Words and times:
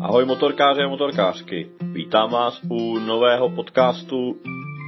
Ahoj 0.00 0.24
motorkáři 0.24 0.82
a 0.82 0.88
motorkářky. 0.88 1.68
Vítám 1.92 2.30
vás 2.30 2.60
u 2.70 2.98
nového 2.98 3.50
podcastu 3.50 4.36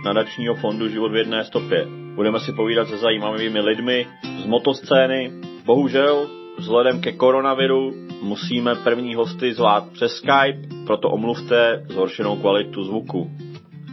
nadačního 0.05 0.55
fondu 0.55 0.89
Život 0.89 1.13
v 1.13 1.17
jedné 1.17 1.45
stopě. 1.45 1.87
Budeme 2.15 2.41
si 2.41 2.53
povídat 2.53 2.89
se 2.89 2.97
zajímavými 2.97 3.61
lidmi 3.61 4.07
z 4.43 4.47
motoscény. 4.47 5.33
Bohužel, 5.65 6.29
vzhledem 6.59 7.01
ke 7.01 7.13
koronaviru 7.13 7.93
musíme 8.23 8.75
první 8.75 9.15
hosty 9.15 9.53
zvát 9.53 9.85
přes 9.93 10.13
Skype, 10.17 10.85
proto 10.87 11.09
omluvte 11.11 11.85
zhoršenou 11.89 12.37
kvalitu 12.37 12.85
zvuku. 12.85 13.31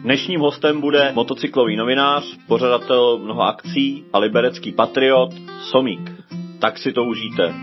Dnešním 0.01 0.39
hostem 0.39 0.81
bude 0.81 1.11
motocyklový 1.15 1.75
novinář, 1.75 2.37
pořadatel 2.47 3.17
mnoha 3.17 3.47
akcí 3.49 4.03
a 4.13 4.19
liberecký 4.19 4.71
patriot 4.71 5.29
Somík. 5.61 6.11
Tak 6.59 6.77
si 6.77 6.93
to 6.93 7.03
užijte. 7.03 7.53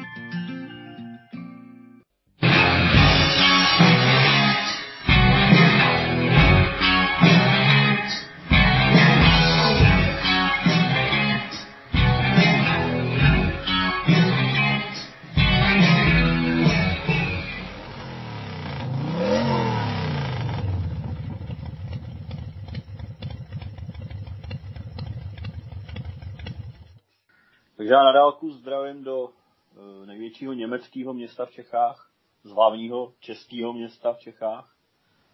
Dálku 28.16 28.50
zdravím 28.50 29.04
do 29.04 29.28
e, 29.28 30.06
největšího 30.06 30.52
německého 30.52 31.14
města 31.14 31.46
v 31.46 31.50
Čechách, 31.50 32.10
z 32.44 32.50
hlavního 32.50 33.12
českého 33.20 33.72
města 33.72 34.12
v 34.12 34.18
Čechách, 34.18 34.76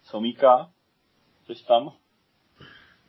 Somíka. 0.04 0.70
Jsi 1.46 1.66
tam? 1.66 1.92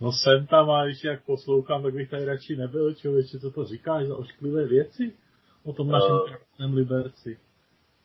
No 0.02 0.12
jsem 0.12 0.48
tam 0.48 0.72
a 0.72 0.86
když 0.86 1.04
jak 1.04 1.26
poslouchám, 1.26 1.84
tak 1.84 1.94
bych 1.94 2.10
tady 2.10 2.26
radši 2.26 2.56
nebyl, 2.56 2.94
člověče, 2.94 3.40
co 3.40 3.52
to 3.52 3.66
říkáš 3.66 4.06
za 4.06 4.18
ošklivé 4.18 4.66
věci 4.66 5.18
o 5.66 5.74
tom 5.74 5.88
našem 5.88 6.16
uh, 6.16 6.28
krásném 6.28 6.74
Liberci. 6.74 7.40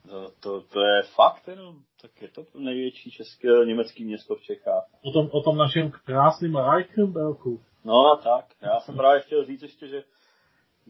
To, 0.09 0.31
to, 0.41 0.61
to, 0.61 0.81
je 0.81 1.03
fakt 1.03 1.49
jenom, 1.49 1.77
tak 2.03 2.23
je 2.23 2.29
to 2.29 2.45
největší 2.55 3.11
české, 3.11 3.49
německé 3.65 4.05
město 4.05 4.37
v 4.37 4.43
Čechách. 4.43 4.85
O 5.03 5.11
tom, 5.11 5.29
o 5.33 5.43
tom 5.43 5.57
našem 5.57 5.91
krásném 5.91 6.57
Reichenbergu. 6.57 7.61
No 7.85 8.17
tak, 8.17 8.45
já 8.63 8.81
jsem 8.81 8.97
právě 8.97 9.21
chtěl 9.21 9.45
říct 9.45 9.63
ještě, 9.63 9.89
že 9.89 10.03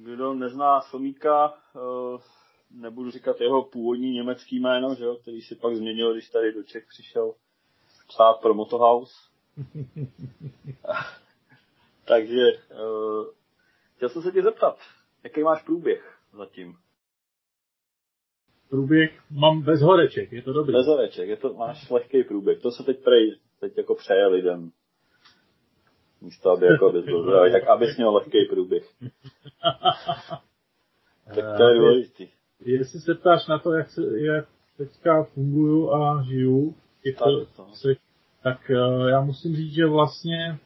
kdo 0.03 0.35
nezná 0.35 0.81
Somíka, 0.81 1.55
eh, 1.77 2.19
nebudu 2.71 3.11
říkat 3.11 3.41
jeho 3.41 3.65
původní 3.65 4.13
německý 4.13 4.61
jméno, 4.61 4.95
že 4.95 5.05
jo, 5.05 5.17
který 5.17 5.43
si 5.43 5.55
pak 5.57 5.77
změnil, 5.77 6.13
když 6.13 6.31
tady 6.31 6.53
do 6.53 6.63
Čech 6.63 6.87
přišel 6.87 7.35
psát 8.09 8.35
pro 8.35 8.55
Motohouse. 8.55 9.15
Takže 12.05 12.43
uh, 12.71 13.27
chtěl 13.97 14.09
jsem 14.09 14.23
se 14.23 14.33
tě 14.33 14.43
zeptat, 14.43 14.79
jaký 15.25 15.43
máš 15.43 15.63
průběh 15.63 16.19
zatím? 16.33 16.77
Průběh 18.71 19.23
mám 19.31 19.63
bez 19.63 19.81
horeček, 19.81 20.33
je 20.33 20.43
to 20.43 20.53
dobrý. 20.53 20.73
Bez 20.73 20.87
horeček, 20.87 21.29
je 21.29 21.37
to, 21.37 21.55
máš 21.55 21.91
lehký 21.91 22.25
průběh. 22.25 22.63
To 22.63 22.71
se 22.71 22.83
teď 22.83 23.05
prej, 23.05 23.39
teď 23.61 23.79
jako 23.79 23.95
přeje 23.95 24.27
lidem 24.27 24.71
místo 26.21 26.51
aby 26.51 26.67
jako 26.67 26.89
abys 26.89 27.05
byl 27.05 27.23
zdravý, 27.23 27.53
tak 27.53 27.69
abys 27.69 27.97
měl 27.97 28.15
lehký 28.15 28.45
průběh. 28.51 28.85
tak 31.35 31.57
to 31.57 31.63
je 31.63 31.75
důležitý. 31.79 32.29
Jestli 32.61 33.01
se 33.01 33.15
ptáš 33.15 33.47
na 33.47 33.59
to, 33.59 33.73
jak, 33.73 33.91
se, 33.91 34.03
jak 34.21 34.49
teďka 34.77 35.25
funguju 35.25 35.93
a 35.93 36.23
žiju, 36.23 36.75
těchto, 37.03 37.47
tak, 37.47 37.99
tak 38.43 38.71
uh, 38.71 39.09
já 39.09 39.21
musím 39.21 39.57
říct, 39.57 39.73
že 39.73 39.87
vlastně 39.87 40.59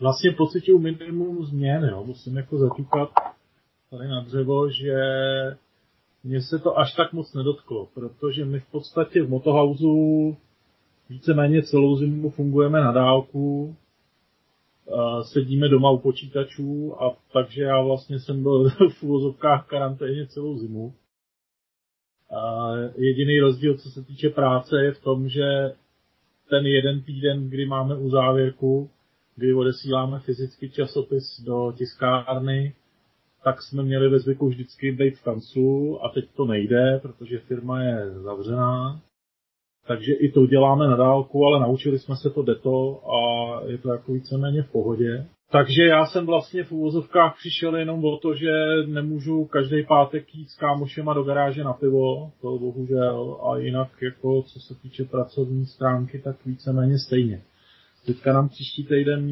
vlastně 0.00 0.30
pocituju 0.32 0.78
minimum 0.78 1.44
změn, 1.44 1.84
jo. 1.84 2.04
musím 2.04 2.36
jako 2.36 2.58
zaťukat 2.58 3.10
tady 3.90 4.08
na 4.08 4.20
dřevo, 4.20 4.70
že 4.70 4.94
mně 6.24 6.42
se 6.42 6.58
to 6.58 6.78
až 6.78 6.94
tak 6.94 7.12
moc 7.12 7.34
nedotklo, 7.34 7.88
protože 7.94 8.44
my 8.44 8.60
v 8.60 8.70
podstatě 8.70 9.22
v 9.22 9.30
Motohausu 9.30 10.36
víceméně 11.08 11.62
celou 11.62 11.96
zimu 11.96 12.30
fungujeme 12.30 12.80
na 12.80 12.92
dálku, 12.92 13.76
sedíme 15.22 15.68
doma 15.68 15.90
u 15.90 15.98
počítačů 15.98 17.02
a 17.02 17.16
takže 17.32 17.62
já 17.62 17.82
vlastně 17.82 18.20
jsem 18.20 18.42
byl 18.42 18.70
v 18.98 19.02
úvozovkách 19.02 19.66
karanténě 19.66 20.26
celou 20.26 20.58
zimu. 20.58 20.94
Jediný 22.96 23.40
rozdíl, 23.40 23.76
co 23.78 23.90
se 23.90 24.02
týče 24.02 24.28
práce, 24.30 24.84
je 24.84 24.92
v 24.92 25.02
tom, 25.02 25.28
že 25.28 25.72
ten 26.50 26.66
jeden 26.66 27.02
týden, 27.02 27.50
kdy 27.50 27.66
máme 27.66 27.96
u 27.96 28.10
závěrku, 28.10 28.90
kdy 29.36 29.54
odesíláme 29.54 30.20
fyzicky 30.20 30.70
časopis 30.70 31.40
do 31.46 31.72
tiskárny, 31.76 32.74
tak 33.44 33.62
jsme 33.62 33.82
měli 33.82 34.08
ve 34.08 34.18
zvyku 34.18 34.48
vždycky 34.48 34.92
být 34.92 35.18
v 35.18 35.22
kanclu 35.22 36.04
a 36.04 36.08
teď 36.08 36.24
to 36.36 36.44
nejde, 36.44 36.98
protože 37.02 37.38
firma 37.38 37.82
je 37.82 38.10
zavřená. 38.10 39.00
Takže 39.90 40.12
i 40.12 40.32
to 40.32 40.46
děláme 40.46 40.86
na 40.86 40.96
dálku, 40.96 41.44
ale 41.46 41.60
naučili 41.60 41.98
jsme 41.98 42.16
se 42.16 42.30
to 42.30 42.42
deto 42.42 43.00
a 43.10 43.20
je 43.66 43.78
to 43.78 43.92
jako 43.92 44.12
víceméně 44.12 44.62
v 44.62 44.72
pohodě. 44.72 45.26
Takže 45.52 45.84
já 45.84 46.06
jsem 46.06 46.26
vlastně 46.26 46.64
v 46.64 46.72
úvozovkách 46.72 47.36
přišel 47.38 47.76
jenom 47.76 48.04
o 48.04 48.16
to, 48.16 48.34
že 48.34 48.50
nemůžu 48.86 49.44
každý 49.44 49.86
pátek 49.88 50.34
jít 50.34 50.48
s 50.48 50.56
kámošema 50.56 51.14
do 51.14 51.22
garáže 51.22 51.64
na 51.64 51.72
pivo, 51.72 52.30
to 52.40 52.58
bohužel, 52.58 53.38
a 53.42 53.58
jinak 53.58 53.88
jako 54.02 54.42
co 54.42 54.60
se 54.60 54.74
týče 54.82 55.04
pracovní 55.04 55.66
stránky, 55.66 56.18
tak 56.18 56.36
víceméně 56.46 56.98
stejně. 56.98 57.42
Teďka 58.06 58.32
nám 58.32 58.48
příští 58.48 58.84
týden 58.84 59.30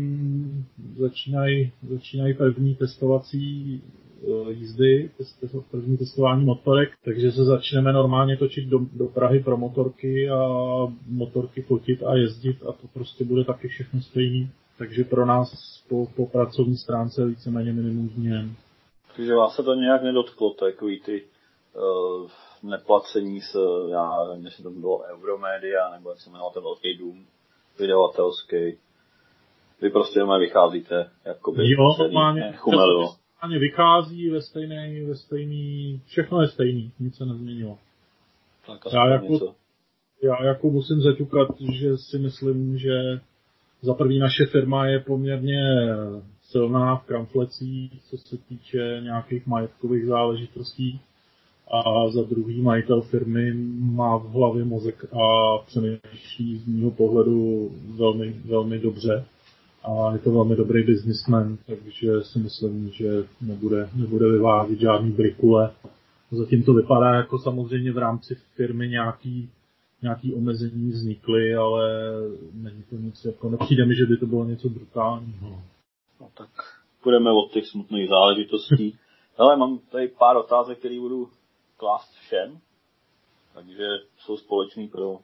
začínají 0.96 1.72
začínají 1.88 2.34
první 2.34 2.74
testovací 2.74 3.82
jízdy, 4.48 5.10
první 5.70 5.96
testování 5.96 6.44
motorek, 6.44 6.90
takže 7.04 7.32
se 7.32 7.44
začneme 7.44 7.92
normálně 7.92 8.36
točit 8.36 8.68
do, 8.68 8.78
do 8.92 9.06
Prahy 9.06 9.40
pro 9.40 9.56
motorky 9.56 10.30
a 10.30 10.48
motorky 11.06 11.62
fotit 11.62 12.02
a 12.02 12.14
jezdit 12.14 12.56
a 12.62 12.72
to 12.72 12.88
prostě 12.94 13.24
bude 13.24 13.44
taky 13.44 13.68
všechno 13.68 14.00
stejný. 14.00 14.50
Takže 14.78 15.04
pro 15.04 15.26
nás 15.26 15.48
po, 15.88 16.06
po 16.16 16.26
pracovní 16.26 16.76
stránce 16.76 17.26
víceméně 17.26 17.72
minimum 17.72 18.08
změn. 18.08 18.54
Takže 19.16 19.34
vás 19.34 19.54
se 19.54 19.62
to 19.62 19.74
nějak 19.74 20.02
nedotklo, 20.02 20.50
takový 20.50 21.00
ty 21.00 21.22
uh, 21.22 22.30
neplacení 22.62 23.40
s, 23.40 23.54
já 23.90 24.24
nevím, 24.28 24.44
jestli 24.44 24.62
to 24.62 24.70
bylo 24.70 25.02
Euromedia, 25.02 25.90
nebo 25.90 26.10
jak 26.10 26.20
se 26.20 26.30
jmenoval 26.30 26.50
ten 26.50 26.62
velký 26.62 26.96
dům 26.96 27.26
vydavatelský. 27.78 28.78
Vy 29.80 29.90
prostě 29.90 30.18
jenom 30.18 30.40
vycházíte, 30.40 31.10
jakoby 31.24 31.70
jo, 31.70 31.96
normálně, 31.98 32.52
chumelilo 32.56 33.14
ani 33.40 33.58
vychází 33.58 34.30
ve 34.30 34.42
stejný, 34.42 35.00
ve 35.04 35.14
stejný, 35.14 36.00
všechno 36.06 36.42
je 36.42 36.48
stejný, 36.48 36.92
nic 37.00 37.16
se 37.16 37.26
nezměnilo. 37.26 37.78
Tak 38.66 38.92
já 38.92 39.08
jako, 39.08 39.32
něco. 39.32 39.54
já 40.22 40.44
jako 40.44 40.70
musím 40.70 41.00
zaťukat, 41.00 41.48
že 41.72 41.96
si 41.96 42.18
myslím, 42.18 42.78
že 42.78 43.20
za 43.82 43.94
první 43.94 44.18
naše 44.18 44.46
firma 44.46 44.86
je 44.86 45.00
poměrně 45.00 45.60
silná 46.42 46.96
v 46.96 47.06
kramflecích, 47.06 48.02
co 48.10 48.18
se 48.18 48.36
týče 48.36 49.00
nějakých 49.02 49.46
majetkových 49.46 50.06
záležitostí. 50.06 51.00
A 51.70 52.08
za 52.10 52.22
druhý 52.22 52.62
majitel 52.62 53.00
firmy 53.00 53.52
má 53.78 54.16
v 54.16 54.30
hlavě 54.30 54.64
mozek 54.64 55.04
a 55.14 55.58
přemýšlí 55.66 56.58
z 56.58 56.66
mého 56.66 56.90
pohledu 56.90 57.70
velmi, 57.96 58.30
velmi 58.44 58.78
dobře 58.78 59.24
a 59.88 60.12
je 60.12 60.18
to 60.18 60.30
velmi 60.30 60.56
dobrý 60.56 60.82
businessman, 60.82 61.56
takže 61.66 62.22
si 62.22 62.38
myslím, 62.38 62.90
že 62.90 63.24
nebude, 63.40 63.90
nebude 63.94 64.28
vyvážit 64.28 64.80
žádný 64.80 65.12
brikule. 65.12 65.74
Zatím 66.30 66.62
to 66.62 66.74
vypadá 66.74 67.14
jako 67.14 67.38
samozřejmě 67.38 67.92
v 67.92 67.98
rámci 67.98 68.34
firmy 68.34 68.88
nějaký, 68.88 69.50
nějaký 70.02 70.34
omezení 70.34 70.90
vznikly, 70.90 71.54
ale 71.54 72.12
není 72.54 72.82
to 72.90 72.96
nic, 72.96 73.24
jako 73.24 73.50
nepřijde 73.50 73.86
mi, 73.86 73.94
že 73.94 74.06
by 74.06 74.16
to 74.16 74.26
bylo 74.26 74.44
něco 74.44 74.68
brutálního. 74.68 75.62
No 76.20 76.28
tak 76.34 76.48
půjdeme 77.02 77.30
od 77.30 77.52
těch 77.52 77.66
smutných 77.66 78.08
záležitostí. 78.08 78.96
Ale 79.38 79.56
mám 79.56 79.78
tady 79.78 80.08
pár 80.08 80.36
otázek, 80.36 80.78
které 80.78 81.00
budu 81.00 81.28
klást 81.76 82.12
všem, 82.12 82.58
takže 83.54 83.84
jsou 84.18 84.36
společný 84.36 84.88
pro, 84.88 85.18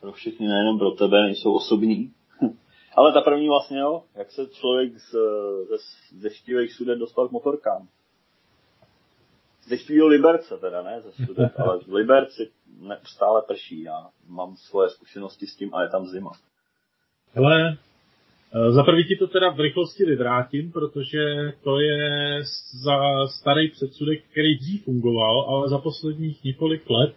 pro 0.00 0.12
všechny, 0.12 0.48
nejenom 0.48 0.78
pro 0.78 0.90
tebe, 0.90 1.22
nejsou 1.22 1.52
osobní. 1.52 2.12
Ale 2.94 3.12
ta 3.12 3.20
první 3.20 3.48
vlastně, 3.48 3.78
jo, 3.78 4.02
jak 4.14 4.30
se 4.30 4.46
člověk 4.46 4.98
z, 4.98 5.10
ze, 5.68 5.76
ze 6.18 6.30
štílých 6.30 6.72
sudet 6.72 6.98
dostal 6.98 7.28
k 7.28 7.32
motorkám. 7.32 7.88
Ze 9.68 9.78
štílého 9.78 10.08
Liberce 10.08 10.58
teda, 10.58 10.82
ne 10.82 11.00
ze 11.00 11.26
sudet, 11.26 11.52
ale 11.60 11.78
v 11.78 11.94
Liberci 11.94 12.50
stále 13.04 13.42
prší. 13.42 13.82
Já 13.82 14.06
mám 14.28 14.56
svoje 14.56 14.90
zkušenosti 14.90 15.46
s 15.46 15.56
tím 15.56 15.74
a 15.74 15.82
je 15.82 15.88
tam 15.88 16.06
zima. 16.06 16.32
Hele, 17.32 17.78
eh, 18.54 18.72
za 18.72 18.82
prvý 18.82 19.04
ti 19.04 19.16
to 19.16 19.26
teda 19.26 19.50
v 19.50 19.60
rychlosti 19.60 20.04
vyvrátím, 20.04 20.72
protože 20.72 21.52
to 21.64 21.80
je 21.80 22.40
za 22.84 23.26
starý 23.26 23.70
předsudek, 23.70 24.24
který 24.30 24.58
dřív 24.58 24.84
fungoval, 24.84 25.40
ale 25.40 25.68
za 25.68 25.78
posledních 25.78 26.44
několik 26.44 26.90
let 26.90 27.14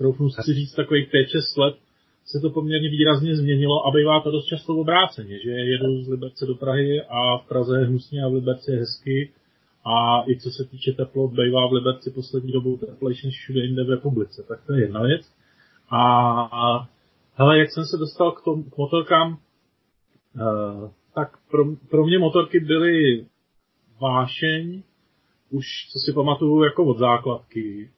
troufnu 0.00 0.30
si 0.30 0.54
říct, 0.54 0.74
takových 0.74 1.08
5-6 1.08 1.56
let 1.56 1.74
se 2.24 2.40
to 2.40 2.50
poměrně 2.50 2.88
výrazně 2.90 3.36
změnilo 3.36 3.86
a 3.86 3.90
bývá 3.90 4.20
to 4.20 4.30
dost 4.30 4.46
často 4.46 4.76
obráceně, 4.76 5.38
že 5.38 5.50
jedu 5.50 6.02
z 6.02 6.08
Liberce 6.08 6.46
do 6.46 6.54
Prahy 6.54 7.02
a 7.02 7.38
v 7.38 7.48
Praze 7.48 7.78
je 7.78 7.86
hnusně 7.86 8.22
a 8.24 8.28
v 8.28 8.32
Liberci 8.32 8.70
je 8.70 8.78
hezky 8.78 9.32
a 9.84 10.24
i 10.28 10.40
co 10.40 10.50
se 10.50 10.64
týče 10.64 10.92
teplot, 10.92 11.30
bývá 11.30 11.68
v 11.68 11.72
Liberci 11.72 12.10
poslední 12.10 12.52
dobou 12.52 12.76
teplejší 12.76 13.26
než 13.26 13.36
všude 13.36 13.60
jinde 13.60 13.84
v 13.84 13.90
republice. 13.90 14.44
Tak 14.48 14.66
to 14.66 14.72
je 14.72 14.80
jedna 14.80 15.02
věc. 15.02 15.22
A 15.90 16.88
hele, 17.34 17.58
jak 17.58 17.70
jsem 17.70 17.84
se 17.84 17.96
dostal 17.96 18.32
k, 18.32 18.44
tom, 18.44 18.64
k 18.64 18.76
motorkám, 18.76 19.32
uh, 19.32 20.90
tak 21.14 21.28
pro, 21.50 21.64
pro 21.90 22.06
mě 22.06 22.18
motorky 22.18 22.60
byly 22.60 23.26
vášeň, 24.00 24.82
už 25.50 25.66
co 25.92 25.98
si 25.98 26.12
pamatuju 26.12 26.62
jako 26.62 26.84
od 26.84 26.98
základky. 26.98 27.90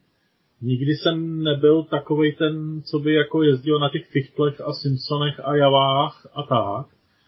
Nikdy 0.63 0.93
jsem 0.93 1.43
nebyl 1.43 1.83
takový 1.83 2.37
ten, 2.37 2.83
co 2.83 2.99
by 2.99 3.15
jako 3.15 3.43
jezdil 3.43 3.79
na 3.79 3.89
těch 3.89 4.07
Fichtlech 4.07 4.61
a 4.61 4.73
Simpsonech 4.73 5.41
a 5.45 5.57
Javách 5.57 6.27
a 6.35 6.43
tak. 6.43 6.87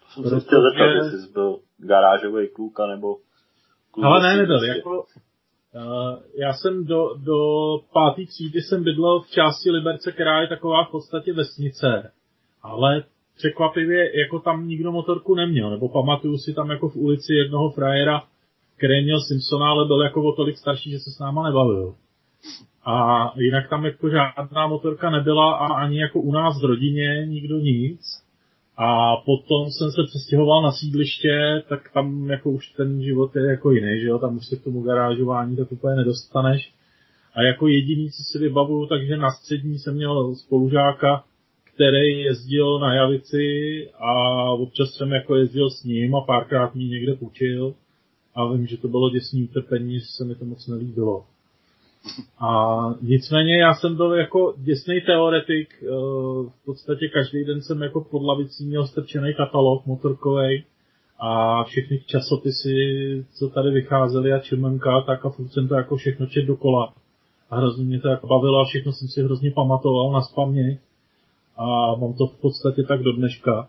Jsem 0.09 0.25
se 0.25 0.47
chtěl 0.47 0.63
zeptat, 0.63 0.85
jestli 0.85 1.19
jsi 1.19 1.33
byl 1.33 1.59
garážový 1.79 2.49
kluk, 2.49 2.79
nebo 2.89 3.17
kluk 3.91 4.07
Ale 4.07 4.23
ne, 4.23 4.37
nebyl. 4.37 4.65
Jako, 4.65 4.91
uh, 4.91 5.05
já 6.35 6.53
jsem 6.53 6.85
do, 6.85 7.15
do 7.15 7.39
pátý 7.93 8.27
třídy 8.27 8.61
jsem 8.61 8.85
bydlel 8.85 9.21
v 9.21 9.31
části 9.31 9.71
Liberce, 9.71 10.13
která 10.13 10.41
je 10.41 10.49
taková 10.49 10.85
v 10.85 10.91
podstatě 10.91 11.33
vesnice. 11.33 12.13
Ale 12.63 13.05
překvapivě 13.37 14.19
jako 14.21 14.39
tam 14.39 14.69
nikdo 14.69 14.93
motorku 14.93 15.35
neměl, 15.35 15.71
nebo 15.71 15.89
pamatuju 15.89 16.39
si 16.39 16.55
tam 16.55 16.71
jako 16.71 16.89
v 16.89 16.97
ulici 16.97 17.35
jednoho 17.35 17.71
frajera, 17.71 18.23
který 18.77 19.05
měl 19.05 19.21
Simpsona, 19.21 19.71
ale 19.71 19.85
byl 19.85 20.03
jako 20.03 20.23
o 20.23 20.33
tolik 20.33 20.59
starší, 20.59 20.91
že 20.91 20.99
se 20.99 21.11
s 21.11 21.19
náma 21.19 21.43
nebavil. 21.43 21.95
A 22.87 23.33
jinak 23.37 23.69
tam 23.69 23.85
jako 23.85 24.09
žádná 24.11 24.67
motorka 24.67 25.11
nebyla 25.11 25.55
a 25.55 25.67
ani 25.75 26.01
jako 26.01 26.21
u 26.21 26.33
nás 26.33 26.63
v 26.63 26.65
rodině 26.65 27.27
nikdo 27.27 27.59
nic. 27.59 28.01
A 28.77 29.17
potom 29.17 29.71
jsem 29.71 29.91
se 29.91 30.03
přestěhoval 30.07 30.63
na 30.63 30.73
sídliště, 30.73 31.63
tak 31.69 31.93
tam 31.93 32.31
jako 32.31 32.51
už 32.51 32.69
ten 32.69 33.03
život 33.03 33.37
je 33.37 33.43
jako 33.43 33.71
jiný, 33.71 34.01
že 34.01 34.07
jo, 34.07 34.19
tam 34.19 34.37
už 34.37 34.47
se 34.47 34.57
k 34.57 34.65
tomu 34.65 34.83
garážování 34.83 35.57
tak 35.57 35.73
úplně 35.73 35.97
nedostaneš. 35.97 36.73
A 37.35 37.43
jako 37.43 37.69
jediný, 37.69 38.11
co 38.11 38.23
si 38.23 38.39
vybavuju, 38.39 38.87
takže 38.87 39.17
na 39.17 39.31
střední 39.31 39.79
jsem 39.79 39.95
měl 39.95 40.35
spolužáka, 40.35 41.25
který 41.75 42.21
jezdil 42.21 42.79
na 42.79 42.95
Javici 42.95 43.47
a 43.99 44.13
občas 44.53 44.91
jsem 44.91 45.13
jako 45.13 45.37
jezdil 45.37 45.71
s 45.71 45.85
ním 45.85 46.15
a 46.15 46.21
párkrát 46.21 46.75
mi 46.75 46.85
někde 46.85 47.15
půjčil. 47.15 47.75
A 48.35 48.53
vím, 48.53 48.67
že 48.67 48.77
to 48.77 48.89
bylo 48.89 49.11
děsný 49.11 49.45
utrpení, 49.45 49.99
že 49.99 50.07
se 50.07 50.25
mi 50.25 50.35
to 50.35 50.45
moc 50.45 50.67
nelíbilo. 50.67 51.25
A 52.39 52.49
nicméně 53.03 53.59
já 53.59 53.75
jsem 53.75 53.97
byl 53.97 54.15
jako 54.15 54.55
děsný 54.56 55.01
teoretik, 55.01 55.69
eh, 55.83 55.87
v 56.49 56.65
podstatě 56.65 57.09
každý 57.09 57.45
den 57.45 57.62
jsem 57.62 57.83
jako 57.83 58.01
pod 58.01 58.23
lavicí 58.23 58.67
měl 58.67 58.87
strčený 58.87 59.35
katalog 59.35 59.87
motorkový 59.87 60.65
a 61.19 61.65
všechny 61.65 62.01
časopisy, 62.06 62.77
co 63.39 63.49
tady 63.49 63.71
vycházely 63.71 64.33
a 64.33 64.39
čemenka, 64.39 65.01
tak 65.01 65.27
a 65.27 65.31
furt 65.31 65.49
jsem 65.49 65.69
to 65.69 65.75
jako 65.75 65.97
všechno 65.97 66.27
čet 66.27 66.43
dokola. 66.43 66.93
A 67.51 67.56
hrozně 67.56 67.85
mě 67.85 68.01
to 68.01 68.09
jako 68.09 68.27
bavilo 68.27 68.61
a 68.61 68.65
všechno 68.65 68.93
jsem 68.93 69.09
si 69.09 69.23
hrozně 69.23 69.50
pamatoval 69.50 70.12
na 70.12 70.21
spaměť 70.21 70.79
a 71.57 71.95
mám 71.95 72.12
to 72.15 72.27
v 72.27 72.41
podstatě 72.41 72.83
tak 72.83 73.03
do 73.03 73.12
dneška. 73.12 73.69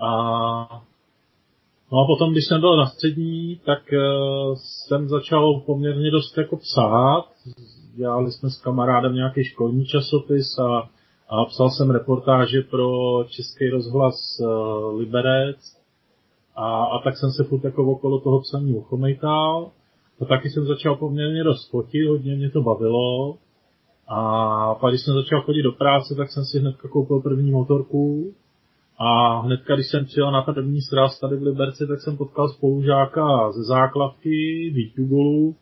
A 0.00 0.82
No 1.92 1.98
a 1.98 2.06
potom, 2.06 2.32
když 2.32 2.44
jsem 2.48 2.60
byl 2.60 2.76
na 2.76 2.86
střední, 2.86 3.60
tak 3.66 3.82
uh, 3.92 4.54
jsem 4.54 5.08
začal 5.08 5.60
poměrně 5.66 6.10
dost 6.10 6.38
jako 6.38 6.56
psát. 6.56 7.24
Dělali 7.96 8.32
jsme 8.32 8.50
s 8.50 8.60
kamarádem 8.60 9.14
nějaký 9.14 9.44
školní 9.44 9.86
časopis 9.86 10.58
a, 10.58 10.88
a 11.28 11.44
psal 11.44 11.70
jsem 11.70 11.90
reportáže 11.90 12.62
pro 12.62 12.88
Český 13.24 13.68
rozhlas 13.68 14.14
uh, 14.40 14.98
Liberec. 14.98 15.56
A, 16.56 16.84
a 16.84 16.98
tak 17.04 17.16
jsem 17.16 17.30
se 17.30 17.44
furt 17.44 17.64
jako 17.64 17.92
okolo 17.92 18.20
toho 18.20 18.40
psaní 18.40 18.74
uchomejtal. 18.74 19.70
A 20.20 20.24
taky 20.24 20.50
jsem 20.50 20.66
začal 20.66 20.96
poměrně 20.96 21.44
dost 21.44 21.70
fotit, 21.70 22.08
hodně 22.08 22.36
mě 22.36 22.50
to 22.50 22.62
bavilo. 22.62 23.36
A 24.08 24.74
pak, 24.74 24.90
když 24.90 25.02
jsem 25.02 25.14
začal 25.14 25.42
chodit 25.42 25.62
do 25.62 25.72
práce, 25.72 26.14
tak 26.14 26.32
jsem 26.32 26.44
si 26.44 26.58
hned 26.58 26.76
koupil 26.76 27.20
první 27.20 27.50
motorku 27.50 28.32
a 29.04 29.40
hnedka, 29.40 29.74
když 29.74 29.86
jsem 29.90 30.04
přijel 30.04 30.32
na 30.32 30.42
první 30.42 30.80
sraz 30.80 31.20
tady 31.20 31.36
v 31.36 31.42
Liberci, 31.42 31.86
tak 31.86 32.00
jsem 32.00 32.16
potkal 32.16 32.48
spolužáka 32.48 33.52
ze 33.52 33.62
základky, 33.62 34.70
Vítu 34.74 35.04
Golu, 35.04 35.54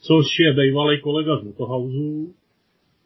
což 0.00 0.26
je 0.40 0.52
bývalý 0.52 1.00
kolega 1.00 1.36
z 1.36 1.44
Motohausu, 1.44 2.34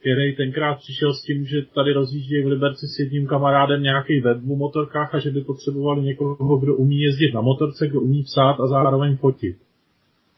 který 0.00 0.36
tenkrát 0.36 0.74
přišel 0.78 1.14
s 1.14 1.22
tím, 1.22 1.44
že 1.44 1.62
tady 1.74 1.92
rozjíždějí 1.92 2.44
v 2.44 2.46
Liberci 2.46 2.86
s 2.86 2.98
jedním 2.98 3.26
kamarádem 3.26 3.82
nějaký 3.82 4.20
web 4.20 4.38
v 4.38 4.56
motorkách 4.56 5.14
a 5.14 5.18
že 5.18 5.30
by 5.30 5.40
potřebovali 5.40 6.02
někoho, 6.02 6.58
kdo 6.58 6.76
umí 6.76 7.00
jezdit 7.00 7.34
na 7.34 7.40
motorce, 7.40 7.88
kdo 7.88 8.00
umí 8.00 8.22
psát 8.22 8.60
a 8.60 8.66
zároveň 8.66 9.16
fotit. 9.16 9.56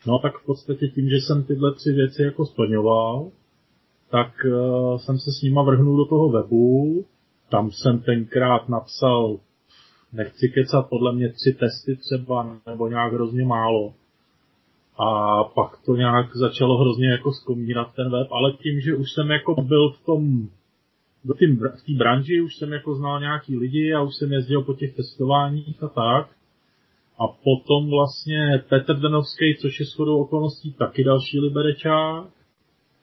No 0.06 0.19
tak 0.19 0.38
v 0.38 0.47
podstatě 0.47 0.88
tím, 0.88 1.09
že 1.09 1.17
jsem 1.17 1.45
tyhle 1.45 1.75
tři 1.75 1.93
věci 1.93 2.23
jako 2.23 2.47
splňoval, 2.47 3.31
tak 4.11 4.33
uh, 4.47 4.97
jsem 4.97 5.19
se 5.19 5.31
s 5.31 5.43
nima 5.43 5.62
vrhnul 5.62 5.97
do 5.97 6.05
toho 6.05 6.29
webu, 6.29 7.05
tam 7.52 7.70
jsem 7.70 7.99
tenkrát 7.99 8.69
napsal, 8.69 9.38
nechci 10.12 10.49
kecat, 10.49 10.88
podle 10.88 11.12
mě 11.12 11.28
tři 11.28 11.52
testy 11.52 11.96
třeba, 11.96 12.56
nebo 12.66 12.88
nějak 12.88 13.12
hrozně 13.12 13.44
málo. 13.44 13.94
A 14.99 15.44
pak 15.44 15.78
to 15.87 15.96
nějak 15.96 16.37
začalo 16.37 16.78
hrozně 16.78 17.10
jako 17.10 17.32
zkomírat 17.32 17.94
ten 17.94 18.10
web, 18.10 18.28
ale 18.32 18.52
tím, 18.52 18.81
že 18.81 18.96
už 18.96 19.12
jsem 19.12 19.31
jako 19.31 19.62
byl 19.62 19.90
v 19.90 20.04
tom, 20.04 20.49
v 21.25 21.87
té 21.87 21.93
branži, 21.99 22.40
už 22.40 22.56
jsem 22.56 22.72
jako 22.72 22.94
znal 22.94 23.20
nějaký 23.20 23.56
lidi 23.56 23.94
a 23.94 24.02
už 24.02 24.14
jsem 24.14 24.32
jezdil 24.32 24.62
po 24.62 24.75
těch 24.75 24.94
testováních 24.96 25.82
a 25.82 25.88
tak. 25.88 26.31
A 27.19 27.28
potom 27.28 27.90
vlastně 27.90 28.64
Petr 28.69 29.00
Denovský, 29.00 29.56
což 29.60 29.81
je 29.81 29.87
shodou 29.87 30.19
okolností 30.19 30.72
taky 30.72 31.04
další 31.04 31.40
liberečák, 31.40 32.26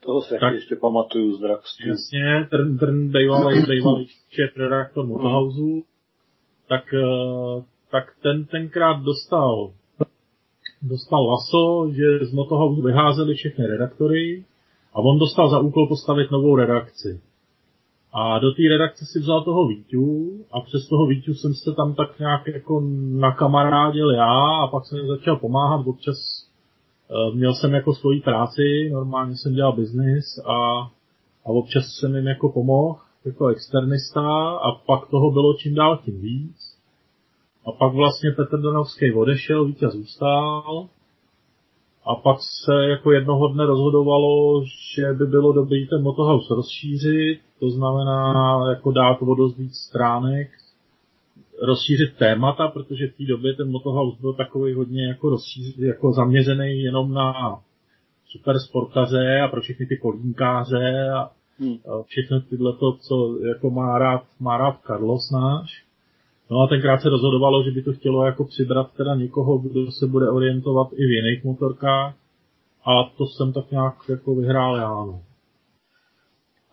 toho 0.05 0.21
se 0.21 0.37
tak, 0.39 0.53
ještě 0.53 0.75
pamatuju 0.75 1.33
z 1.33 1.39
Draxtu. 1.39 1.87
Jasně, 1.87 2.47
Trn, 2.49 2.77
Trn, 2.77 3.11
bývalý, 3.11 3.61
bývalý 3.69 4.07
šéf 4.29 4.57
redaktor 4.57 5.05
Motohausu, 5.05 5.83
tak, 6.67 6.93
eh, 6.93 7.63
tak 7.91 8.13
ten 8.21 8.45
tenkrát 8.45 9.03
dostal 9.03 9.71
dostal 10.81 11.25
laso, 11.25 11.91
že 11.91 12.25
z 12.25 12.33
Motohausu 12.33 12.81
vyházeli 12.81 13.35
všechny 13.35 13.67
redaktory 13.67 14.45
a 14.93 14.99
on 14.99 15.19
dostal 15.19 15.49
za 15.49 15.59
úkol 15.59 15.87
postavit 15.87 16.31
novou 16.31 16.55
redakci. 16.55 17.21
A 18.13 18.39
do 18.39 18.51
té 18.51 18.61
redakce 18.69 19.05
si 19.05 19.19
vzal 19.19 19.43
toho 19.43 19.68
Víťu 19.68 20.31
a 20.51 20.61
přes 20.61 20.87
toho 20.89 21.07
Víťu 21.07 21.33
jsem 21.33 21.53
se 21.53 21.73
tam 21.75 21.95
tak 21.95 22.19
nějak 22.19 22.47
jako 22.47 22.81
nakamarádil 23.19 24.11
já 24.11 24.56
a 24.63 24.68
pak 24.68 24.85
jsem 24.85 25.07
začal 25.07 25.35
pomáhat 25.35 25.87
občas 25.87 26.15
měl 27.33 27.54
jsem 27.54 27.73
jako 27.73 27.94
svoji 27.94 28.21
práci, 28.21 28.89
normálně 28.92 29.37
jsem 29.37 29.54
dělal 29.54 29.73
biznis 29.75 30.39
a, 30.45 30.80
a 31.45 31.49
občas 31.49 31.83
jsem 31.99 32.16
jim 32.16 32.28
jako 32.28 32.49
pomohl 32.49 32.99
jako 33.25 33.47
externista 33.47 34.49
a 34.49 34.71
pak 34.71 35.09
toho 35.09 35.31
bylo 35.31 35.54
čím 35.54 35.75
dál 35.75 35.97
tím 35.97 36.21
víc. 36.21 36.57
A 37.66 37.71
pak 37.71 37.94
vlastně 37.94 38.31
Petr 38.31 38.61
Donovský 38.61 39.13
odešel, 39.13 39.66
vítěz 39.66 39.94
zůstal. 39.94 40.87
A 42.06 42.16
pak 42.16 42.37
se 42.66 42.73
jako 42.89 43.11
jednoho 43.11 43.47
dne 43.47 43.66
rozhodovalo, 43.66 44.63
že 44.95 45.13
by 45.13 45.25
bylo 45.25 45.54
dobré 45.54 45.85
ten 45.89 46.04
Motohouse 46.04 46.54
rozšířit, 46.56 47.39
to 47.59 47.69
znamená 47.69 48.59
jako 48.69 48.92
dát 48.92 49.18
o 49.21 49.35
dost 49.35 49.57
víc 49.57 49.75
stránek, 49.75 50.49
rozšířit 51.61 52.18
témata, 52.18 52.68
protože 52.68 53.07
v 53.07 53.18
té 53.18 53.23
době 53.23 53.54
ten 53.54 53.71
Motohouse 53.71 54.21
byl 54.21 54.33
takový 54.33 54.73
hodně 54.73 55.07
jako, 55.07 55.30
rozšíř, 55.30 55.78
jako 55.78 56.13
zaměřený 56.13 56.81
jenom 56.81 57.13
na 57.13 57.33
super 58.25 58.59
sportaře 58.59 59.39
a 59.39 59.47
pro 59.47 59.61
všechny 59.61 59.85
ty 59.85 59.97
kolínkáře 59.97 61.09
a, 61.09 61.31
hmm. 61.59 61.78
všechno 62.06 62.42
tyhle 62.42 62.73
to, 62.73 62.97
co 63.07 63.37
jako 63.47 63.69
má 63.69 63.99
rád, 63.99 64.23
má 64.39 64.57
rád 64.57 64.80
Carlos 64.87 65.31
náš. 65.31 65.85
No 66.51 66.59
a 66.59 66.68
tenkrát 66.68 67.01
se 67.01 67.09
rozhodovalo, 67.09 67.63
že 67.63 67.71
by 67.71 67.83
to 67.83 67.94
chtělo 67.94 68.25
jako 68.25 68.45
přibrat 68.45 68.94
teda 68.94 69.16
někoho, 69.16 69.57
kdo 69.57 69.92
se 69.92 70.07
bude 70.07 70.30
orientovat 70.30 70.87
i 70.94 71.06
v 71.06 71.11
jiných 71.11 71.44
motorkách 71.44 72.16
a 72.85 73.04
to 73.18 73.25
jsem 73.28 73.54
tak 73.54 73.71
nějak 73.71 73.95
jako 74.09 74.35
vyhrál 74.35 74.78
já, 74.78 74.89
no. 74.89 75.21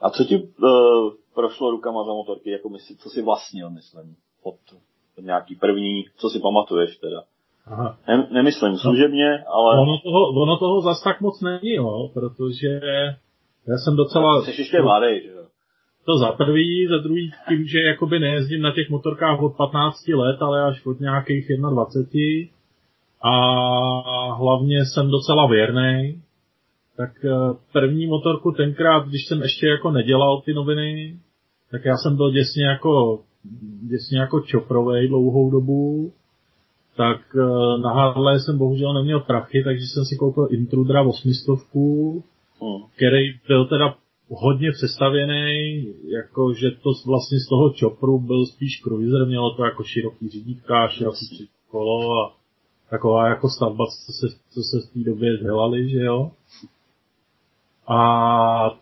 A 0.01 0.11
co 0.11 0.25
ti 0.25 0.37
uh, 0.37 1.13
prošlo 1.35 1.71
rukama 1.71 2.05
za 2.05 2.13
motorky, 2.13 2.51
jako 2.51 2.69
myslí, 2.69 2.97
co 2.97 3.09
si 3.11 3.23
vlastnil, 3.23 3.71
myslím? 3.71 4.17
Od, 4.47 4.59
od 5.19 5.25
nějaký 5.25 5.55
první, 5.55 6.05
co 6.17 6.31
si 6.31 6.39
pamatuješ 6.41 6.97
teda. 6.97 7.23
Aha. 7.67 7.99
Ne, 8.09 8.29
nemyslím 8.31 8.77
služebně, 8.77 9.45
ale... 9.55 9.81
Ono 9.81 9.99
toho, 9.99 10.43
ono 10.43 10.57
toho 10.57 10.81
zas 10.81 11.03
tak 11.03 11.21
moc 11.21 11.41
není, 11.41 11.75
jo, 11.75 12.11
protože 12.15 12.81
já 13.69 13.77
jsem 13.85 13.97
docela... 13.97 14.43
Jsi 14.43 14.51
ještě 14.51 14.83
mladý, 14.83 15.21
že 15.23 15.31
jo? 15.31 15.43
To 16.07 16.19
za 16.19 16.33
prvý, 16.33 16.87
za 16.87 16.99
druhý 16.99 17.33
tím, 17.49 17.67
že 17.67 17.79
jakoby 17.79 18.19
nejezdím 18.19 18.63
na 18.63 18.75
těch 18.75 18.91
motorkách 18.91 19.43
od 19.43 19.57
15 19.57 20.09
let, 20.09 20.43
ale 20.43 20.63
až 20.63 20.87
od 20.87 21.01
nějakých 21.01 21.49
21. 21.71 22.23
A 23.23 23.33
hlavně 24.35 24.85
jsem 24.85 25.11
docela 25.11 25.47
věrný, 25.47 26.23
tak 26.97 27.11
eh, 27.25 27.31
první 27.73 28.07
motorku 28.07 28.53
tenkrát, 28.53 29.07
když 29.09 29.27
jsem 29.27 29.43
ještě 29.43 29.67
jako 29.67 29.91
nedělal 29.91 30.41
ty 30.41 30.55
noviny, 30.55 31.19
tak 31.71 31.85
já 31.85 31.97
jsem 31.97 32.17
byl 32.17 32.31
děsně 32.31 32.67
jako, 32.67 33.21
děsně 33.83 34.19
jako 34.19 34.41
čoprovej 34.41 35.09
dlouhou 35.09 35.51
dobu, 35.51 36.13
tak 36.97 37.21
eh, 37.35 37.79
na 37.83 37.93
Harley 37.93 38.41
jsem 38.41 38.59
bohužel 38.59 38.95
neměl 38.95 39.21
prachy, 39.21 39.63
takže 39.65 39.87
jsem 39.87 40.05
si 40.05 40.17
koupil 40.17 40.49
Intrudera 40.51 41.03
800, 41.03 41.59
hmm. 41.75 42.83
který 42.97 43.25
byl 43.49 43.67
teda 43.67 43.95
hodně 44.29 44.73
přestavěný, 44.73 45.87
jako 46.09 46.55
že 46.55 46.71
to 46.71 46.91
vlastně 47.07 47.39
z 47.41 47.49
toho 47.49 47.71
čopru 47.71 48.19
byl 48.19 48.47
spíš 48.47 48.81
cruiser, 48.81 49.27
mělo 49.27 49.55
to 49.55 49.65
jako 49.65 49.85
široký 49.85 50.29
řídítka, 50.29 50.89
široký 50.89 51.49
kolo 51.71 52.23
a 52.23 52.37
taková 52.91 53.29
jako 53.29 53.49
stavba, 53.49 53.85
co 54.07 54.13
se, 54.13 54.27
co 54.51 54.61
se 54.63 54.87
v 54.87 54.93
té 54.93 55.11
době 55.11 55.39
dělali, 55.39 55.91
že 55.91 56.01
jo. 56.01 56.31
A 57.89 58.79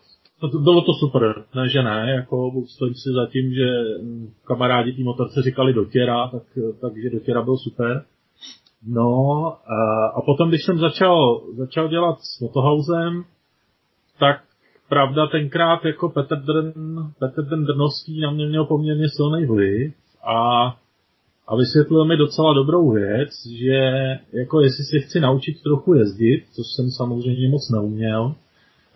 to, 0.49 0.59
bylo 0.59 0.81
to 0.81 0.93
super, 0.93 1.43
ne, 1.55 1.69
že 1.69 1.83
ne, 1.83 2.11
jako 2.15 2.51
stojím 2.75 2.93
si 2.93 3.09
za 3.15 3.25
tím, 3.25 3.53
že 3.53 3.65
kamarádi 4.43 4.93
té 4.93 5.03
motorce 5.03 5.41
říkali 5.41 5.73
dotěra, 5.73 6.27
tak, 6.27 6.43
takže 6.81 7.09
dotěra 7.09 7.41
byl 7.41 7.57
super. 7.57 8.05
No 8.87 9.09
a, 9.65 10.07
a 10.07 10.21
potom, 10.21 10.49
když 10.49 10.65
jsem 10.65 10.79
začal, 10.79 11.41
začal 11.57 11.87
dělat 11.89 12.15
s 12.19 12.39
Motohausem, 12.39 13.23
tak 14.19 14.41
pravda 14.89 15.27
tenkrát 15.27 15.85
jako 15.85 16.09
Petr 16.09 16.35
Drn, 16.35 16.71
Petr 17.19 17.41
Drn 17.41 17.65
Drnovský 17.65 18.21
na 18.21 18.31
mě 18.31 18.45
měl 18.45 18.65
poměrně 18.65 19.05
silný 19.09 19.45
vliv 19.45 19.93
a, 20.23 20.67
a 21.47 21.55
vysvětlil 21.55 22.05
mi 22.05 22.17
docela 22.17 22.53
dobrou 22.53 22.91
věc, 22.91 23.29
že 23.45 23.79
jako 24.33 24.61
jestli 24.61 24.83
si 24.83 24.99
chci 24.99 25.19
naučit 25.19 25.63
trochu 25.63 25.93
jezdit, 25.93 26.43
což 26.55 26.65
jsem 26.75 26.85
samozřejmě 26.89 27.49
moc 27.49 27.71
neuměl, 27.73 28.35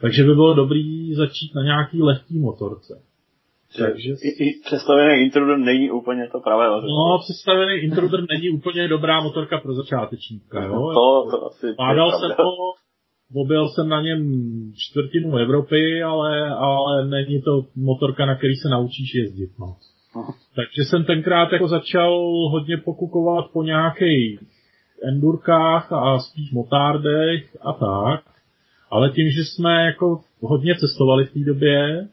takže 0.02 0.24
by 0.24 0.34
bylo 0.36 0.54
dobrý 0.54 1.16
začít 1.16 1.56
na 1.56 1.64
nějaký 1.64 2.02
lehký 2.02 2.40
motorce. 2.40 3.02
Takže... 3.78 4.10
I, 4.22 4.30
I 4.44 4.60
představený 4.66 5.24
Intruder 5.24 5.58
není 5.58 5.92
úplně 5.92 6.28
to 6.32 6.40
pravé 6.40 6.70
vaření. 6.70 6.94
No, 6.94 7.20
představený 7.20 7.74
Intruder 7.74 8.20
není 8.30 8.50
úplně 8.50 8.88
dobrá 8.88 9.22
motorka 9.22 9.58
pro 9.58 9.74
začátečníka, 9.74 10.64
jo? 10.64 10.74
To, 10.94 11.32
to 11.32 11.46
asi 11.46 11.74
Pádal 11.78 12.12
se 12.12 12.28
to, 12.38 12.44
objel 13.36 13.70
jsem 13.70 13.90
na 13.90 14.02
něm 14.02 14.22
čtvrtinu 14.78 15.38
Evropy, 15.38 16.04
ale, 16.04 16.50
ale 16.50 17.08
není 17.08 17.42
to 17.42 17.66
motorka, 17.76 18.26
na 18.26 18.36
který 18.36 18.56
se 18.56 18.70
naučíš 18.70 19.16
jezdit, 19.16 19.50
no. 19.60 19.76
Aha. 20.16 20.34
Takže 20.56 20.90
jsem 20.90 21.06
tenkrát 21.06 21.52
jako 21.52 21.68
začal 21.68 22.20
hodně 22.52 22.78
pokukovat 22.78 23.46
po 23.54 23.64
nějakých 23.64 24.40
endurkách 25.04 25.92
a 25.92 26.20
spíš 26.20 26.52
motárdech 26.52 27.58
a 27.62 27.74
tak. 27.74 28.39
Ale 28.90 29.10
tím, 29.10 29.30
že 29.30 29.44
jsme 29.44 29.86
jako 29.86 30.22
hodně 30.42 30.76
cestovali 30.76 31.26
v 31.26 31.34
té 31.34 31.40
době, 31.40 32.08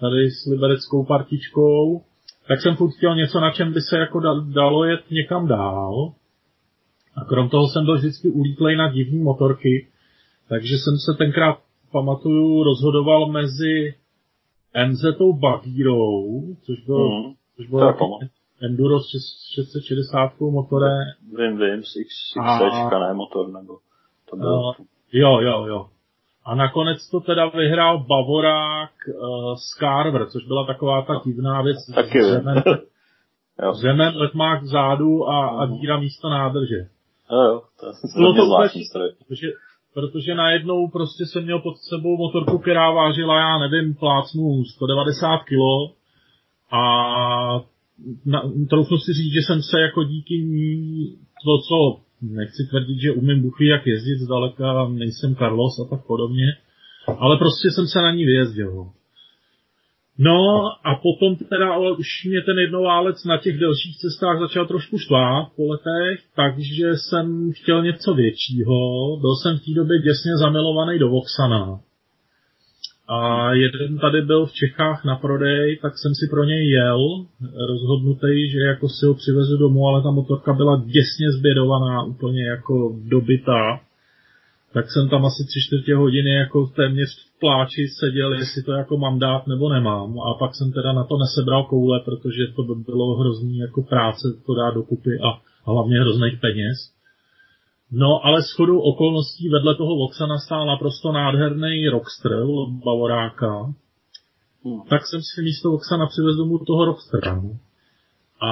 tady 0.00 0.30
s 0.30 0.46
libereckou 0.50 1.04
partičkou, 1.04 2.02
tak 2.48 2.60
jsem 2.60 2.76
furt 2.76 2.90
chtěl 2.90 3.16
něco, 3.16 3.40
na 3.40 3.50
čem 3.50 3.72
by 3.72 3.80
se 3.80 3.98
jako 3.98 4.20
dalo 4.54 4.84
jet 4.84 5.10
někam 5.10 5.46
dál. 5.48 6.12
A 7.16 7.24
krom 7.24 7.48
toho 7.48 7.68
jsem 7.68 7.84
byl 7.84 7.96
vždycky 7.98 8.30
ulítlej 8.30 8.76
na 8.76 8.92
divní 8.92 9.22
motorky, 9.22 9.88
takže 10.48 10.74
jsem 10.74 10.96
se 10.98 11.18
tenkrát, 11.18 11.58
pamatuju, 11.92 12.62
rozhodoval 12.62 13.26
mezi 13.26 13.94
MZ 14.86 15.02
Bagírou, 15.40 16.42
což 16.62 16.84
byl, 16.86 17.08
mm, 17.08 17.34
což 17.56 17.66
byl 17.66 17.94
Enduro 18.62 19.00
s 19.00 19.06
660 19.54 20.40
motorem. 20.40 20.98
Vím, 21.38 21.58
vím, 21.58 21.84
s 21.84 21.96
X, 21.96 22.08
XC, 22.34 22.90
ne 23.00 23.14
motor, 23.14 23.52
nebo 23.52 23.78
to 24.30 24.36
bylo... 24.36 24.68
Uh, 24.68 24.74
jo, 25.12 25.40
jo, 25.40 25.66
jo. 25.66 25.88
A 26.44 26.54
nakonec 26.54 27.10
to 27.10 27.20
teda 27.20 27.48
vyhrál 27.48 28.04
Bavorák 28.04 28.90
uh, 29.08 29.54
Scarver, 29.54 30.26
což 30.26 30.44
byla 30.44 30.66
taková 30.66 31.02
ta 31.02 31.20
divná 31.26 31.62
věc. 31.62 31.76
Taky 31.94 32.22
Zemen, 32.22 32.62
zemen 33.72 34.16
letmák 34.16 34.62
vzadu 34.62 35.28
a, 35.28 35.48
a 35.48 35.66
mhm. 35.66 35.76
díra 35.76 36.00
místo 36.00 36.28
nádrže. 36.28 36.86
Jo, 37.32 37.42
jo, 37.42 37.62
to 37.80 37.86
je 37.86 37.92
bylo 38.16 38.34
to 38.34 38.46
zvláštní 38.46 38.82
protože, 39.26 39.48
protože 39.94 40.34
najednou 40.34 40.88
prostě 40.88 41.26
jsem 41.26 41.44
měl 41.44 41.58
pod 41.58 41.78
sebou 41.78 42.16
motorku, 42.16 42.58
která 42.58 42.90
vážila, 42.90 43.38
já 43.38 43.58
nevím, 43.58 43.94
plácnu 43.94 44.64
190 44.64 45.38
kg 45.38 45.94
a 46.70 46.80
na, 48.26 48.42
troufnu 48.70 48.98
si 48.98 49.12
říct, 49.12 49.32
že 49.32 49.40
jsem 49.46 49.62
se 49.62 49.80
jako 49.80 50.04
díky 50.04 50.34
ní 50.34 51.16
to, 51.44 51.58
co 51.68 52.00
nechci 52.22 52.66
tvrdit, 52.70 53.00
že 53.00 53.12
umím 53.12 53.42
buchy 53.42 53.66
jak 53.66 53.86
jezdit 53.86 54.18
zdaleka, 54.18 54.88
nejsem 54.88 55.36
Carlos 55.36 55.78
a 55.78 55.84
tak 55.90 56.06
podobně, 56.06 56.46
ale 57.18 57.38
prostě 57.38 57.70
jsem 57.70 57.86
se 57.86 57.98
na 57.98 58.12
ní 58.12 58.24
vyjezdil. 58.24 58.86
No 60.18 60.66
a 60.84 60.94
potom 61.02 61.36
teda 61.36 61.72
ale 61.72 61.92
už 61.96 62.24
mě 62.24 62.40
ten 62.40 62.58
jednoválec 62.58 63.24
na 63.24 63.36
těch 63.38 63.58
delších 63.58 63.96
cestách 63.96 64.38
začal 64.40 64.66
trošku 64.66 64.98
štvát 64.98 65.48
po 65.56 65.62
letech, 65.66 66.20
takže 66.36 66.96
jsem 66.96 67.52
chtěl 67.52 67.82
něco 67.82 68.14
většího. 68.14 68.78
Byl 69.20 69.34
jsem 69.42 69.58
v 69.58 69.64
té 69.64 69.72
době 69.74 69.98
děsně 69.98 70.32
zamilovaný 70.36 70.98
do 70.98 71.08
Voxana. 71.08 71.80
A 73.12 73.52
jeden 73.54 73.98
tady 73.98 74.22
byl 74.22 74.46
v 74.46 74.52
Čechách 74.52 75.04
na 75.04 75.16
prodej, 75.16 75.78
tak 75.82 75.98
jsem 75.98 76.14
si 76.14 76.26
pro 76.30 76.44
něj 76.44 76.70
jel, 76.70 77.26
rozhodnutý, 77.68 78.50
že 78.50 78.58
jako 78.58 78.88
si 78.88 79.06
ho 79.06 79.14
přivezu 79.14 79.56
domů, 79.56 79.86
ale 79.86 80.02
ta 80.02 80.10
motorka 80.10 80.52
byla 80.52 80.82
děsně 80.86 81.32
zbědovaná, 81.38 82.02
úplně 82.02 82.44
jako 82.44 82.96
dobitá. 83.04 83.80
Tak 84.72 84.90
jsem 84.90 85.08
tam 85.08 85.26
asi 85.26 85.44
tři 85.46 85.60
čtvrtě 85.66 85.94
hodiny 85.94 86.30
jako 86.30 86.66
téměř 86.66 87.08
v 87.08 87.40
pláči 87.40 87.88
seděl, 87.88 88.32
jestli 88.32 88.62
to 88.62 88.72
jako 88.72 88.96
mám 88.96 89.18
dát 89.18 89.46
nebo 89.46 89.68
nemám. 89.68 90.20
A 90.20 90.34
pak 90.34 90.54
jsem 90.54 90.72
teda 90.72 90.92
na 90.92 91.04
to 91.04 91.18
nesebral 91.18 91.64
koule, 91.64 92.00
protože 92.04 92.46
to 92.56 92.62
by 92.62 92.74
bylo 92.74 93.16
hrozný 93.16 93.58
jako 93.58 93.82
práce 93.82 94.28
to 94.46 94.54
dát 94.54 94.74
dokupy 94.74 95.18
a 95.24 95.40
hlavně 95.72 96.00
hrozných 96.00 96.40
peněz. 96.40 96.99
No, 97.92 98.26
ale 98.26 98.42
s 98.42 98.52
chodou 98.52 98.80
okolností 98.80 99.48
vedle 99.48 99.74
toho 99.74 99.96
Voxana 99.96 100.38
stál 100.38 100.66
naprosto 100.66 101.12
nádherný 101.12 101.88
Rockster 101.88 102.32
Bavoráka. 102.84 103.74
Hmm. 104.64 104.80
Tak 104.88 105.06
jsem 105.06 105.20
si 105.22 105.42
místo 105.42 105.70
Voxana 105.70 106.06
přivezl 106.06 106.38
domů 106.38 106.58
toho 106.58 106.84
Rockstera. 106.84 107.42
A, 108.40 108.50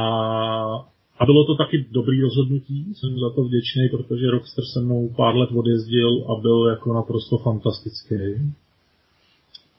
a 1.19 1.27
bylo 1.27 1.45
to 1.45 1.55
taky 1.55 1.87
dobrý 1.91 2.23
rozhodnutí, 2.23 2.95
jsem 2.95 3.11
za 3.19 3.31
to 3.35 3.43
vděčný, 3.45 3.89
protože 3.89 4.31
Rockster 4.31 4.65
se 4.73 4.81
mnou 4.81 5.09
pár 5.17 5.37
let 5.37 5.51
odjezdil 5.53 6.25
a 6.29 6.41
byl 6.41 6.69
jako 6.69 6.93
naprosto 6.93 7.39
fantastický. 7.39 8.15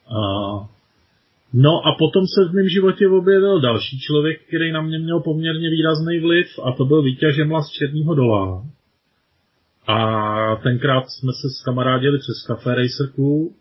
A, 0.07 0.19
no 1.53 1.71
a 1.87 1.95
potom 1.99 2.23
se 2.27 2.49
v 2.49 2.53
mém 2.53 2.69
životě 2.69 3.09
objevil 3.09 3.61
další 3.61 3.99
člověk, 3.99 4.47
který 4.47 4.71
na 4.71 4.81
mě 4.81 4.99
měl 4.99 5.19
poměrně 5.19 5.69
výrazný 5.69 6.19
vliv 6.19 6.47
a 6.63 6.71
to 6.71 6.85
byl 6.85 7.01
Vítěz 7.01 7.35
Žemla 7.35 7.61
z 7.61 7.69
Černího 7.69 8.15
dola 8.15 8.63
a 9.89 10.55
tenkrát 10.63 11.09
jsme 11.09 11.31
se 11.41 11.49
s 11.49 11.63
kamarádili 11.63 12.17
přes 12.19 12.45
Café 12.47 12.69
Racer 12.69 13.13
Club 13.15 13.53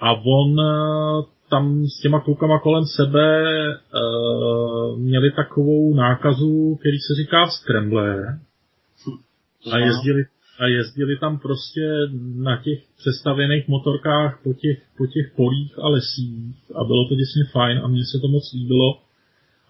a 0.00 0.12
on 0.12 0.60
eh, 0.60 1.34
tam 1.50 1.86
s 1.86 2.00
těma 2.00 2.20
klukama 2.20 2.58
kolem 2.60 2.84
sebe 2.84 3.28
uh, 3.68 4.98
měli 4.98 5.30
takovou 5.32 5.94
nákazu, 5.94 6.76
který 6.80 6.98
se 6.98 7.14
říká 7.14 7.46
Scrambler. 7.46 8.38
A 9.72 9.78
jezdili, 9.78 10.24
a 10.58 10.66
jezdili 10.66 11.18
tam 11.18 11.38
prostě 11.38 11.80
na 12.36 12.62
těch 12.62 12.78
přestavěných 12.96 13.68
motorkách 13.68 14.40
po 14.44 14.54
těch, 14.54 14.78
po 14.98 15.06
těch 15.06 15.32
polích 15.36 15.78
a 15.78 15.88
lesích 15.88 16.56
a 16.74 16.84
bylo 16.84 17.08
to 17.08 17.14
děsně 17.14 17.44
fajn 17.52 17.78
a 17.84 17.88
mně 17.88 18.02
se 18.04 18.18
to 18.20 18.28
moc 18.28 18.52
líbilo. 18.52 19.00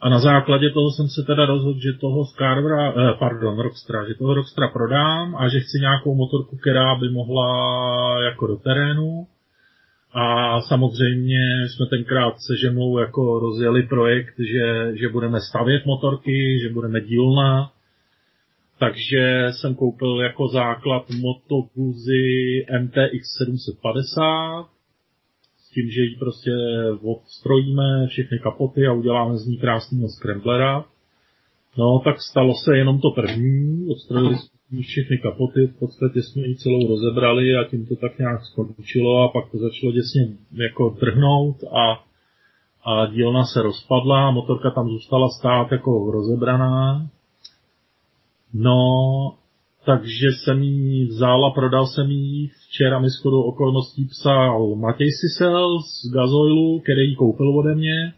A 0.01 0.09
na 0.09 0.19
základě 0.19 0.71
toho 0.71 0.91
jsem 0.91 1.09
se 1.09 1.23
teda 1.23 1.47
rozhodl, 1.47 1.81
že 1.81 1.93
toho 1.93 2.25
Scarvera, 2.25 2.91
eh, 2.91 3.15
pardon, 3.19 3.59
Rockstra, 3.59 4.09
že 4.09 4.15
toho 4.15 4.35
Rockstra 4.35 4.69
prodám 4.69 5.37
a 5.37 5.49
že 5.49 5.61
chci 5.61 5.79
nějakou 5.81 6.15
motorku, 6.15 6.57
která 6.57 6.95
by 6.95 7.09
mohla 7.09 8.23
jako 8.23 8.47
do 8.47 8.57
terénu. 8.57 9.27
A 10.13 10.61
samozřejmě 10.61 11.69
jsme 11.69 11.87
tenkrát 11.87 12.35
se 12.41 12.57
ženou 12.57 12.99
jako 12.99 13.39
rozjeli 13.39 13.83
projekt, 13.83 14.35
že, 14.39 14.93
že 14.97 15.09
budeme 15.09 15.41
stavět 15.41 15.87
motorky, 15.87 16.59
že 16.63 16.69
budeme 16.69 17.01
dílna. 17.01 17.71
Takže 18.79 19.47
jsem 19.51 19.75
koupil 19.75 20.21
jako 20.21 20.49
základ 20.49 21.11
Moto 21.21 21.69
Guzzi 21.75 22.67
MTX 22.81 23.37
750, 23.39 24.67
tím, 25.75 25.91
že 25.91 26.01
ji 26.01 26.17
prostě 26.17 26.51
odstrojíme 27.03 28.07
všechny 28.07 28.39
kapoty 28.39 28.87
a 28.87 28.93
uděláme 28.93 29.37
z 29.37 29.47
ní 29.47 29.57
krásného 29.57 30.09
scramblera. 30.09 30.85
No, 31.79 32.01
tak 32.05 32.21
stalo 32.21 32.55
se 32.55 32.77
jenom 32.77 33.01
to 33.01 33.11
první, 33.11 33.89
odstrojili 33.91 34.37
jsme 34.37 34.83
všechny 34.83 35.19
kapoty, 35.19 35.67
v 35.67 35.79
podstatě 35.79 36.23
jsme 36.23 36.43
ji 36.47 36.57
celou 36.57 36.89
rozebrali 36.89 37.57
a 37.57 37.65
tím 37.65 37.87
to 37.87 37.97
tak 37.97 38.19
nějak 38.19 38.45
skončilo 38.45 39.23
a 39.23 39.29
pak 39.29 39.51
to 39.51 39.59
začalo 39.59 39.93
děsně 39.93 40.21
jako 40.53 40.91
trhnout 40.91 41.57
a, 41.65 42.05
a 42.85 43.07
dílna 43.07 43.45
se 43.45 43.63
rozpadla, 43.63 44.31
motorka 44.31 44.71
tam 44.71 44.89
zůstala 44.89 45.29
stát 45.29 45.73
jako 45.73 46.11
rozebraná. 46.11 47.09
No 48.55 48.77
takže 49.87 50.29
jsem 50.33 50.63
jí 50.63 51.07
vzal 51.07 51.47
a 51.47 51.51
prodal 51.51 51.87
jsem 51.87 52.11
jí. 52.11 52.51
Včera 52.69 52.99
mi 52.99 53.09
shodou 53.09 53.43
okolností 53.43 54.05
psal 54.05 54.75
Matěj 54.75 55.11
Sisel 55.13 55.79
z 55.79 56.13
Gazoilu, 56.13 56.81
který 56.81 57.11
ji 57.11 57.17
koupil 57.17 57.59
ode 57.59 57.75
mě. 57.75 58.13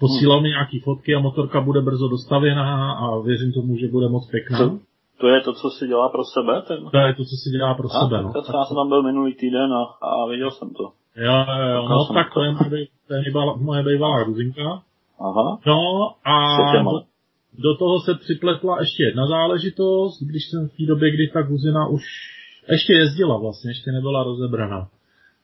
Posílal 0.00 0.40
mi 0.40 0.48
nějaký 0.48 0.80
fotky 0.80 1.14
a 1.14 1.20
motorka 1.20 1.60
bude 1.60 1.80
brzo 1.80 2.08
dostavěná 2.08 2.92
a 2.92 3.18
věřím 3.18 3.52
tomu, 3.52 3.76
že 3.76 3.88
bude 3.88 4.08
moc 4.08 4.30
pěkná. 4.30 4.58
To, 4.58 4.78
to 5.20 5.28
je 5.28 5.40
to, 5.40 5.52
co 5.52 5.70
si 5.70 5.86
dělá 5.86 6.08
pro 6.08 6.24
sebe? 6.24 6.62
Ten... 6.68 6.90
To 6.90 6.98
je 6.98 7.14
to, 7.14 7.24
co 7.24 7.36
si 7.42 7.50
dělá 7.50 7.74
pro 7.74 7.88
a, 7.92 8.00
sebe. 8.00 8.22
No. 8.22 8.32
Tak 8.32 8.44
já 8.54 8.64
jsem 8.64 8.76
tam 8.76 8.88
byl 8.88 9.02
minulý 9.02 9.34
týden 9.34 9.72
a, 9.72 9.82
a 10.06 10.26
viděl 10.30 10.50
jsem 10.50 10.70
to. 10.70 10.84
Jo, 11.16 11.44
jo, 11.60 11.68
jo. 11.74 11.88
No 11.88 12.14
tak 12.14 12.34
to 12.34 12.42
je 12.42 12.52
moje, 12.52 12.86
to 13.08 13.14
je 13.14 13.22
moje 13.56 13.82
bývalá 13.82 14.24
gruzinka. 14.24 14.82
Aha. 15.20 15.58
No 15.66 15.78
a 16.24 16.36
do, 17.58 17.74
toho 17.74 18.00
se 18.00 18.14
připletla 18.14 18.80
ještě 18.80 19.02
jedna 19.02 19.26
záležitost, 19.26 20.22
když 20.22 20.42
jsem 20.50 20.68
v 20.68 20.76
té 20.76 20.86
době, 20.86 21.10
kdy 21.10 21.28
ta 21.28 21.42
Guzina 21.42 21.86
už 21.86 22.02
ještě 22.70 22.92
jezdila 22.92 23.38
vlastně, 23.38 23.70
ještě 23.70 23.92
nebyla 23.92 24.22
rozebraná. 24.22 24.88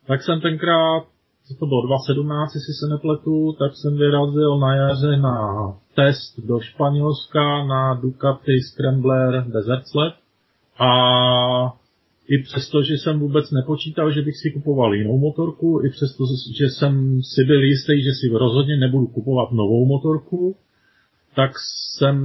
Tak 0.06 0.22
jsem 0.22 0.40
tenkrát, 0.40 1.04
co 1.48 1.54
to 1.54 1.66
bylo, 1.66 1.86
2017, 1.86 2.54
jestli 2.54 2.74
se 2.74 2.86
nepletu, 2.94 3.52
tak 3.58 3.72
jsem 3.74 3.96
vyrazil 3.96 4.58
na 4.58 4.76
jaře 4.76 5.16
na 5.16 5.36
test 5.94 6.40
do 6.46 6.60
Španělska 6.60 7.64
na 7.64 7.94
Ducati 7.94 8.60
Scrambler 8.60 9.44
Desert 9.46 9.88
Sled 9.88 10.14
a 10.78 10.90
i 12.28 12.42
přesto, 12.42 12.82
že 12.82 12.94
jsem 12.94 13.20
vůbec 13.20 13.50
nepočítal, 13.50 14.12
že 14.12 14.22
bych 14.22 14.36
si 14.36 14.50
kupoval 14.50 14.94
jinou 14.94 15.18
motorku, 15.18 15.80
i 15.84 15.90
přesto, 15.90 16.24
že 16.58 16.66
jsem 16.68 17.22
si 17.22 17.44
byl 17.44 17.62
jistý, 17.62 18.02
že 18.02 18.10
si 18.12 18.28
rozhodně 18.28 18.76
nebudu 18.76 19.06
kupovat 19.06 19.52
novou 19.52 19.86
motorku, 19.86 20.56
tak 21.36 21.50
jsem 21.58 22.16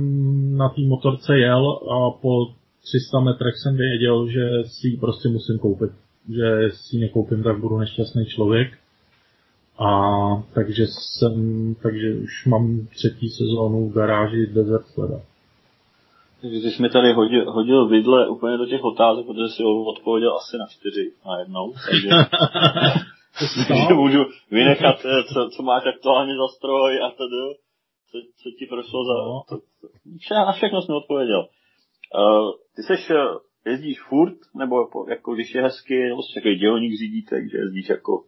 na 0.58 0.70
té 0.70 0.82
motorce 0.82 1.38
jel 1.38 1.80
a 1.92 2.12
po 2.22 2.46
300 2.84 3.20
metrech 3.20 3.54
jsem 3.58 3.78
věděl, 3.78 4.28
že 4.28 4.50
si 4.66 4.88
ji 4.88 4.98
prostě 4.98 5.30
musím 5.30 5.60
koupit. 5.60 5.92
Že 6.30 6.70
si 6.72 6.96
ji 6.96 7.02
nekoupím, 7.02 7.44
tak 7.44 7.60
budu 7.60 7.78
nešťastný 7.78 8.26
člověk. 8.26 8.78
A 9.80 9.90
takže 10.54 10.88
jsem, 10.88 11.36
takže 11.84 12.14
už 12.14 12.46
mám 12.46 12.88
třetí 12.96 13.30
sezónu 13.30 13.90
v 13.90 13.94
garáži 13.94 14.48
Desert 14.48 14.88
Sleda. 14.88 15.22
Takže 16.42 16.58
jsi 16.58 16.82
mi 16.82 16.90
tady 16.90 17.14
hodil, 17.14 17.52
hodil 17.52 17.88
vidle 17.88 18.28
úplně 18.28 18.58
do 18.58 18.66
těch 18.66 18.84
otázek, 18.84 19.26
protože 19.26 19.50
si 19.56 19.64
odpověděl 19.64 20.36
asi 20.36 20.58
na 20.58 20.66
čtyři 20.68 21.12
na 21.26 21.40
jednou, 21.40 21.74
takže, 21.90 22.10
takže 23.68 23.94
můžu 23.94 24.20
vynechat, 24.52 24.96
eh, 25.06 25.24
co, 25.34 25.50
co 25.56 25.64
máš 25.64 25.84
aktuálně 25.96 26.34
za 26.36 26.48
stroj 26.48 27.00
a 27.06 27.10
tedy, 27.10 27.44
co, 28.12 28.18
co 28.40 28.50
ti 28.60 28.66
prošlo 28.66 29.00
za... 29.06 29.14
No. 29.14 29.44
To, 29.50 29.56
to, 29.82 29.88
vše, 30.20 30.34
na 30.34 30.52
všechno 30.52 30.82
jsem 30.82 30.96
odpověděl. 30.96 31.42
Uh, 31.42 32.52
ty 32.76 32.82
seš, 32.84 33.10
eh, 33.10 33.70
jezdíš 33.70 34.02
furt, 34.10 34.38
nebo 34.56 34.76
jako 35.10 35.34
když 35.36 35.56
je 35.56 35.62
hezky, 35.62 36.10
nebo 36.10 36.22
jsi 36.24 36.34
takový 36.34 36.56
dělník 36.56 36.94
řídí, 37.00 37.26
takže 37.30 37.58
jezdíš 37.58 37.90
jako 37.90 38.24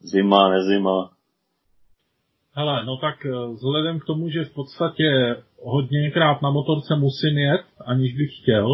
zima, 0.00 0.50
nezima? 0.50 1.10
Hele, 2.52 2.84
no 2.84 2.96
tak 2.96 3.26
eh, 3.26 3.30
vzhledem 3.54 4.00
k 4.00 4.04
tomu, 4.04 4.28
že 4.28 4.44
v 4.44 4.54
podstatě 4.54 5.36
hodněkrát 5.62 6.42
na 6.42 6.50
motorce 6.50 6.96
musím 6.96 7.38
jet, 7.38 7.64
aniž 7.86 8.16
bych 8.16 8.30
chtěl, 8.42 8.68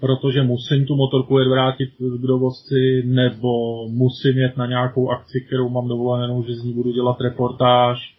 protože 0.00 0.42
musím 0.42 0.86
tu 0.86 0.96
motorku 0.96 1.38
jet 1.38 1.48
vrátit 1.48 1.90
k 1.98 2.26
dovozci, 2.26 3.02
nebo 3.04 3.48
musím 3.88 4.38
jet 4.38 4.56
na 4.56 4.66
nějakou 4.66 5.10
akci, 5.10 5.40
kterou 5.46 5.68
mám 5.68 5.88
dovolenou, 5.88 6.42
že 6.42 6.54
z 6.54 6.64
ní 6.64 6.72
budu 6.72 6.92
dělat 6.92 7.20
reportáž, 7.20 8.13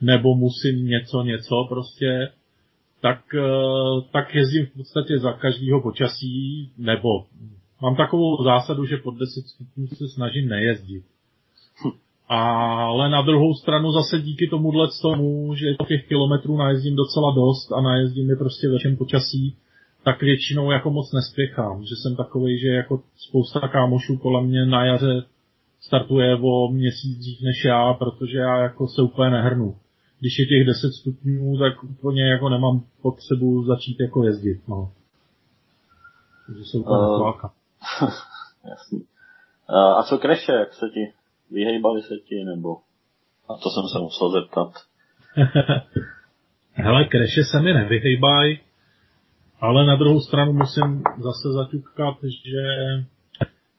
nebo 0.00 0.34
musím 0.34 0.86
něco, 0.86 1.22
něco 1.22 1.66
prostě, 1.68 2.28
tak, 3.00 3.20
eh, 3.34 4.02
tak 4.12 4.34
jezdím 4.34 4.66
v 4.66 4.76
podstatě 4.76 5.18
za 5.18 5.32
každého 5.32 5.80
počasí, 5.80 6.70
nebo 6.78 7.08
mám 7.82 7.96
takovou 7.96 8.44
zásadu, 8.44 8.84
že 8.84 8.96
pod 8.96 9.14
10 9.14 9.46
stupňů 9.46 9.86
se 9.86 10.08
snažím 10.08 10.48
nejezdit. 10.48 11.04
Ale 12.28 13.10
na 13.10 13.22
druhou 13.22 13.54
stranu 13.54 13.92
zase 13.92 14.20
díky 14.20 14.46
tomuhle 14.46 14.88
tomu, 15.02 15.54
že 15.54 15.74
těch 15.88 16.08
kilometrů 16.08 16.56
najezdím 16.56 16.96
docela 16.96 17.34
dost 17.34 17.72
a 17.72 17.80
najezdím 17.80 18.30
je 18.30 18.36
prostě 18.36 18.68
ve 18.68 18.78
všem 18.78 18.96
počasí, 18.96 19.56
tak 20.04 20.22
většinou 20.22 20.70
jako 20.70 20.90
moc 20.90 21.12
nespěchám. 21.12 21.82
Že 21.82 21.94
jsem 22.02 22.16
takový, 22.16 22.58
že 22.58 22.68
jako 22.68 23.02
spousta 23.16 23.68
kámošů 23.68 24.16
kolem 24.16 24.44
mě 24.44 24.66
na 24.66 24.84
jaře 24.84 25.24
startuje 25.80 26.38
o 26.42 26.68
měsíc 26.68 27.18
dřív 27.18 27.40
než 27.42 27.64
já, 27.64 27.94
protože 27.94 28.38
já 28.38 28.58
jako 28.58 28.88
se 28.88 29.02
úplně 29.02 29.30
nehrnu. 29.30 29.74
Když 30.20 30.38
je 30.38 30.46
těch 30.46 30.66
10 30.66 30.92
stupňů, 30.92 31.58
tak 31.58 31.84
úplně 31.84 32.30
jako 32.30 32.48
nemám 32.48 32.84
potřebu 33.02 33.64
začít 33.64 34.00
jako 34.00 34.24
jezdit, 34.24 34.68
no. 34.68 34.92
Takže 36.46 36.64
se 36.64 36.78
úplně 36.78 36.98
uh, 36.98 37.32
Jasný. 38.70 38.98
Uh, 39.68 39.76
a 39.76 40.02
co 40.02 40.18
kreše, 40.18 40.52
jak 40.52 40.74
se 40.74 40.88
ti 40.88 41.12
vyhejbali 41.50 42.02
se 42.02 42.14
ti, 42.16 42.44
nebo... 42.44 42.76
A 43.48 43.54
to 43.54 43.70
jsem 43.70 43.82
se 43.92 43.98
musel 43.98 44.30
zeptat. 44.30 44.72
Hele, 46.72 47.04
kreše 47.04 47.44
se 47.44 47.60
mi 47.60 47.72
nevyhejbají, 47.72 48.58
ale 49.60 49.86
na 49.86 49.96
druhou 49.96 50.20
stranu 50.20 50.52
musím 50.52 51.02
zase 51.18 51.52
zaťukat, 51.52 52.16
že 52.24 52.62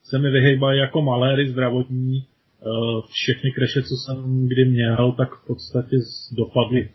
se 0.03 0.19
mi 0.19 0.29
vyhejbají 0.31 0.79
jako 0.79 1.01
maléry 1.01 1.49
zdravotní. 1.49 2.25
Eh, 2.61 3.01
všechny 3.09 3.51
kreše, 3.51 3.81
co 3.81 3.95
jsem 3.95 4.47
kdy 4.47 4.65
měl, 4.65 5.11
tak 5.11 5.29
v 5.35 5.47
podstatě 5.47 5.95
dopadly 6.31 6.89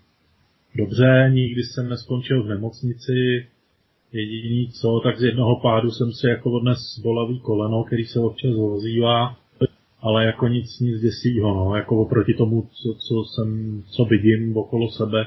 dobře, 0.74 1.30
nikdy 1.34 1.62
jsem 1.62 1.88
neskončil 1.88 2.42
v 2.42 2.48
nemocnici. 2.48 3.46
Jediný 4.12 4.68
co, 4.80 5.00
tak 5.04 5.18
z 5.18 5.22
jednoho 5.22 5.60
pádu 5.60 5.90
jsem 5.90 6.12
si 6.12 6.26
jako 6.26 6.50
odnes 6.50 6.98
bolavý 7.02 7.40
koleno, 7.40 7.84
který 7.84 8.04
se 8.04 8.20
občas 8.20 8.50
ozývá 8.56 9.42
ale 10.02 10.24
jako 10.24 10.48
nic, 10.48 10.80
nic 10.80 11.00
děsího, 11.00 11.54
no, 11.54 11.76
jako 11.76 12.02
oproti 12.02 12.34
tomu, 12.34 12.62
co, 12.62 12.94
co 12.94 13.24
jsem, 13.24 13.82
co 13.96 14.04
vidím 14.04 14.56
okolo 14.56 14.90
sebe. 14.90 15.26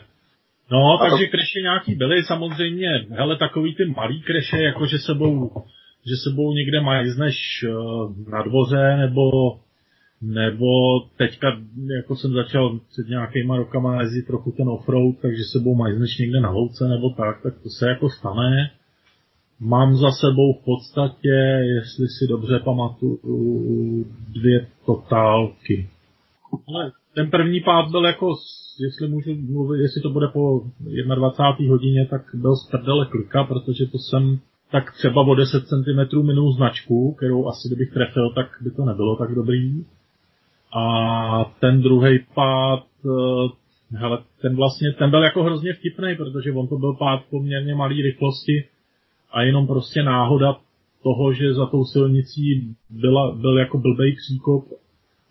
No, 0.72 0.78
a 0.94 1.10
takže 1.10 1.26
to... 1.26 1.32
kreše 1.32 1.62
nějaký 1.62 1.96
byly, 1.96 2.24
samozřejmě, 2.24 3.06
hele, 3.10 3.38
takový 3.38 3.76
ty 3.76 3.86
malý 3.86 4.22
kreše, 4.22 4.64
jako 4.64 4.86
že 4.86 4.98
sebou, 4.98 5.52
že 6.10 6.16
sebou 6.16 6.54
někde 6.54 6.82
majzneš 6.82 7.66
uh, 7.70 8.30
na 8.30 8.42
dvoře, 8.42 8.98
nebo 8.98 9.30
nebo 10.26 11.00
teďka, 11.18 11.48
jako 11.98 12.16
jsem 12.16 12.34
začal 12.34 12.80
před 12.90 13.08
nějakýma 13.10 13.58
rokama 13.58 14.02
jezdit 14.02 14.28
trochu 14.28 14.52
ten 14.52 14.70
offroad, 14.70 15.16
takže 15.22 15.44
sebou 15.52 15.76
majzneš 15.76 16.18
někde 16.18 16.40
na 16.40 16.50
louce 16.50 16.88
nebo 16.88 17.10
tak, 17.10 17.42
tak 17.44 17.54
to 17.64 17.70
se 17.70 17.90
jako 17.90 18.10
stane. 18.10 18.72
Mám 19.60 19.96
za 19.96 20.12
sebou 20.12 20.54
v 20.54 20.66
podstatě, 20.66 21.36
jestli 21.76 22.08
si 22.08 22.28
dobře 22.30 22.60
pamatuju, 22.60 24.06
dvě 24.34 24.68
totálky. 24.86 25.90
Ale 26.68 26.92
ten 27.16 27.30
první 27.30 27.60
pád 27.62 27.92
byl 27.92 28.06
jako, 28.06 28.36
jestli 28.80 29.08
můžu 29.08 29.36
mluvit, 29.36 29.82
jestli 29.82 30.02
to 30.02 30.10
bude 30.10 30.28
po 30.28 30.62
21. 31.16 31.72
hodině, 31.72 32.08
tak 32.10 32.22
byl 32.34 32.56
z 32.56 32.70
prdele 32.72 33.06
klika, 33.06 33.44
protože 33.44 33.86
to 33.86 33.98
jsem 33.98 34.40
tak 34.72 34.94
třeba 34.94 35.22
o 35.22 35.36
10 35.36 35.68
cm 35.68 36.26
minul 36.26 36.54
značku, 36.54 37.14
kterou 37.14 37.48
asi 37.48 37.68
kdybych 37.68 37.94
trefil, 37.94 38.34
tak 38.36 38.48
by 38.62 38.72
to 38.72 38.86
nebylo 38.86 39.16
tak 39.16 39.36
dobrý. 39.36 39.86
A 40.76 41.52
ten 41.60 41.82
druhý 41.82 42.20
pád, 42.36 42.84
eh, 43.06 43.98
hele, 43.98 44.18
ten 44.42 44.56
vlastně, 44.56 44.92
ten 44.92 45.10
byl 45.10 45.24
jako 45.24 45.44
hrozně 45.44 45.74
vtipný, 45.74 46.16
protože 46.16 46.52
on 46.52 46.68
to 46.68 46.78
byl 46.78 46.94
pád 46.94 47.22
poměrně 47.30 47.76
malý 47.76 48.02
rychlosti, 48.02 48.66
a 49.36 49.42
jenom 49.42 49.68
prostě 49.68 50.04
náhoda 50.04 50.56
toho, 51.04 51.34
že 51.34 51.54
za 51.54 51.66
tou 51.66 51.84
silnicí 51.86 52.76
byla, 52.90 53.32
byl 53.32 53.58
jako 53.58 53.78
blbej 53.78 54.16
příkop 54.16 54.64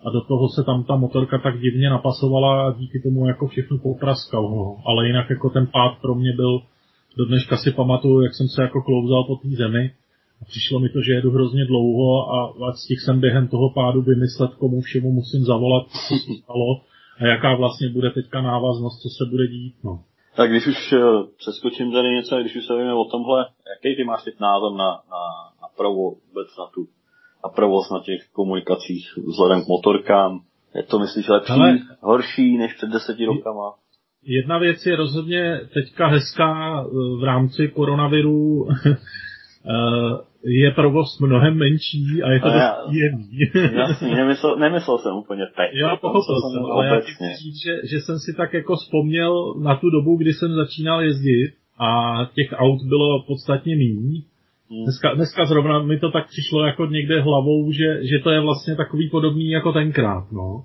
a 0.06 0.10
do 0.10 0.20
toho 0.20 0.48
se 0.48 0.64
tam 0.64 0.84
ta 0.84 0.96
motorka 0.96 1.38
tak 1.38 1.60
divně 1.60 1.90
napasovala 1.90 2.68
a 2.68 2.72
díky 2.72 3.00
tomu 3.00 3.26
jako 3.26 3.46
všechno 3.46 3.78
popraskal. 3.78 4.42
No. 4.42 4.76
Ale 4.86 5.06
jinak 5.06 5.30
jako 5.30 5.50
ten 5.50 5.66
pád 5.66 5.98
pro 6.00 6.14
mě 6.14 6.32
byl, 6.36 6.60
do 7.16 7.24
dneška 7.24 7.56
si 7.56 7.70
pamatuju, 7.70 8.20
jak 8.20 8.34
jsem 8.34 8.48
se 8.48 8.62
jako 8.62 8.82
klouzal 8.82 9.24
po 9.24 9.36
té 9.36 9.48
zemi 9.48 9.90
přišlo 10.46 10.80
mi 10.80 10.88
to, 10.88 11.02
že 11.02 11.12
jedu 11.12 11.30
hrozně 11.30 11.64
dlouho 11.64 12.30
a, 12.32 12.54
a 12.68 12.72
stihl 12.72 13.00
jsem 13.00 13.20
během 13.20 13.48
toho 13.48 13.70
pádu 13.70 14.02
vymyslet, 14.02 14.54
komu 14.54 14.80
všemu 14.80 15.12
musím 15.12 15.44
zavolat, 15.44 15.86
co 15.90 16.14
se 16.14 16.32
stalo 16.42 16.80
a 17.20 17.26
jaká 17.26 17.54
vlastně 17.54 17.88
bude 17.88 18.10
teďka 18.10 18.42
návaznost, 18.42 19.02
co 19.02 19.08
se 19.08 19.30
bude 19.30 19.46
dít. 19.46 19.74
No. 19.84 20.02
Tak 20.36 20.50
když 20.50 20.66
už 20.66 20.92
uh, 20.92 21.00
přeskočím 21.38 21.92
tady 21.92 22.08
něco, 22.08 22.40
když 22.40 22.56
už 22.56 22.66
se 22.66 22.76
víme 22.76 22.94
o 22.94 23.04
tomhle, 23.04 23.46
jaký 23.74 23.96
ty 23.96 24.04
máš 24.04 24.24
teď 24.24 24.34
názor 24.40 24.72
na, 24.72 24.86
na, 24.86 25.22
na 25.62 25.68
provoz 25.76 26.14
vůbec 26.28 26.48
na 26.58 26.66
tu 26.74 26.88
na 27.44 27.50
provoz 27.50 27.90
na 27.90 28.00
těch 28.00 28.28
komunikacích 28.32 29.18
vzhledem 29.26 29.64
k 29.64 29.68
motorkám? 29.68 30.40
Je 30.74 30.82
to 30.82 30.98
myslíš 30.98 31.28
lepší, 31.28 31.52
Ale 31.52 31.78
horší 32.00 32.58
než 32.58 32.74
před 32.74 32.90
deseti 32.90 33.24
rokama? 33.24 33.74
Jedna 34.26 34.58
věc 34.58 34.86
je 34.86 34.96
rozhodně 34.96 35.60
teďka 35.74 36.06
hezká 36.06 36.80
eh, 36.80 36.88
v 37.20 37.24
rámci 37.24 37.68
koronaviru 37.68 38.68
Eh, 38.70 38.96
je 40.44 40.70
provoz 40.70 41.18
mnohem 41.20 41.54
menší 41.58 42.22
a 42.22 42.30
je 42.30 42.40
to 42.40 42.48
dost 42.48 42.88
příjemný. 42.88 43.38
Jasně, 43.78 44.14
nemyslel, 44.14 44.56
nemyslel 44.56 44.98
jsem 44.98 45.16
úplně 45.16 45.46
teď. 45.46 45.70
Já 45.82 45.96
pochopil 45.96 46.34
jsem, 46.40 46.50
jsem 46.52 46.64
ale 46.72 46.86
já 46.86 47.00
chci 47.00 47.24
říct, 47.42 47.62
že, 47.64 47.74
že 47.90 48.00
jsem 48.00 48.18
si 48.18 48.34
tak 48.36 48.52
jako 48.52 48.76
vzpomněl 48.76 49.54
na 49.62 49.76
tu 49.76 49.90
dobu, 49.90 50.16
kdy 50.16 50.32
jsem 50.32 50.54
začínal 50.54 51.02
jezdit 51.02 51.52
a 51.78 52.18
těch 52.34 52.48
aut 52.52 52.82
bylo 52.88 53.22
podstatně 53.26 53.76
méně. 53.76 54.20
Hmm. 54.70 54.82
Dneska, 54.84 55.14
dneska 55.14 55.44
zrovna 55.44 55.82
mi 55.82 55.98
to 55.98 56.10
tak 56.10 56.28
přišlo 56.28 56.66
jako 56.66 56.86
někde 56.86 57.20
hlavou, 57.20 57.72
že, 57.72 58.06
že 58.06 58.18
to 58.18 58.30
je 58.30 58.40
vlastně 58.40 58.76
takový 58.76 59.10
podobný 59.10 59.50
jako 59.50 59.72
tenkrát, 59.72 60.32
no. 60.32 60.64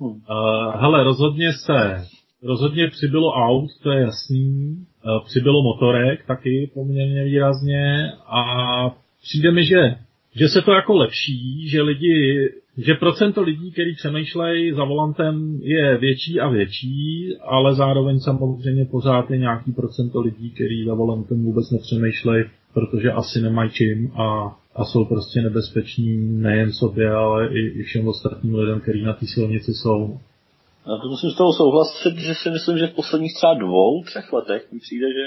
Hmm. 0.00 0.10
Uh, 0.10 0.80
hele, 0.80 1.04
rozhodně 1.04 1.52
se, 1.52 2.02
rozhodně 2.42 2.88
přibylo 2.88 3.32
aut, 3.32 3.70
to 3.82 3.90
je 3.90 4.00
jasný, 4.00 4.76
přibylo 5.24 5.62
motorek 5.62 6.26
taky 6.26 6.70
poměrně 6.74 7.24
výrazně 7.24 8.12
a 8.26 8.42
přijde 9.22 9.52
mi, 9.52 9.64
že, 9.64 9.94
že 10.34 10.48
se 10.48 10.62
to 10.62 10.72
jako 10.72 10.96
lepší, 10.96 11.68
že 11.68 11.82
lidi 11.82 12.48
že 12.78 12.94
procento 12.94 13.42
lidí, 13.42 13.72
kteří 13.72 13.94
přemýšlejí 13.94 14.72
za 14.72 14.84
volantem, 14.84 15.58
je 15.62 15.98
větší 15.98 16.40
a 16.40 16.48
větší, 16.48 17.28
ale 17.40 17.74
zároveň 17.74 18.20
samozřejmě 18.20 18.84
pořád 18.84 19.30
je 19.30 19.38
nějaký 19.38 19.72
procento 19.72 20.20
lidí, 20.20 20.50
kteří 20.50 20.84
za 20.84 20.94
volantem 20.94 21.44
vůbec 21.44 21.70
nepřemýšlejí, 21.70 22.44
protože 22.74 23.12
asi 23.12 23.40
nemají 23.40 23.70
čím 23.70 24.10
a, 24.14 24.56
a 24.74 24.84
jsou 24.84 25.04
prostě 25.04 25.42
nebezpeční 25.42 26.16
nejen 26.42 26.72
sobě, 26.72 27.10
ale 27.10 27.48
i, 27.48 27.68
i 27.68 27.82
všem 27.82 28.08
ostatním 28.08 28.54
lidem, 28.54 28.80
kteří 28.80 29.02
na 29.02 29.12
té 29.12 29.26
silnici 29.26 29.72
jsou. 29.72 30.18
Já 30.86 30.96
to 30.96 31.08
musím 31.08 31.30
s 31.30 31.36
toho 31.36 31.52
souhlasit, 31.52 32.16
že 32.16 32.34
si 32.34 32.50
myslím, 32.50 32.78
že 32.78 32.86
v 32.86 32.94
posledních 32.94 33.34
třeba 33.34 33.54
dvou, 33.54 34.02
třech 34.04 34.32
letech 34.32 34.72
mi 34.72 34.78
přijde, 34.78 35.06
že 35.12 35.24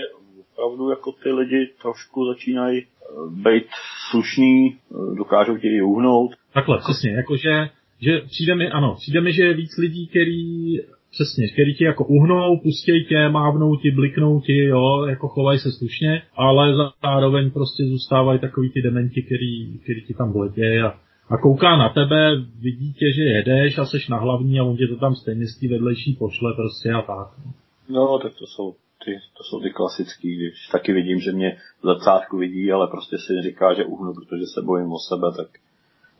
opravdu 0.53 0.89
jako 0.89 1.11
ty 1.11 1.31
lidi 1.31 1.69
trošku 1.81 2.25
začínají 2.25 2.81
eh, 2.81 2.85
být 3.29 3.67
slušní, 4.11 4.67
eh, 4.69 5.15
dokážou 5.15 5.57
ti 5.57 5.67
i 5.67 5.81
uhnout. 5.81 6.31
Takhle, 6.53 6.77
přesně, 6.77 7.11
jakože 7.11 7.69
že 8.03 8.19
přijde 8.19 8.55
mi, 8.55 8.69
ano, 8.69 8.95
přijde 8.95 9.21
mi, 9.21 9.33
že 9.33 9.43
je 9.43 9.53
víc 9.53 9.77
lidí, 9.77 10.07
který 10.07 10.77
Přesně, 11.11 11.47
který 11.47 11.75
ti 11.75 11.83
jako 11.83 12.05
uhnou, 12.05 12.59
pustí 12.59 13.05
tě, 13.09 13.29
mávnou 13.29 13.75
ti, 13.75 13.91
bliknou 13.91 14.41
ti, 14.41 14.57
jo, 14.57 15.05
jako 15.05 15.27
chovají 15.27 15.59
se 15.59 15.71
slušně, 15.71 16.21
ale 16.35 16.73
zároveň 17.03 17.51
prostě 17.51 17.83
zůstávají 17.83 18.39
takový 18.39 18.69
ty 18.69 18.81
dementi, 18.81 19.21
který, 19.21 19.79
který 19.79 20.01
ti 20.01 20.13
tam 20.13 20.33
vletějí 20.33 20.79
a, 20.79 20.99
a 21.29 21.37
kouká 21.37 21.77
na 21.77 21.89
tebe, 21.89 22.35
vidí 22.59 22.93
tě, 22.93 23.05
že 23.15 23.23
jedeš 23.23 23.77
a 23.77 23.85
seš 23.85 24.07
na 24.07 24.17
hlavní 24.17 24.59
a 24.59 24.63
on 24.63 24.77
tě 24.77 24.87
to 24.87 24.95
tam 24.95 25.15
stejně 25.15 25.47
z 25.47 25.61
vedlejší 25.61 26.15
pošle 26.15 26.53
prostě 26.55 26.91
a 26.91 27.01
tak. 27.01 27.27
No. 27.45 27.53
no, 27.89 28.19
tak 28.19 28.33
to 28.39 28.47
jsou 28.47 28.75
ty, 29.05 29.19
to 29.37 29.43
jsou 29.43 29.59
ty 29.59 29.69
klasický, 29.69 30.35
když 30.35 30.67
taky 30.71 30.93
vidím, 30.93 31.19
že 31.19 31.31
mě 31.31 31.57
v 31.81 31.85
zrcátku 31.85 32.37
vidí, 32.37 32.71
ale 32.71 32.87
prostě 32.87 33.17
si 33.17 33.41
říká, 33.41 33.73
že 33.73 33.85
uhnu, 33.85 34.13
protože 34.13 34.45
se 34.45 34.61
bojím 34.61 34.91
o 34.91 34.99
sebe, 34.99 35.27
tak 35.37 35.47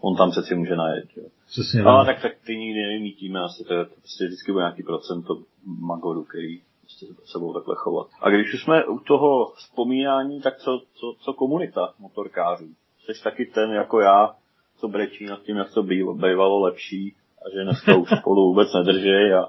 on 0.02 0.16
tam 0.16 0.32
přeci 0.32 0.56
může 0.56 0.76
najet. 0.76 1.06
Jo. 1.18 1.24
Přesně. 1.48 1.84
Ale 1.84 2.06
tak, 2.06 2.22
tak 2.22 2.32
ty 2.46 2.58
nikdy 2.58 2.82
nevymítíme, 2.82 3.40
asi 3.40 3.64
to, 3.64 3.74
je, 3.74 3.86
to 3.86 3.96
prostě 3.96 4.26
vždycky 4.26 4.52
bude 4.52 4.64
nějaký 4.64 4.84
procento 4.84 5.42
magoru, 5.66 6.24
který 6.24 6.62
prostě 6.82 7.06
se 7.26 7.40
budou 7.40 7.54
takhle 7.54 7.76
chovat. 7.78 8.08
A 8.22 8.30
když 8.30 8.54
už 8.54 8.64
jsme 8.64 8.86
u 8.86 9.00
toho 9.00 9.54
vzpomínání, 9.56 10.42
tak 10.42 10.58
co, 10.58 10.82
co, 10.94 11.16
co 11.20 11.34
komunita 11.34 11.94
motorkářů? 12.00 12.68
Jsi 13.04 13.24
taky 13.24 13.46
ten 13.46 13.72
jako 13.72 14.00
já, 14.00 14.36
co 14.82 14.88
brečí 14.88 15.26
nad 15.26 15.42
tím, 15.42 15.58
jak 15.58 15.74
to 15.74 15.84
bývalo 16.14 16.60
lepší 16.60 17.16
a 17.46 17.50
že 17.56 17.64
dneska 17.64 17.96
už 17.96 18.10
spolu 18.20 18.48
vůbec 18.48 18.74
nedrží 18.74 19.34
a, 19.34 19.44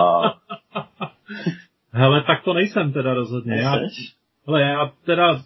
a 0.00 0.34
Hele, 1.92 2.22
tak 2.26 2.44
to 2.44 2.54
nejsem 2.54 2.92
teda 2.92 3.14
rozhodně. 3.14 3.54
Já, 3.54 3.78
hele, 4.46 4.62
já 4.62 4.92
teda 5.06 5.42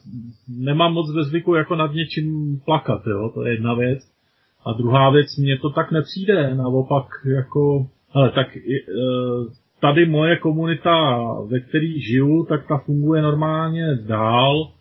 nemám 0.49 0.93
moc 0.93 1.15
ve 1.15 1.25
zvyku 1.25 1.55
jako 1.55 1.77
nad 1.77 1.93
něčím 1.93 2.61
plakat, 2.65 3.07
jo, 3.07 3.31
to 3.35 3.43
je 3.43 3.53
jedna 3.53 3.75
věc. 3.75 4.01
A 4.65 4.73
druhá 4.73 5.11
věc, 5.11 5.37
mně 5.37 5.59
to 5.59 5.71
tak 5.71 5.93
nepřijde, 5.93 6.55
naopak 6.55 7.07
jako, 7.37 7.87
hele, 8.15 8.31
tak 8.31 8.57
e, 8.57 8.61
tady 9.81 10.07
moje 10.07 10.37
komunita, 10.37 11.25
ve 11.47 11.61
které 11.61 11.93
žiju, 12.11 12.47
tak 12.49 12.69
ta 12.69 12.79
funguje 12.79 13.23
normálně 13.23 13.97
dál. 14.07 14.73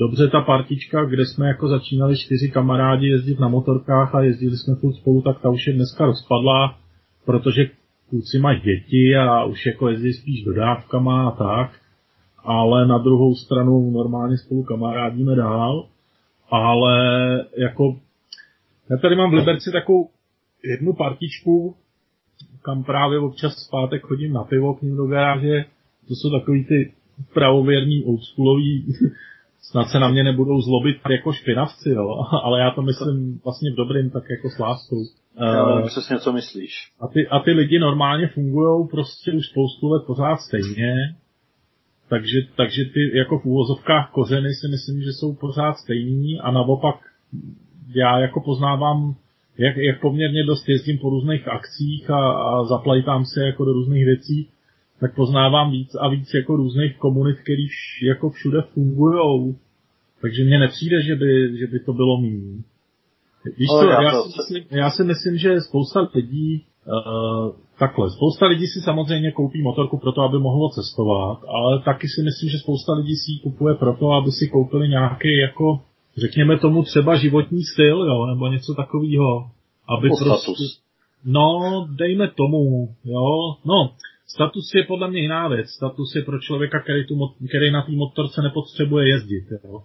Dobře 0.00 0.28
ta 0.28 0.40
partička, 0.40 1.04
kde 1.04 1.26
jsme 1.26 1.48
jako 1.48 1.68
začínali 1.68 2.16
čtyři 2.16 2.50
kamarádi 2.50 3.06
jezdit 3.06 3.40
na 3.40 3.48
motorkách 3.48 4.14
a 4.14 4.22
jezdili 4.22 4.56
jsme 4.56 4.74
furt 4.74 4.94
spolu, 4.94 5.22
tak 5.22 5.40
ta 5.40 5.50
už 5.50 5.66
je 5.66 5.72
dneska 5.72 6.06
rozpadla, 6.06 6.78
protože 7.24 7.70
kluci 8.10 8.38
mají 8.38 8.60
děti 8.60 9.16
a 9.16 9.44
už 9.44 9.66
jako 9.66 9.88
jezdí 9.88 10.12
spíš 10.12 10.44
dodávkama 10.44 11.28
a 11.28 11.30
tak, 11.30 11.80
ale 12.44 12.86
na 12.86 12.98
druhou 12.98 13.34
stranu 13.34 13.90
normálně 13.90 14.38
spolu 14.38 14.62
kamarádíme 14.62 15.36
dál, 15.36 15.86
ale 16.50 16.96
jako 17.56 17.96
já 18.90 18.96
tady 18.96 19.16
mám 19.16 19.30
v 19.30 19.34
Liberci 19.34 19.72
takovou 19.72 20.08
jednu 20.64 20.92
partičku, 20.92 21.74
kam 22.62 22.84
právě 22.84 23.18
občas 23.18 23.52
zpátek 23.52 24.02
chodím 24.02 24.32
na 24.32 24.44
pivo 24.44 24.74
k 24.74 24.82
ním 24.82 24.96
do 24.96 25.06
garáže, 25.06 25.64
to 26.08 26.14
jsou 26.14 26.30
takový 26.38 26.64
ty 26.64 26.92
pravověrní 27.34 28.04
oldsschoolový 28.04 28.94
snad 29.62 29.88
se 29.88 29.98
na 29.98 30.08
mě 30.08 30.24
nebudou 30.24 30.60
zlobit 30.60 30.96
jako 31.10 31.32
špinavci, 31.32 31.90
jo, 31.90 32.08
ale 32.44 32.60
já 32.60 32.70
to 32.70 32.82
myslím 32.82 33.40
vlastně 33.44 33.70
v 33.70 33.76
dobrým 33.76 34.10
tak 34.10 34.24
jako 34.30 34.50
s 34.50 34.58
láskou. 34.58 34.96
Já 35.40 35.74
uh, 35.74 35.86
přesně, 35.86 36.18
co 36.18 36.32
myslíš. 36.32 36.72
A 37.00 37.08
ty, 37.08 37.28
a 37.28 37.38
ty 37.40 37.50
lidi 37.50 37.78
normálně 37.78 38.28
fungují 38.28 38.88
prostě 38.88 39.32
už 39.32 39.46
spoustu 39.46 39.88
let 39.88 40.02
pořád 40.06 40.36
stejně, 40.36 40.94
takže, 42.08 42.38
takže 42.56 42.84
ty 42.84 43.18
jako 43.18 43.38
v 43.38 43.44
úvozovkách 43.44 44.10
kořeny 44.10 44.48
si 44.54 44.68
myslím, 44.68 45.02
že 45.02 45.12
jsou 45.12 45.34
pořád 45.34 45.74
stejní 45.74 46.40
a 46.40 46.50
naopak 46.50 46.96
já 47.94 48.18
jako 48.18 48.40
poznávám, 48.40 49.14
jak, 49.58 49.76
jak 49.76 50.00
poměrně 50.00 50.44
dost 50.44 50.68
jezdím 50.68 50.98
po 50.98 51.10
různých 51.10 51.48
akcích 51.48 52.10
a, 52.10 52.32
a 52.32 52.64
zaplajtám 52.64 53.24
se 53.24 53.46
jako 53.46 53.64
do 53.64 53.72
různých 53.72 54.04
věcí, 54.04 54.48
tak 55.00 55.14
poznávám 55.14 55.70
víc 55.70 55.94
a 56.00 56.08
víc 56.08 56.34
jako 56.34 56.56
různých 56.56 56.96
komunit, 56.96 57.36
které 57.42 57.66
jako 58.02 58.30
všude 58.30 58.62
fungují. 58.62 59.56
Takže 60.20 60.44
mně 60.44 60.58
nepřijde, 60.58 61.02
že 61.02 61.16
by, 61.16 61.58
že 61.58 61.66
by 61.66 61.80
to 61.80 61.92
bylo 61.92 62.20
méně. 62.20 62.62
Víš 63.58 63.68
co, 63.68 63.84
já, 63.84 64.02
já, 64.02 64.22
si 64.22 64.28
myslím, 64.38 64.78
já 64.78 64.90
si 64.90 65.04
myslím, 65.04 65.36
že 65.36 65.60
spousta 65.60 66.08
lidí 66.14 66.64
uh, 66.86 67.52
takhle, 67.78 68.10
spousta 68.10 68.46
lidí 68.46 68.66
si 68.66 68.80
samozřejmě 68.80 69.32
koupí 69.32 69.62
motorku 69.62 69.98
proto, 69.98 70.22
aby 70.22 70.38
mohlo 70.38 70.68
cestovat, 70.68 71.38
ale 71.48 71.82
taky 71.82 72.08
si 72.08 72.22
myslím, 72.22 72.50
že 72.50 72.58
spousta 72.58 72.92
lidí 72.92 73.16
si 73.16 73.32
ji 73.32 73.38
kupuje 73.38 73.74
proto, 73.74 74.12
aby 74.12 74.30
si 74.30 74.48
koupili 74.48 74.88
nějaký 74.88 75.36
jako, 75.36 75.80
řekněme 76.16 76.58
tomu 76.58 76.82
třeba 76.82 77.16
životní 77.16 77.62
styl, 77.64 78.04
jo, 78.04 78.26
nebo 78.26 78.46
něco 78.46 78.74
takového. 78.74 79.50
Aby 79.88 80.08
prostě, 80.08 80.24
status. 80.24 80.80
No, 81.24 81.86
dejme 81.98 82.28
tomu, 82.28 82.88
jo, 83.04 83.54
no, 83.64 83.90
Status 84.34 84.74
je 84.74 84.84
podle 84.84 85.10
mě 85.10 85.20
jiná 85.20 85.48
věc. 85.48 85.68
Status 85.70 86.14
je 86.14 86.22
pro 86.22 86.38
člověka, 86.38 86.80
který, 86.80 87.06
tu, 87.06 87.14
který 87.48 87.70
na 87.70 87.82
té 87.82 87.92
motorce 87.92 88.42
nepotřebuje 88.42 89.08
jezdit. 89.08 89.44
Jo. 89.64 89.82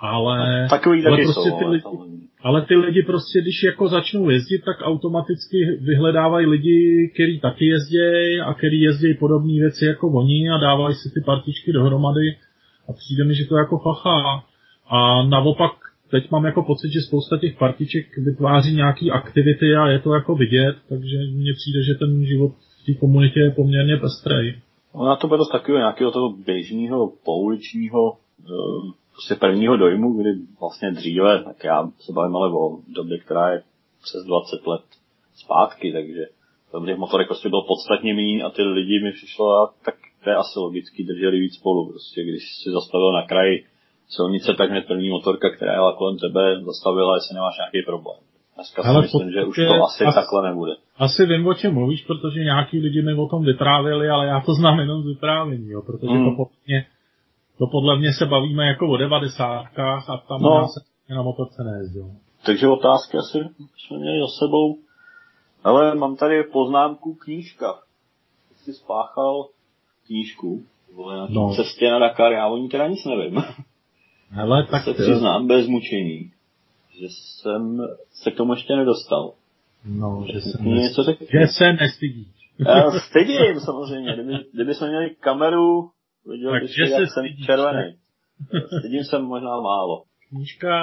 Ale, 0.00 0.66
Takový 0.70 1.06
ale, 1.06 1.16
prostě 1.16 1.50
jsou, 1.50 1.58
ty 1.58 1.64
lidi, 1.64 1.84
ale 2.42 2.62
ty 2.62 2.76
lidi 2.76 3.02
prostě, 3.02 3.40
když 3.40 3.62
jako 3.62 3.88
začnou 3.88 4.30
jezdit, 4.30 4.64
tak 4.64 4.76
automaticky 4.82 5.78
vyhledávají 5.80 6.46
lidi, 6.46 7.10
kteří 7.14 7.40
taky 7.40 7.66
jezdí 7.66 7.98
a 8.44 8.54
kteří 8.54 8.80
jezdí 8.80 9.14
podobné 9.14 9.52
věci 9.52 9.84
jako 9.84 10.08
oni 10.08 10.50
a 10.50 10.58
dávají 10.58 10.94
si 10.94 11.10
ty 11.14 11.20
partičky 11.20 11.72
dohromady 11.72 12.36
a 12.88 12.92
přijde 12.92 13.24
mi, 13.24 13.34
že 13.34 13.44
to 13.44 13.56
jako 13.56 13.78
fachá. 13.78 14.44
A 14.88 15.22
naopak 15.22 15.72
teď 16.10 16.30
mám 16.30 16.44
jako 16.44 16.62
pocit, 16.62 16.92
že 16.92 17.00
spousta 17.00 17.38
těch 17.38 17.56
partiček 17.58 18.18
vytváří 18.18 18.76
nějaký 18.76 19.10
aktivity 19.10 19.74
a 19.74 19.88
je 19.88 19.98
to 19.98 20.14
jako 20.14 20.34
vidět, 20.34 20.76
takže 20.88 21.16
mně 21.18 21.52
přijde, 21.52 21.82
že 21.82 21.94
ten 21.94 22.26
život 22.26 22.52
té 22.86 22.94
komunitě 22.94 23.40
je 23.40 23.50
poměrně 23.50 23.96
pestrej. 23.96 24.60
Ona 24.92 25.16
to 25.16 25.28
bylo 25.28 25.46
takového 25.46 25.78
nějakého 25.78 26.10
toho 26.10 26.32
běžného 26.32 27.12
pouličního 27.24 28.16
eh, 28.40 28.92
prostě 29.12 29.34
prvního 29.34 29.76
dojmu, 29.76 30.12
kdy 30.12 30.30
vlastně 30.60 30.90
dříve, 30.90 31.44
tak 31.44 31.64
já 31.64 31.88
se 32.00 32.12
bavím 32.12 32.36
ale 32.36 32.48
o 32.52 32.78
době, 32.88 33.18
která 33.18 33.50
je 33.50 33.62
přes 34.02 34.24
20 34.24 34.66
let 34.66 34.82
zpátky, 35.34 35.92
takže 35.92 36.22
tam 36.72 36.86
těch 36.86 36.98
motorek 36.98 37.26
prostě 37.28 37.48
bylo 37.48 37.64
podstatně 37.66 38.14
méně 38.14 38.42
a 38.42 38.50
ty 38.50 38.62
lidi 38.62 39.00
mi 39.00 39.12
přišlo, 39.12 39.46
a 39.52 39.74
tak 39.84 39.94
to 40.24 40.30
je 40.30 40.36
asi 40.36 40.58
logicky, 40.58 41.04
drželi 41.04 41.40
víc 41.40 41.54
spolu. 41.54 41.88
Prostě 41.88 42.22
když 42.22 42.42
si 42.62 42.70
zastavil 42.70 43.12
na 43.12 43.26
kraji 43.26 43.66
silnice, 44.08 44.54
tak 44.54 44.70
hned 44.70 44.86
první 44.86 45.08
motorka, 45.08 45.50
která 45.56 45.72
jela 45.72 45.96
kolem 45.96 46.18
tebe, 46.18 46.60
zastavila, 46.64 47.14
jestli 47.14 47.34
nemáš 47.34 47.54
nějaký 47.58 47.86
problém. 47.86 48.18
Dneska 48.54 48.82
si 48.82 48.98
myslím, 49.00 49.30
že 49.30 49.44
už 49.44 49.56
to 49.56 49.84
asi, 49.84 50.04
asi 50.04 50.14
takhle 50.14 50.48
nebude. 50.48 50.72
Asi 50.96 51.26
vím, 51.26 51.46
o 51.46 51.54
čem 51.54 51.74
mluvíš, 51.74 52.04
protože 52.04 52.40
nějaký 52.40 52.78
lidi 52.78 53.02
mi 53.02 53.14
o 53.14 53.28
tom 53.28 53.44
vyprávěli, 53.44 54.10
ale 54.10 54.26
já 54.26 54.40
to 54.40 54.54
znám 54.54 54.78
jenom 54.78 55.02
z 55.02 55.06
vyprávění, 55.06 55.68
jo, 55.68 55.82
protože 55.82 56.12
mm. 56.12 56.24
to 56.24 56.36
podle 56.36 56.56
mě, 56.66 56.86
to 57.58 57.66
podle 57.66 57.98
mě 57.98 58.12
se 58.12 58.26
bavíme 58.26 58.66
jako 58.66 58.88
o 58.88 58.96
devadesátkách 58.96 60.10
a 60.10 60.16
tam 60.16 60.42
no. 60.42 60.50
já 60.50 60.66
se 60.66 60.80
na 61.14 61.22
motorce 61.22 61.64
nejezdil. 61.64 62.10
Takže 62.46 62.68
otázky 62.68 63.18
asi 63.18 63.38
jsme 63.76 63.98
měli 63.98 64.20
za 64.20 64.46
sebou. 64.46 64.78
Ale 65.64 65.94
mám 65.94 66.16
tady 66.16 66.42
poznámku 66.42 67.14
knížka. 67.14 67.74
Jsi 68.56 68.72
spáchal 68.72 69.46
knížku 70.06 70.62
na 71.10 71.26
no. 71.30 71.54
cestě 71.54 71.90
na 71.90 71.98
Dakar, 71.98 72.32
já 72.32 72.46
o 72.46 72.56
ní 72.56 72.68
teda 72.68 72.88
nic 72.88 73.04
nevím. 73.04 73.42
Hele, 74.30 74.66
tak 74.70 74.84
se 74.84 74.94
přiznám 74.94 75.46
bez 75.46 75.66
mučení 75.66 76.30
že 77.00 77.06
jsem 77.08 77.78
se 78.12 78.30
k 78.30 78.36
tomu 78.36 78.52
ještě 78.52 78.76
nedostal. 78.76 79.32
No, 79.84 80.24
že, 80.32 80.40
se, 80.40 80.62
něco 80.62 81.02
řekl. 81.02 81.24
že 81.32 81.46
se 81.46 81.72
nestydíš. 81.72 82.26
stydím 82.98 83.60
samozřejmě. 83.60 84.14
Kdyby, 84.14 84.34
kdyby 84.54 84.74
jsme 84.74 84.88
měli 84.88 85.10
kameru, 85.20 85.90
viděl 86.26 86.60
bych, 86.60 86.78
jak 86.78 87.08
jsem 87.08 87.24
červený. 87.46 87.94
Stydím 88.78 89.04
se 89.04 89.18
možná 89.18 89.60
málo. 89.60 90.02
knížka 90.28 90.74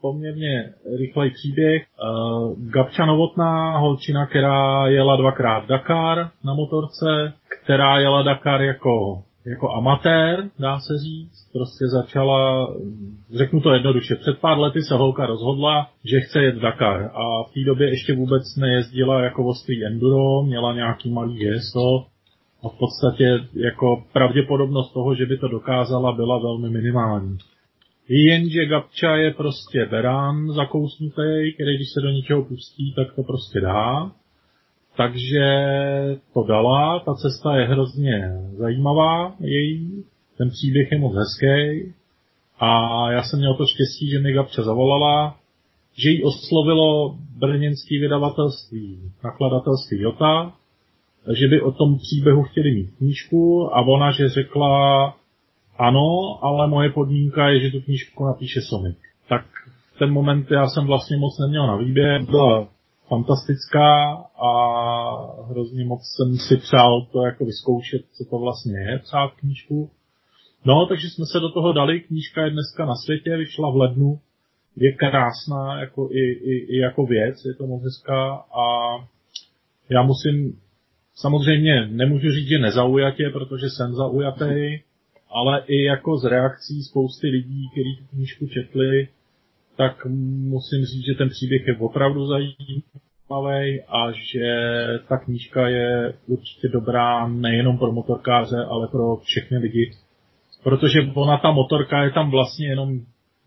poměrně 0.00 0.74
rychlej 0.98 1.30
příběh. 1.30 1.86
Uh, 2.02 2.54
Gabča 2.70 3.06
Novotná, 3.06 3.78
holčina, 3.78 4.26
která 4.26 4.88
jela 4.88 5.16
dvakrát 5.16 5.66
Dakar 5.66 6.30
na 6.44 6.54
motorce, 6.54 7.32
která 7.62 7.98
jela 7.98 8.22
Dakar 8.22 8.62
jako, 8.62 9.22
jako 9.46 9.70
amatér, 9.70 10.50
dá 10.58 10.80
se 10.80 10.98
říct. 10.98 11.50
Prostě 11.52 11.84
začala, 11.86 12.68
řeknu 13.34 13.60
to 13.60 13.72
jednoduše, 13.72 14.14
před 14.14 14.38
pár 14.38 14.58
lety 14.58 14.82
se 14.82 14.94
holka 14.94 15.26
rozhodla, 15.26 15.88
že 16.04 16.20
chce 16.20 16.42
jet 16.42 16.56
Dakar 16.56 17.10
a 17.14 17.42
v 17.42 17.52
té 17.54 17.60
době 17.66 17.88
ještě 17.90 18.14
vůbec 18.14 18.56
nejezdila 18.56 19.22
jako 19.22 19.46
ostrý 19.46 19.86
enduro, 19.86 20.42
měla 20.42 20.74
nějaký 20.74 21.10
malý 21.10 21.36
gesto, 21.36 22.06
a 22.64 22.68
v 22.68 22.78
podstatě 22.78 23.24
jako 23.54 24.04
pravděpodobnost 24.12 24.92
toho, 24.92 25.14
že 25.14 25.26
by 25.26 25.38
to 25.38 25.48
dokázala, 25.48 26.12
byla 26.12 26.38
velmi 26.38 26.70
minimální. 26.70 27.38
Jenže 28.08 28.66
Gabča 28.66 29.16
je 29.16 29.30
prostě 29.34 29.86
berán 29.90 30.52
zakousnutý, 30.52 31.52
který 31.54 31.76
když 31.76 31.88
se 31.94 32.00
do 32.00 32.08
něčeho 32.08 32.44
pustí, 32.44 32.94
tak 32.94 33.14
to 33.14 33.22
prostě 33.22 33.60
dá. 33.60 34.12
Takže 34.96 35.46
to 36.34 36.42
dala, 36.42 37.00
ta 37.00 37.14
cesta 37.14 37.56
je 37.56 37.66
hrozně 37.66 38.32
zajímavá, 38.58 39.34
její, 39.40 40.04
ten 40.38 40.50
příběh 40.50 40.92
je 40.92 40.98
moc 40.98 41.14
hezký. 41.14 41.92
A 42.58 42.70
já 43.12 43.22
jsem 43.22 43.38
měl 43.38 43.54
to 43.54 43.66
štěstí, 43.66 44.10
že 44.10 44.18
mi 44.18 44.32
Gabča 44.32 44.62
zavolala, 44.62 45.36
že 45.96 46.10
jí 46.10 46.24
oslovilo 46.24 47.16
brněnský 47.38 47.98
vydavatelství, 47.98 49.12
nakladatelství 49.24 50.00
Jota, 50.00 50.52
že 51.32 51.48
by 51.48 51.60
o 51.60 51.72
tom 51.72 51.98
příběhu 51.98 52.42
chtěli 52.42 52.74
mít 52.74 52.90
knížku 52.98 53.74
a 53.76 53.80
ona, 53.80 54.10
že 54.10 54.28
řekla, 54.28 55.14
ano, 55.78 56.38
ale 56.42 56.68
moje 56.68 56.90
podmínka 56.90 57.48
je, 57.48 57.60
že 57.60 57.70
tu 57.70 57.80
knížku 57.80 58.24
napíše 58.24 58.60
Sonic. 58.60 58.96
Tak 59.28 59.44
v 59.94 59.98
ten 59.98 60.12
moment 60.12 60.50
já 60.50 60.66
jsem 60.66 60.86
vlastně 60.86 61.16
moc 61.16 61.38
neměl 61.38 61.66
na 61.66 61.76
výběr, 61.76 62.22
byla 62.22 62.68
fantastická 63.08 64.14
a 64.36 64.50
hrozně 65.50 65.84
moc 65.84 66.00
jsem 66.02 66.36
si 66.36 66.56
přál 66.56 67.06
to 67.12 67.22
jako 67.24 67.44
vyzkoušet, 67.44 68.02
co 68.12 68.24
to 68.30 68.38
vlastně 68.38 68.78
je, 68.78 68.98
psát 68.98 69.30
knížku. 69.36 69.90
No, 70.64 70.86
takže 70.86 71.08
jsme 71.10 71.24
se 71.32 71.40
do 71.40 71.48
toho 71.52 71.72
dali, 71.72 72.00
knížka 72.00 72.44
je 72.44 72.50
dneska 72.50 72.84
na 72.84 72.94
světě, 72.94 73.36
vyšla 73.36 73.70
v 73.70 73.76
lednu, 73.76 74.18
je 74.76 74.92
krásná 74.92 75.80
jako 75.80 76.08
i, 76.12 76.20
i, 76.20 76.66
i 76.74 76.78
jako 76.78 77.06
věc, 77.06 77.44
je 77.44 77.54
to 77.54 77.66
moc 77.66 77.82
hezká 77.82 78.34
a 78.34 78.64
já 79.88 80.02
musím, 80.02 80.58
samozřejmě 81.14 81.86
nemůžu 81.86 82.30
říct, 82.30 82.48
že 82.48 82.58
nezaujatě, 82.58 83.30
protože 83.32 83.66
jsem 83.70 83.94
zaujatý, 83.94 84.78
ale 85.28 85.64
i 85.66 85.82
jako 85.82 86.18
z 86.18 86.24
reakcí 86.24 86.82
spousty 86.82 87.26
lidí, 87.26 87.68
kteří 87.72 87.96
tu 87.96 88.04
knížku 88.16 88.46
četli, 88.46 89.08
tak 89.76 90.06
musím 90.48 90.84
říct, 90.84 91.06
že 91.06 91.14
ten 91.14 91.28
příběh 91.28 91.66
je 91.66 91.76
opravdu 91.76 92.26
zajímavý 92.26 93.80
a 93.88 94.12
že 94.12 94.46
ta 95.08 95.16
knížka 95.16 95.68
je 95.68 96.14
určitě 96.26 96.68
dobrá 96.68 97.28
nejenom 97.28 97.78
pro 97.78 97.92
motorkáře, 97.92 98.56
ale 98.56 98.88
pro 98.88 99.16
všechny 99.16 99.58
lidi. 99.58 99.90
Protože 100.62 100.98
ona, 101.14 101.38
ta 101.38 101.50
motorka, 101.50 102.04
je 102.04 102.12
tam 102.12 102.30
vlastně 102.30 102.66
jenom 102.68 103.00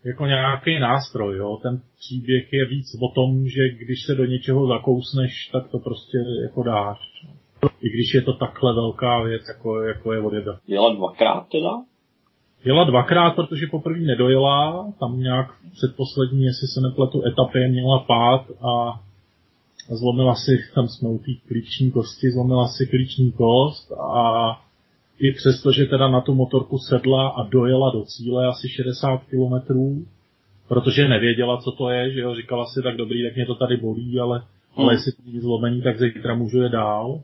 jako 0.05 0.25
nějaký 0.25 0.79
nástroj, 0.79 1.37
jo. 1.37 1.59
Ten 1.61 1.81
příběh 1.99 2.53
je 2.53 2.65
víc 2.65 2.85
o 3.01 3.13
tom, 3.15 3.47
že 3.47 3.69
když 3.69 4.05
se 4.05 4.15
do 4.15 4.25
něčeho 4.25 4.67
zakousneš, 4.67 5.49
tak 5.51 5.67
to 5.67 5.79
prostě 5.79 6.17
jako 6.43 6.63
dáš. 6.63 6.97
I 7.81 7.89
když 7.89 8.13
je 8.13 8.21
to 8.21 8.33
takhle 8.33 8.73
velká 8.73 9.23
věc, 9.23 9.41
jako, 9.47 9.81
jako 9.83 10.13
je 10.13 10.19
odjeda. 10.19 10.59
Jela 10.67 10.95
dvakrát 10.95 11.47
teda? 11.51 11.69
Jela 12.65 12.83
dvakrát, 12.83 13.35
protože 13.35 13.67
poprvé 13.71 13.99
nedojela, 13.99 14.91
tam 14.99 15.19
nějak 15.19 15.47
předposlední, 15.71 16.43
jestli 16.43 16.67
se 16.67 16.81
nepletu, 16.81 17.23
etapě 17.25 17.67
měla 17.67 17.99
pád 17.99 18.45
a 18.61 18.99
zlomila 19.89 20.35
si, 20.35 20.57
tam 20.75 20.87
jsme 20.87 21.09
u 21.09 21.17
té 21.17 21.31
klíční 21.47 21.91
kosti, 21.91 22.31
zlomila 22.31 22.67
si 22.67 22.87
klíční 22.87 23.31
kost 23.31 23.91
a 23.91 24.55
i 25.19 25.31
přesto, 25.31 25.71
že 25.71 25.85
teda 25.85 26.07
na 26.07 26.21
tu 26.21 26.35
motorku 26.35 26.77
sedla 26.77 27.27
a 27.27 27.43
dojela 27.43 27.91
do 27.91 28.03
cíle 28.03 28.47
asi 28.47 28.69
60 28.69 29.23
kilometrů, 29.29 30.05
protože 30.67 31.07
nevěděla, 31.07 31.61
co 31.61 31.71
to 31.71 31.89
je, 31.89 32.13
že 32.13 32.19
jo, 32.19 32.35
říkala 32.35 32.65
si, 32.65 32.81
tak 32.83 32.97
dobrý, 32.97 33.23
tak 33.23 33.35
mě 33.35 33.45
to 33.45 33.55
tady 33.55 33.77
bolí, 33.77 34.19
ale, 34.19 34.37
hmm. 34.37 34.85
ale 34.85 34.93
jestli 34.93 35.11
to 35.11 35.21
není 35.25 35.39
zlomení, 35.39 35.81
tak 35.81 35.99
zítra 35.99 36.35
můžu 36.35 36.61
je 36.61 36.69
dál. 36.69 37.21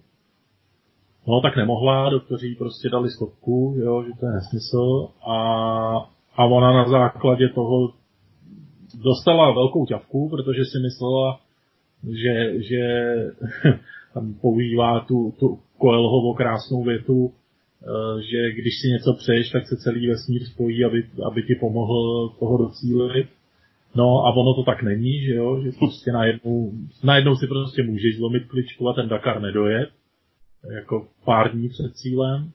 No 1.28 1.42
tak 1.42 1.56
nemohla, 1.56 2.10
doktoři 2.10 2.56
prostě 2.58 2.90
dali 2.90 3.10
stopku, 3.10 3.76
jo, 3.78 4.04
že 4.04 4.12
to 4.20 4.26
je 4.26 4.32
nesmysl 4.32 5.08
a, 5.28 5.38
a 6.36 6.46
ona 6.46 6.74
na 6.74 6.90
základě 6.90 7.50
toho 7.50 7.94
dostala 9.04 9.52
velkou 9.52 9.86
ťavku, 9.86 10.30
protože 10.30 10.66
si 10.66 10.80
myslela, 10.80 11.40
že, 12.04 12.64
že 12.64 13.16
tam 14.14 14.34
používá 14.42 15.00
tu, 15.00 15.34
tu 15.40 15.60
Koelhovo 15.78 16.34
krásnou 16.34 16.84
větu, 16.84 17.32
eh, 17.32 18.22
že 18.22 18.52
když 18.52 18.74
si 18.82 18.88
něco 18.88 19.14
přeješ, 19.14 19.50
tak 19.50 19.68
se 19.68 19.76
celý 19.78 20.08
vesmír 20.08 20.46
spojí, 20.46 20.86
aby, 20.86 21.04
aby 21.32 21.44
ti 21.44 21.56
pomohl 21.60 22.30
toho 22.40 22.58
docílit. 22.58 23.28
No 23.96 24.26
a 24.26 24.36
ono 24.36 24.54
to 24.54 24.64
tak 24.64 24.84
není, 24.84 25.22
že 25.22 25.34
jo, 25.34 25.62
že 25.64 25.70
prostě 25.80 26.12
najednou, 26.12 26.72
najednou 27.04 27.36
si 27.36 27.48
prostě 27.48 27.84
můžeš 27.84 28.18
zlomit 28.18 28.46
kličku 28.46 28.90
a 28.90 28.94
ten 28.94 29.10
Dakar 29.10 29.42
nedojet 29.42 29.90
jako 30.72 31.08
pár 31.26 31.52
dní 31.52 31.70
před 31.70 31.96
cílem. 31.96 32.52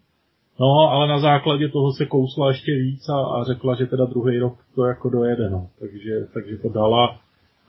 No, 0.60 0.90
ale 0.90 1.08
na 1.08 1.20
základě 1.20 1.68
toho 1.68 1.92
se 1.92 2.06
kousla 2.06 2.48
ještě 2.48 2.72
víc 2.74 3.08
a, 3.08 3.20
a 3.20 3.44
řekla, 3.44 3.74
že 3.74 3.86
teda 3.86 4.04
druhý 4.04 4.38
rok 4.38 4.58
to 4.74 4.84
jako 4.84 5.10
dojede, 5.10 5.50
no. 5.50 5.68
Takže, 5.80 6.26
takže 6.34 6.58
to 6.58 6.68
dala, 6.68 7.18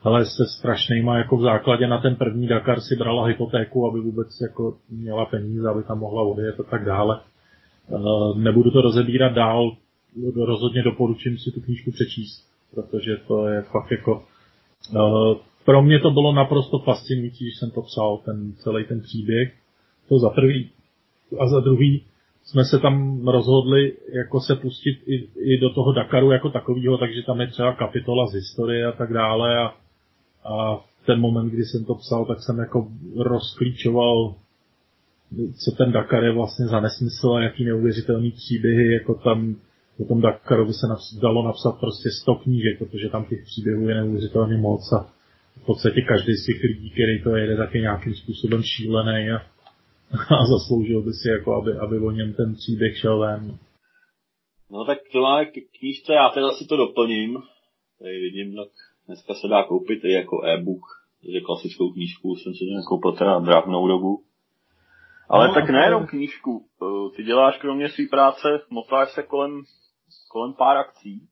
ale 0.02 0.24
se 0.24 0.46
strašnýma, 0.58 1.18
jako 1.18 1.36
v 1.36 1.42
základě 1.42 1.86
na 1.86 2.00
ten 2.00 2.16
první 2.16 2.46
Dakar 2.46 2.80
si 2.80 2.96
brala 2.96 3.26
hypotéku, 3.26 3.86
aby 3.86 4.00
vůbec 4.00 4.40
jako 4.40 4.76
měla 4.90 5.26
peníze, 5.26 5.68
aby 5.68 5.82
tam 5.82 5.98
mohla 5.98 6.22
odjet 6.22 6.60
a 6.60 6.62
tak 6.62 6.84
dále. 6.84 7.20
Uh, 7.88 8.38
nebudu 8.38 8.70
to 8.70 8.80
rozebírat 8.80 9.32
dál, 9.32 9.76
rozhodně 10.36 10.82
doporučím 10.82 11.38
si 11.38 11.50
tu 11.50 11.60
knížku 11.60 11.90
přečíst, 11.90 12.46
protože 12.74 13.16
to 13.16 13.46
je 13.46 13.62
fakt 13.62 13.90
jako 13.90 14.24
uh, 14.94 15.36
pro 15.64 15.82
mě 15.82 16.00
to 16.00 16.10
bylo 16.10 16.32
naprosto 16.32 16.78
fascinující, 16.78 17.44
když 17.44 17.58
jsem 17.58 17.70
to 17.70 17.82
psal, 17.82 18.16
ten 18.24 18.52
celý 18.52 18.84
ten 18.84 19.00
příběh. 19.00 19.61
To 20.08 20.18
za 20.18 20.30
prvý. 20.30 20.70
A 21.38 21.48
za 21.48 21.60
druhý 21.60 22.04
jsme 22.44 22.64
se 22.64 22.78
tam 22.78 23.28
rozhodli 23.28 23.92
jako 24.12 24.40
se 24.40 24.56
pustit 24.56 24.98
i, 25.06 25.28
i 25.36 25.60
do 25.60 25.70
toho 25.70 25.92
Dakaru 25.92 26.30
jako 26.30 26.50
takového, 26.50 26.98
takže 26.98 27.22
tam 27.22 27.40
je 27.40 27.46
třeba 27.46 27.72
kapitola 27.72 28.26
z 28.26 28.34
historie 28.34 28.86
a 28.86 28.92
tak 28.92 29.12
dále 29.12 29.58
a, 29.58 29.74
a 30.44 30.76
v 30.76 31.06
ten 31.06 31.20
moment, 31.20 31.50
kdy 31.50 31.64
jsem 31.64 31.84
to 31.84 31.94
psal, 31.94 32.24
tak 32.24 32.42
jsem 32.42 32.58
jako 32.58 32.88
rozklíčoval, 33.16 34.34
co 35.64 35.70
ten 35.76 35.92
Dakar 35.92 36.24
je 36.24 36.32
vlastně 36.32 36.66
za 36.66 36.80
nesmysl 36.80 37.32
a 37.32 37.42
jaký 37.42 37.64
neuvěřitelný 37.64 38.30
příběhy, 38.30 38.92
jako 38.92 39.14
tam 39.14 39.56
o 39.98 40.04
tom 40.04 40.20
Dakaru 40.20 40.72
se 40.72 40.86
naps- 40.86 41.20
dalo 41.20 41.46
napsat 41.46 41.80
prostě 41.80 42.10
100 42.22 42.34
knížek, 42.34 42.78
protože 42.78 43.08
tam 43.08 43.24
těch 43.24 43.44
příběhů 43.44 43.88
je 43.88 43.94
neuvěřitelně 43.94 44.56
moc 44.56 44.92
a 44.92 45.06
v 45.62 45.66
podstatě 45.66 46.00
každý 46.00 46.34
z 46.34 46.46
těch 46.46 46.62
lidí, 46.62 46.90
který 46.90 47.22
to 47.22 47.36
jede, 47.36 47.56
tak 47.56 47.74
je 47.74 47.80
nějakým 47.80 48.14
způsobem 48.14 48.62
šílený 48.62 49.30
a 49.30 49.51
a 50.12 50.46
zasloužil 50.46 51.02
by 51.02 51.12
si, 51.12 51.28
jako 51.28 51.54
aby, 51.54 51.72
aby 51.78 51.98
o 51.98 52.10
něm 52.10 52.34
ten 52.34 52.54
příběh 52.54 52.98
šel 52.98 53.18
ven. 53.18 53.58
No 54.70 54.84
tak 54.84 54.98
to 55.12 55.20
máme 55.20 55.44
k 55.44 55.52
knížce, 55.78 56.12
já 56.12 56.28
teda 56.28 56.50
si 56.50 56.66
to 56.66 56.76
doplním. 56.76 57.38
Tady 57.98 58.20
vidím, 58.20 58.56
tak 58.56 58.68
dneska 59.06 59.34
se 59.34 59.48
dá 59.48 59.64
koupit 59.64 60.04
i 60.04 60.12
jako 60.12 60.44
e-book, 60.44 60.82
takže 61.22 61.40
klasickou 61.40 61.92
knížku 61.92 62.36
jsem 62.36 62.54
si 62.54 62.64
nekoupil 62.64 63.12
teda 63.12 63.38
drahnou 63.38 63.88
dobu. 63.88 64.22
Ale 65.28 65.48
no, 65.48 65.54
tak 65.54 65.70
nejenom 65.70 66.06
knížku, 66.06 66.66
eh, 66.82 67.16
ty 67.16 67.22
děláš 67.22 67.58
kromě 67.58 67.88
své 67.88 68.04
práce, 68.10 68.48
motáš 68.70 69.12
se 69.12 69.22
kolem, 69.22 69.62
kolem 70.28 70.52
pár 70.54 70.76
akcí. 70.76 71.28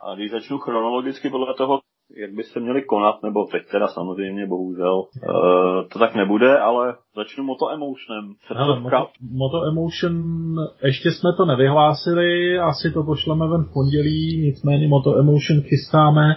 A 0.00 0.14
když 0.14 0.30
začnu 0.30 0.58
chronologicky 0.58 1.30
podle 1.30 1.54
toho, 1.54 1.80
jak 2.16 2.32
by 2.32 2.42
se 2.42 2.60
měli 2.60 2.82
konat, 2.82 3.22
nebo 3.22 3.44
teď 3.44 3.62
teda 3.72 3.88
samozřejmě, 3.88 4.46
bohužel, 4.46 4.98
uh, 4.98 5.88
to 5.92 5.98
tak 5.98 6.14
nebude, 6.14 6.58
ale 6.58 6.94
začnu 7.16 7.44
Moto 7.44 7.70
Emotionem. 7.70 8.34
Hele, 8.56 8.80
Moto, 8.80 9.08
Moto 9.30 9.64
Emotion, 9.64 10.22
ještě 10.84 11.10
jsme 11.10 11.30
to 11.36 11.44
nevyhlásili, 11.44 12.58
asi 12.58 12.90
to 12.90 13.02
pošleme 13.02 13.48
ven 13.48 13.64
v 13.64 13.72
pondělí, 13.72 14.40
nicméně 14.44 14.88
Moto 14.88 15.16
Emotion 15.18 15.60
chystáme 15.60 16.36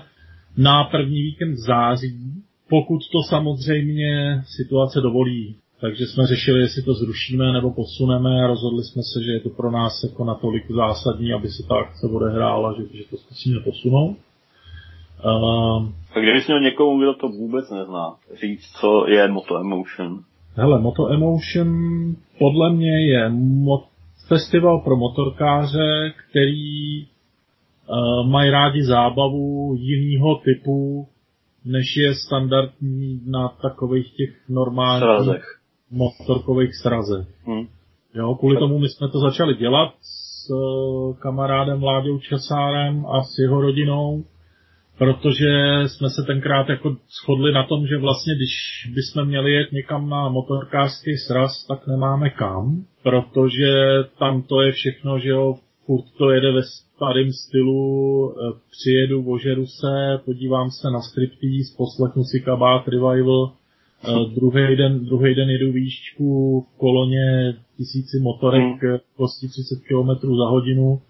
na 0.57 0.83
první 0.83 1.21
víkend 1.21 1.53
v 1.53 1.65
září, 1.67 2.43
pokud 2.69 2.99
to 3.11 3.19
samozřejmě 3.29 4.41
situace 4.57 5.01
dovolí. 5.01 5.55
Takže 5.81 6.05
jsme 6.05 6.27
řešili, 6.27 6.59
jestli 6.59 6.81
to 6.81 6.93
zrušíme 6.93 7.51
nebo 7.51 7.71
posuneme 7.71 8.43
a 8.43 8.47
rozhodli 8.47 8.83
jsme 8.83 9.01
se, 9.13 9.23
že 9.23 9.31
je 9.31 9.39
to 9.39 9.49
pro 9.49 9.71
nás 9.71 10.03
jako 10.03 10.25
natolik 10.25 10.71
zásadní, 10.71 11.33
aby 11.33 11.47
se 11.47 11.63
ta 11.67 11.75
akce 11.75 12.07
odehrála, 12.07 12.75
že, 12.77 12.97
že 12.97 13.03
to 13.09 13.17
zkusíme 13.17 13.59
posunout. 13.59 14.17
Uh, 15.25 15.89
tak 16.13 16.23
kdybys 16.23 16.47
měl 16.47 16.59
někomu, 16.59 16.99
kdo 16.99 17.13
to 17.13 17.27
vůbec 17.27 17.69
nezná, 17.69 18.15
říct, 18.41 18.71
co 18.79 19.05
je 19.07 19.27
Moto 19.27 19.57
Emotion? 19.57 20.19
Hele, 20.55 20.81
Moto 20.81 21.07
Emotion 21.07 21.69
podle 22.39 22.73
mě 22.73 23.05
je 23.05 23.29
mo- 23.29 23.83
festival 24.27 24.79
pro 24.79 24.95
motorkáře, 24.97 26.13
který 26.29 27.03
uh, 27.03 28.29
mají 28.29 28.49
rádi 28.49 28.83
zábavu 28.83 29.75
jiného 29.77 30.35
typu, 30.35 31.07
než 31.65 31.97
je 31.97 32.13
standardní 32.15 33.21
na 33.27 33.47
takových 33.61 34.13
těch 34.15 34.49
normálních 34.49 35.03
srazech. 35.03 35.43
motorkových 35.91 36.75
srazech. 36.75 37.27
Hmm. 37.45 37.67
Jo, 38.15 38.35
kvůli 38.35 38.57
tomu 38.57 38.79
my 38.79 38.89
jsme 38.89 39.09
to 39.09 39.19
začali 39.19 39.53
dělat 39.53 39.93
s 40.01 40.49
uh, 40.49 41.15
kamarádem 41.15 41.79
Vláďou 41.79 42.19
Časárem 42.19 43.05
a 43.05 43.23
s 43.23 43.39
jeho 43.39 43.61
rodinou 43.61 44.23
protože 44.97 45.49
jsme 45.87 46.09
se 46.09 46.23
tenkrát 46.27 46.69
jako 46.69 46.95
shodli 47.21 47.51
na 47.51 47.63
tom, 47.67 47.87
že 47.87 47.97
vlastně 47.97 48.35
když 48.35 48.53
bychom 48.95 49.25
měli 49.25 49.51
jet 49.53 49.71
někam 49.71 50.09
na 50.09 50.29
motorkářský 50.29 51.17
sraz, 51.17 51.65
tak 51.67 51.87
nemáme 51.87 52.29
kam, 52.29 52.85
protože 53.03 53.73
tam 54.19 54.41
to 54.41 54.61
je 54.61 54.71
všechno, 54.71 55.19
že 55.19 55.29
jo, 55.29 55.55
furt 55.85 56.05
to 56.17 56.31
jede 56.31 56.51
ve 56.51 56.61
starém 56.63 57.31
stylu, 57.31 58.31
e, 58.31 58.33
přijedu, 58.71 59.31
ožeru 59.31 59.65
se, 59.65 60.21
podívám 60.25 60.71
se 60.71 60.87
na 60.91 61.01
striptease, 61.01 61.75
poslechnu 61.77 62.23
si 62.23 62.39
kabát 62.41 62.87
revival, 62.87 63.51
e, 63.51 64.35
druhý 64.35 64.75
den, 64.75 65.05
druhý 65.05 65.35
den 65.35 65.49
jedu 65.49 65.71
výšku 65.71 66.61
v 66.61 66.77
koloně 66.77 67.53
tisíci 67.77 68.19
motorek, 68.19 68.83
hmm. 68.83 68.97
30 69.49 69.79
km 69.87 70.27
za 70.37 70.47
hodinu, 70.49 71.01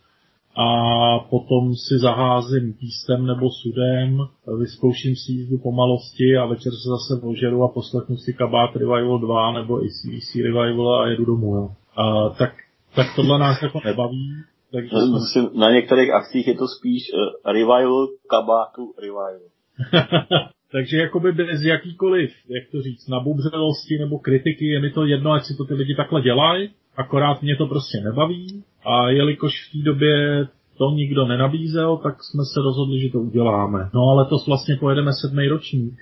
a 0.55 1.19
potom 1.19 1.75
si 1.75 1.99
zaházím 1.99 2.73
pístem 2.73 3.25
nebo 3.25 3.49
sudem, 3.51 4.19
vyzkouším 4.59 5.15
si 5.15 5.31
jízdu 5.31 5.57
pomalosti 5.57 6.37
a 6.37 6.45
večer 6.45 6.71
se 6.71 6.89
zase 6.89 7.21
ožeru 7.27 7.63
a 7.63 7.67
poslechnu 7.67 8.17
si 8.17 8.33
kabát 8.33 8.75
Revival 8.75 9.19
2 9.19 9.51
nebo 9.51 9.77
ACDC 9.77 10.35
Revival 10.35 11.01
a 11.01 11.07
jedu 11.07 11.25
domů. 11.25 11.55
Jo. 11.55 11.69
A, 11.95 12.29
tak, 12.29 12.53
tak 12.95 13.07
tohle 13.15 13.39
nás 13.39 13.61
jako 13.61 13.79
nebaví. 13.85 14.33
Takže 14.71 14.95
no, 14.95 15.19
jsme... 15.19 15.49
Na 15.53 15.71
některých 15.71 16.11
akcích 16.11 16.47
je 16.47 16.55
to 16.55 16.67
spíš 16.67 17.03
uh, 17.13 17.51
Revival 17.53 18.07
kabátu 18.29 18.93
Revival. 19.01 19.51
Takže 20.71 20.97
jakoby 20.97 21.31
bez 21.31 21.61
jakýkoliv, 21.61 22.31
jak 22.49 22.63
to 22.71 22.81
říct, 22.81 23.07
nabubřelosti 23.07 23.97
nebo 23.99 24.19
kritiky, 24.19 24.65
je 24.65 24.79
mi 24.81 24.91
to 24.91 25.05
jedno, 25.05 25.31
ať 25.31 25.43
si 25.43 25.55
to 25.57 25.65
ty 25.65 25.73
lidi 25.73 25.95
takhle 25.95 26.21
dělají, 26.21 26.69
akorát 26.97 27.41
mě 27.41 27.55
to 27.55 27.67
prostě 27.67 28.01
nebaví 28.03 28.63
a 28.85 29.09
jelikož 29.09 29.51
v 29.69 29.71
té 29.71 29.83
době 29.85 30.47
to 30.77 30.91
nikdo 30.91 31.27
nenabízel, 31.27 31.97
tak 31.97 32.23
jsme 32.23 32.43
se 32.53 32.61
rozhodli, 32.61 32.99
že 32.99 33.09
to 33.09 33.19
uděláme. 33.19 33.89
No 33.93 34.01
ale 34.01 34.25
to 34.25 34.35
vlastně 34.47 34.75
pojedeme 34.79 35.11
sedmý 35.21 35.47
ročník. 35.47 35.93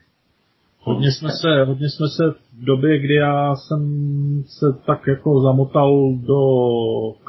Hodně 0.82 1.12
jsme 1.12 1.30
se, 1.42 1.64
hodně 1.64 1.90
jsme 1.90 2.08
se 2.08 2.24
v 2.32 2.66
době, 2.66 3.00
kdy 3.00 3.14
já 3.14 3.56
jsem 3.56 3.82
se 4.46 4.66
tak 4.86 5.08
jako 5.08 5.42
zamotal 5.42 6.14
do 6.16 6.42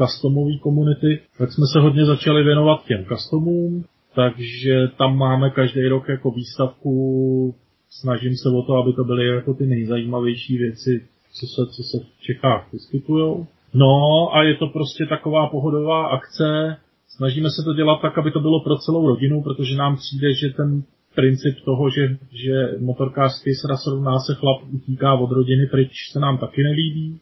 customové 0.03 0.59
komunity, 0.63 1.21
tak 1.39 1.53
jsme 1.53 1.65
se 1.73 1.81
hodně 1.81 2.05
začali 2.05 2.45
věnovat 2.45 2.85
těm 2.85 3.05
customům, 3.05 3.85
takže 4.15 4.89
tam 4.99 5.17
máme 5.17 5.51
každý 5.51 5.89
rok 5.89 6.09
jako 6.09 6.31
výstavku, 6.31 7.55
snažím 7.91 8.37
se 8.37 8.49
o 8.49 8.63
to, 8.63 8.75
aby 8.75 8.93
to 8.93 9.05
byly 9.05 9.27
jako 9.27 9.55
ty 9.55 9.67
nejzajímavější 9.67 10.59
věci, 10.59 11.07
co 11.33 11.47
se, 11.47 11.71
co 11.77 11.83
se 11.83 11.99
v 11.99 12.23
Čechách 12.23 12.73
vyskytují. 12.73 13.47
No 13.75 14.29
a 14.35 14.43
je 14.43 14.55
to 14.55 14.67
prostě 14.67 15.07
taková 15.07 15.47
pohodová 15.47 16.07
akce. 16.07 16.77
Snažíme 17.17 17.51
se 17.51 17.63
to 17.65 17.75
dělat 17.75 18.01
tak, 18.03 18.19
aby 18.19 18.31
to 18.31 18.41
bylo 18.41 18.61
pro 18.61 18.77
celou 18.79 19.07
rodinu, 19.07 19.43
protože 19.43 19.77
nám 19.77 19.97
přijde, 19.97 20.35
že 20.35 20.49
ten 20.57 20.83
princip 21.15 21.55
toho, 21.65 21.91
že, 21.91 22.17
že 22.31 22.55
motorkářský 22.81 23.55
sraz 23.55 23.87
rovná 23.87 24.19
se 24.19 24.35
chlap 24.35 24.63
utíká 24.75 25.15
od 25.15 25.31
rodiny 25.31 25.67
pryč, 25.67 25.93
se 26.13 26.21
nám 26.21 26.39
taky 26.39 26.63
nelíbí. 26.63 27.21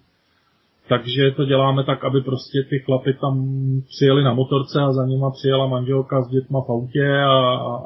Takže 0.88 1.30
to 1.36 1.44
děláme 1.44 1.84
tak, 1.84 2.04
aby 2.04 2.20
prostě 2.20 2.58
ty 2.70 2.78
chlapy 2.78 3.14
tam 3.20 3.34
přijeli 3.88 4.24
na 4.24 4.34
motorce 4.34 4.80
a 4.80 4.92
za 4.92 5.06
nima 5.06 5.30
přijela 5.30 5.66
manželka 5.66 6.22
s 6.22 6.28
dětma 6.28 6.60
v 6.60 6.70
autě 6.70 7.06
a, 7.26 7.38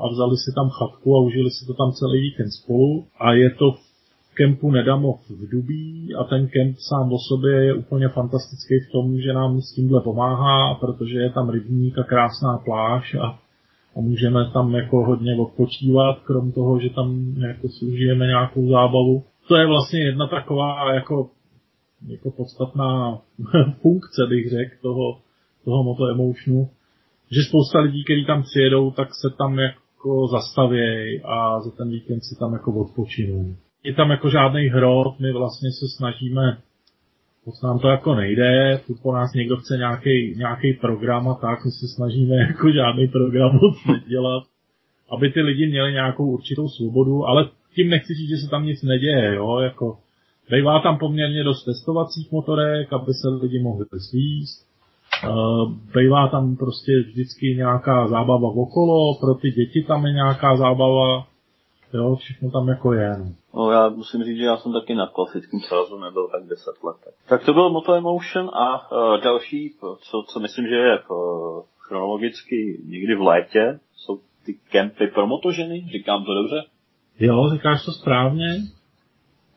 a 0.03 0.09
vzali 0.12 0.37
si 0.37 0.51
tam 0.55 0.68
chatku 0.70 1.16
a 1.16 1.20
užili 1.20 1.51
si 1.51 1.66
to 1.66 1.75
tam 1.75 1.92
celý 1.92 2.20
víkend 2.20 2.51
spolu. 2.51 3.05
A 3.20 3.33
je 3.33 3.51
to 3.51 3.75
kempu 4.35 4.71
Nedamov 4.71 5.31
v 5.31 5.51
Dubí 5.51 6.14
a 6.21 6.25
ten 6.25 6.49
kemp 6.49 6.77
sám 6.79 7.12
o 7.12 7.18
sobě 7.18 7.64
je 7.64 7.75
úplně 7.75 8.09
fantastický 8.09 8.75
v 8.88 8.92
tom, 8.92 9.21
že 9.21 9.33
nám 9.33 9.61
s 9.61 9.75
tímhle 9.75 10.01
pomáhá, 10.01 10.75
protože 10.75 11.18
je 11.18 11.31
tam 11.31 11.51
rybník 11.51 11.99
a 11.99 12.03
krásná 12.03 12.59
pláž 12.59 13.14
a, 13.14 13.27
a 13.97 14.01
můžeme 14.01 14.51
tam 14.53 14.75
jako 14.75 15.05
hodně 15.05 15.37
odpočívat, 15.37 16.18
krom 16.21 16.53
toho, 16.53 16.81
že 16.81 16.90
tam 16.90 17.35
jako 17.49 17.68
si 17.68 17.85
užijeme 17.85 18.27
nějakou 18.27 18.68
zábavu. 18.68 19.25
To 19.49 19.57
je 19.57 19.66
vlastně 19.66 20.01
jedna 20.01 20.27
taková 20.27 20.95
jako, 20.95 21.31
jako 22.07 22.31
podstatná 22.31 23.18
funkce, 23.83 24.27
bych 24.29 24.51
řekl, 24.51 24.75
toho, 24.83 25.18
toho 25.64 25.85
Moto 25.85 26.07
Emotionu, 26.07 26.68
že 27.31 27.42
spousta 27.42 27.81
lidí, 27.81 28.05
kteří 28.05 28.25
tam 28.27 28.42
přijedou, 28.42 28.90
tak 28.90 29.09
se 29.09 29.37
tam 29.38 29.59
jako 29.59 30.27
zastavějí 30.27 31.21
a 31.25 31.61
za 31.61 31.71
ten 31.71 31.90
víkend 31.90 32.21
si 32.21 32.38
tam 32.40 32.53
jako 32.53 32.73
odpočinou 32.73 33.55
je 33.85 33.95
tam 33.95 34.11
jako 34.11 34.31
žádný 34.31 34.66
hrot, 34.66 35.21
my 35.21 35.33
vlastně 35.33 35.71
se 35.73 35.88
snažíme, 35.97 36.59
moc 37.47 37.62
nám 37.62 37.79
to 37.79 37.88
jako 37.88 38.14
nejde, 38.14 38.81
furt 38.87 39.01
po 39.03 39.12
nás 39.12 39.33
někdo 39.33 39.57
chce 39.57 39.79
nějaký 40.37 40.73
program 40.81 41.29
a 41.29 41.35
tak, 41.35 41.64
my 41.64 41.71
se 41.71 41.88
snažíme 41.88 42.37
jako 42.37 42.73
žádný 42.73 43.09
program 43.09 43.53
moc 43.62 43.77
nedělat, 43.87 44.45
aby 45.11 45.31
ty 45.33 45.40
lidi 45.40 45.66
měli 45.66 45.92
nějakou 45.92 46.31
určitou 46.31 46.68
svobodu, 46.68 47.25
ale 47.25 47.49
tím 47.75 47.88
nechci 47.88 48.14
říct, 48.14 48.29
že 48.29 48.37
se 48.37 48.51
tam 48.51 48.66
nic 48.66 48.83
neděje, 48.83 49.35
jo, 49.35 49.59
jako 49.59 49.99
Bejvá 50.51 50.81
tam 50.81 50.99
poměrně 50.99 51.45
dost 51.45 51.64
testovacích 51.64 52.33
motorek, 52.33 52.92
aby 52.92 53.14
se 53.14 53.29
lidi 53.29 53.62
mohli 53.62 53.87
svíst. 54.11 54.66
Uh, 55.29 55.73
bejvá 55.95 56.29
tam 56.29 56.57
prostě 56.57 56.92
vždycky 57.07 57.47
nějaká 57.57 58.09
zábava 58.09 58.49
okolo, 58.49 59.14
pro 59.21 59.35
ty 59.35 59.51
děti 59.51 59.83
tam 59.83 60.07
je 60.07 60.12
nějaká 60.12 60.57
zábava, 60.57 61.27
jo, 61.95 62.16
všechno 62.16 62.51
tam 62.51 62.68
jako 62.68 62.92
je. 62.92 63.16
No. 63.18 63.33
No 63.55 63.71
já 63.71 63.88
musím 63.88 64.25
říct, 64.25 64.37
že 64.37 64.45
já 64.45 64.57
jsem 64.57 64.73
taky 64.73 64.95
na 64.95 65.07
klasickém 65.07 65.61
srazu 65.61 65.99
nebyl 65.99 66.29
tak 66.29 66.45
10 66.49 66.65
let. 66.85 66.97
Tak 67.29 67.45
to 67.45 67.53
byl 67.53 67.71
Moto 67.71 67.95
Emotion 67.95 68.51
a 68.55 68.93
uh, 68.93 69.21
další, 69.21 69.75
co, 70.11 70.23
co 70.23 70.41
myslím, 70.41 70.67
že 70.67 70.75
je 70.75 70.99
uh, 70.99 71.62
chronologicky 71.79 72.83
někdy 72.87 73.15
v 73.15 73.21
létě, 73.21 73.81
jsou 73.97 74.21
ty 74.47 74.55
kempy 74.71 75.07
pro 75.07 75.27
motoženy, 75.27 75.88
říkám 75.93 76.25
to 76.25 76.35
dobře? 76.35 76.65
Jo, 77.21 77.51
říkáš 77.53 77.85
to 77.85 77.93
správně. 77.93 78.47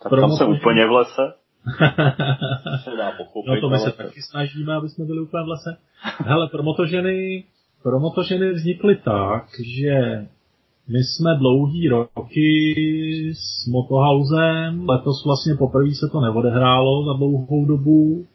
Tak 0.03 0.09
pro 0.09 0.21
tam 0.21 0.31
jsem 0.31 0.49
úplně 0.49 0.85
v 0.85 0.91
lese. 0.91 1.33
se 2.83 2.91
dá 2.97 3.11
pochopit. 3.11 3.49
No 3.49 3.61
to 3.61 3.69
my 3.69 3.79
se 3.79 3.91
taky 3.91 4.21
snažíme, 4.21 4.75
aby 4.75 4.89
jsme 4.89 5.05
byli 5.05 5.21
úplně 5.21 5.43
v 5.43 5.47
lese. 5.47 5.77
Hele, 6.17 6.47
pro 6.47 6.63
motoženy, 6.63 7.43
pro 7.83 7.99
motoženy 7.99 8.51
vznikly 8.51 8.95
tak, 8.95 9.45
že 9.63 10.27
my 10.89 11.03
jsme 11.03 11.35
dlouhý 11.35 11.89
roky 11.89 13.33
s 13.35 13.67
Motohausem, 13.67 14.89
letos 14.89 15.25
vlastně 15.25 15.55
poprvé 15.55 15.91
se 15.91 16.07
to 16.11 16.21
neodehrálo 16.21 17.05
za 17.05 17.13
dlouhou 17.13 17.65
dobu, 17.65 18.25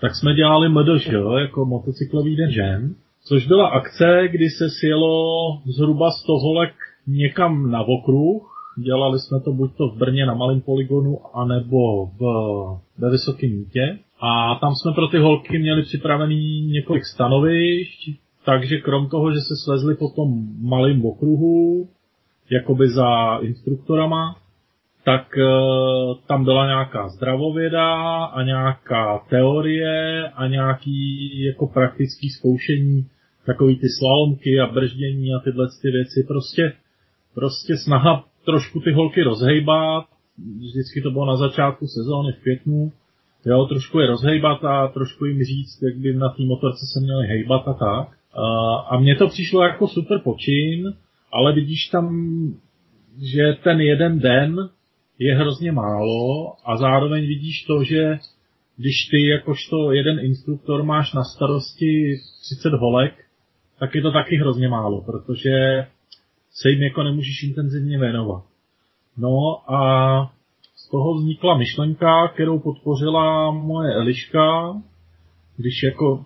tak 0.00 0.14
jsme 0.14 0.34
dělali 0.34 0.68
MDŽ 0.68 1.08
jako 1.38 1.64
motocyklový 1.64 2.36
den 2.36 2.50
žen, 2.50 2.94
což 3.28 3.46
byla 3.46 3.68
akce, 3.68 4.28
kdy 4.30 4.50
se 4.50 4.70
sjelo 4.70 5.12
zhruba 5.66 6.10
100 6.10 6.32
holek 6.32 6.74
někam 7.06 7.70
na 7.70 7.80
okruh. 7.82 8.42
Dělali 8.78 9.18
jsme 9.18 9.40
to 9.40 9.52
buď 9.52 9.70
to 9.76 9.88
v 9.88 9.98
Brně 9.98 10.26
na 10.26 10.34
malém 10.34 10.60
poligonu, 10.60 11.18
anebo 11.34 12.06
v, 12.06 12.20
ve 12.98 13.10
Vysokém 13.10 13.50
mítě. 13.50 13.98
A 14.20 14.54
tam 14.54 14.74
jsme 14.74 14.92
pro 14.92 15.08
ty 15.08 15.18
holky 15.18 15.58
měli 15.58 15.82
připravený 15.82 16.66
několik 16.66 17.04
stanovišť, 17.04 18.10
takže 18.44 18.76
krom 18.76 19.08
toho, 19.08 19.32
že 19.32 19.40
se 19.40 19.54
svezli 19.64 19.94
po 19.94 20.08
tom 20.08 20.28
malém 20.60 21.04
okruhu, 21.04 21.88
jakoby 22.50 22.88
za 22.88 23.38
instruktorama, 23.38 24.36
tak 25.04 25.38
e, 25.38 25.44
tam 26.26 26.44
byla 26.44 26.66
nějaká 26.66 27.08
zdravověda 27.08 27.94
a 28.24 28.42
nějaká 28.42 29.18
teorie 29.30 30.28
a 30.28 30.46
nějaký 30.46 31.42
jako 31.44 31.66
praktický 31.66 32.30
zkoušení, 32.30 33.06
takový 33.46 33.76
ty 33.76 33.88
slalomky 33.98 34.60
a 34.60 34.66
brždění 34.66 35.34
a 35.34 35.38
tyhle 35.44 35.68
ty 35.82 35.90
věci. 35.90 36.24
Prostě, 36.28 36.72
prostě 37.34 37.76
snaha 37.76 38.24
trošku 38.44 38.80
ty 38.80 38.92
holky 38.92 39.22
rozhejbat, 39.22 40.04
vždycky 40.58 41.02
to 41.02 41.10
bylo 41.10 41.26
na 41.26 41.36
začátku 41.36 41.86
sezóny 41.86 42.32
v 42.32 42.42
květnu, 42.42 42.92
jo, 43.46 43.66
trošku 43.66 44.00
je 44.00 44.06
rozhejbat 44.06 44.64
a 44.64 44.88
trošku 44.88 45.24
jim 45.24 45.44
říct, 45.44 45.82
jak 45.82 45.96
by 45.96 46.14
na 46.14 46.28
té 46.28 46.42
motorce 46.42 46.86
se 46.92 47.00
měli 47.00 47.26
hejbat 47.26 47.68
a 47.68 47.72
tak. 47.72 48.19
A 48.90 48.98
mně 48.98 49.16
to 49.16 49.28
přišlo 49.28 49.62
jako 49.62 49.88
super 49.88 50.20
počin, 50.24 50.94
ale 51.32 51.52
vidíš 51.52 51.86
tam, 51.86 52.08
že 53.18 53.56
ten 53.64 53.80
jeden 53.80 54.18
den 54.18 54.56
je 55.18 55.34
hrozně 55.34 55.72
málo 55.72 56.52
a 56.64 56.76
zároveň 56.76 57.26
vidíš 57.26 57.64
to, 57.64 57.84
že 57.84 58.18
když 58.76 59.08
ty 59.10 59.28
jakožto 59.28 59.92
jeden 59.92 60.18
instruktor 60.18 60.82
máš 60.82 61.12
na 61.12 61.24
starosti 61.24 62.16
30 62.42 62.72
holek, 62.72 63.14
tak 63.78 63.94
je 63.94 64.02
to 64.02 64.12
taky 64.12 64.36
hrozně 64.36 64.68
málo, 64.68 65.02
protože 65.02 65.86
se 66.52 66.70
jim 66.70 66.82
jako 66.82 67.02
nemůžeš 67.02 67.42
intenzivně 67.42 67.98
věnovat. 67.98 68.44
No 69.16 69.62
a 69.74 70.32
z 70.76 70.90
toho 70.90 71.14
vznikla 71.14 71.58
myšlenka, 71.58 72.28
kterou 72.28 72.58
podpořila 72.58 73.50
moje 73.50 73.94
Eliška, 73.94 74.74
když 75.56 75.82
jako 75.82 76.24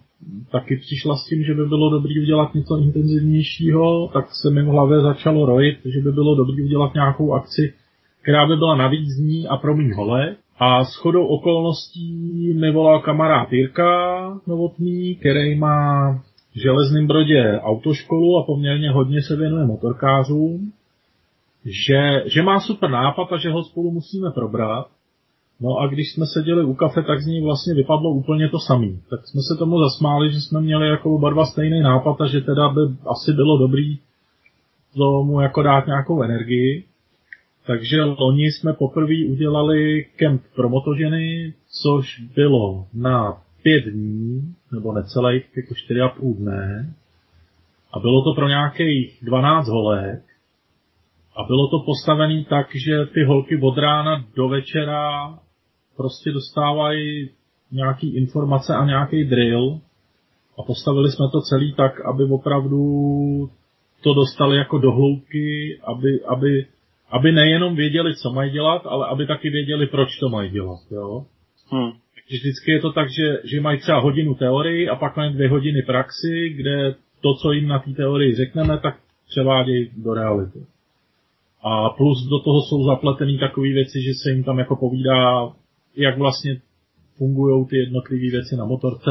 taky 0.51 0.77
přišla 0.77 1.17
s 1.17 1.27
tím, 1.29 1.45
že 1.45 1.55
by 1.55 1.67
bylo 1.67 1.91
dobré 1.91 2.13
udělat 2.23 2.55
něco 2.55 2.77
intenzivnějšího, 2.79 4.09
tak 4.13 4.27
se 4.43 4.51
mi 4.51 4.63
v 4.63 4.67
hlavě 4.67 5.01
začalo 5.01 5.47
rojit, 5.47 5.79
že 5.85 6.01
by 6.01 6.13
bylo 6.13 6.35
dobré 6.35 6.65
udělat 6.65 6.95
nějakou 6.95 7.33
akci, 7.33 7.75
která 8.23 8.47
by 8.47 8.57
byla 8.57 8.77
navíc 8.77 9.19
ní 9.19 9.49
a 9.49 9.57
pro 9.57 9.77
mý 9.77 9.93
hole. 9.93 10.37
A 10.59 10.85
s 10.85 10.95
chodou 10.97 11.27
okolností 11.27 12.55
mi 12.61 12.73
volal 12.73 13.01
kamarád 13.01 13.53
Jirka 13.53 14.41
Novotný, 14.47 15.15
který 15.15 15.55
má 15.59 16.13
v 16.55 16.61
Železném 16.61 17.07
Brodě 17.07 17.61
autoškolu 17.61 18.39
a 18.39 18.47
poměrně 18.47 18.91
hodně 18.91 19.23
se 19.23 19.37
věnuje 19.37 19.65
motorkářům, 19.67 20.73
že, 21.65 22.23
že 22.27 22.43
má 22.43 22.61
super 22.61 22.91
nápad 22.91 23.33
a 23.33 23.39
že 23.39 23.51
ho 23.51 23.65
spolu 23.65 23.91
musíme 23.91 24.31
probrat. 24.31 24.87
No 25.65 25.79
a 25.79 25.87
když 25.87 26.13
jsme 26.13 26.27
seděli 26.27 26.65
u 26.65 26.75
kafe, 26.75 27.03
tak 27.03 27.23
z 27.23 27.27
ní 27.27 27.41
vlastně 27.41 27.75
vypadlo 27.75 28.11
úplně 28.11 28.49
to 28.49 28.59
samý. 28.59 29.01
Tak 29.11 29.21
jsme 29.27 29.41
se 29.49 29.59
tomu 29.59 29.79
zasmáli, 29.79 30.33
že 30.33 30.41
jsme 30.41 30.61
měli 30.61 30.89
jako 30.89 31.15
oba 31.15 31.31
dva 31.31 31.45
stejný 31.47 31.81
nápad 31.81 32.21
a 32.21 32.27
že 32.27 32.41
teda 32.41 32.69
by 32.69 32.81
asi 33.07 33.33
bylo 33.33 33.59
dobrý 33.59 33.99
tomu 34.95 35.41
jako 35.41 35.63
dát 35.63 35.87
nějakou 35.87 36.23
energii. 36.23 36.85
Takže 37.67 38.03
loni 38.03 38.47
jsme 38.53 38.73
poprvé 38.73 39.15
udělali 39.29 40.07
kemp 40.17 40.43
pro 40.57 40.69
motoženy, 40.69 41.55
což 41.83 42.21
bylo 42.35 42.87
na 42.95 43.37
pět 43.63 43.85
dní, 43.85 44.55
nebo 44.73 44.93
necelých, 44.93 45.57
jako 45.57 45.75
čtyři 45.75 46.01
a 46.01 46.09
půl 46.09 46.35
dne. 46.35 46.95
A 47.93 47.99
bylo 47.99 48.25
to 48.25 48.35
pro 48.35 48.49
nějakých 48.49 49.19
12 49.23 49.69
holek. 49.69 50.23
A 51.37 51.43
bylo 51.47 51.69
to 51.69 51.79
postavené 51.87 52.45
tak, 52.45 52.67
že 52.75 53.07
ty 53.07 53.25
holky 53.25 53.61
od 53.63 53.79
rána 53.79 54.25
do 54.37 54.49
večera 54.49 55.39
prostě 55.97 56.33
dostávají 56.33 57.31
nějaký 57.73 58.17
informace 58.17 58.75
a 58.75 58.85
nějaký 58.85 59.25
drill 59.25 59.81
a 60.59 60.63
postavili 60.63 61.11
jsme 61.11 61.27
to 61.33 61.41
celý 61.41 61.75
tak, 61.75 62.01
aby 62.01 62.25
opravdu 62.25 62.81
to 64.03 64.15
dostali 64.15 64.57
jako 64.57 64.79
do 64.79 64.93
hloubky, 64.93 65.81
aby, 65.85 66.25
aby, 66.25 66.67
aby 67.11 67.33
nejenom 67.33 67.77
věděli, 67.77 68.17
co 68.17 68.33
mají 68.33 68.51
dělat, 68.51 68.83
ale 68.87 69.07
aby 69.07 69.27
taky 69.27 69.51
věděli, 69.51 69.87
proč 69.87 70.19
to 70.19 70.29
mají 70.29 70.51
dělat. 70.51 70.81
Jo? 70.91 71.25
Hmm. 71.71 71.93
Vždycky 72.29 72.71
je 72.71 72.81
to 72.81 72.93
tak, 72.93 73.09
že, 73.11 73.39
že 73.45 73.61
mají 73.61 73.79
třeba 73.79 74.01
hodinu 74.01 74.35
teorii 74.35 74.89
a 74.89 74.97
pak 74.97 75.17
mají 75.17 75.33
dvě 75.33 75.49
hodiny 75.49 75.83
praxi, 75.83 76.55
kde 76.57 76.95
to, 77.21 77.35
co 77.35 77.53
jim 77.53 77.69
na 77.69 77.79
té 77.79 77.91
teorii 77.91 78.35
řekneme, 78.35 78.79
tak 78.79 78.97
převádějí 79.29 79.91
do 79.97 80.15
reality. 80.15 80.59
A 81.63 81.91
plus 81.91 82.29
do 82.29 82.39
toho 82.39 82.61
jsou 82.63 82.85
zapletený 82.85 83.39
takové 83.39 83.69
věci, 83.69 84.03
že 84.03 84.11
se 84.23 84.31
jim 84.31 84.45
tam 84.45 84.59
jako 84.59 84.77
povídá 84.77 85.53
jak 85.97 86.19
vlastně 86.19 86.61
fungují 87.17 87.67
ty 87.67 87.77
jednotlivé 87.77 88.31
věci 88.31 88.57
na 88.57 88.65
motorce, 88.65 89.11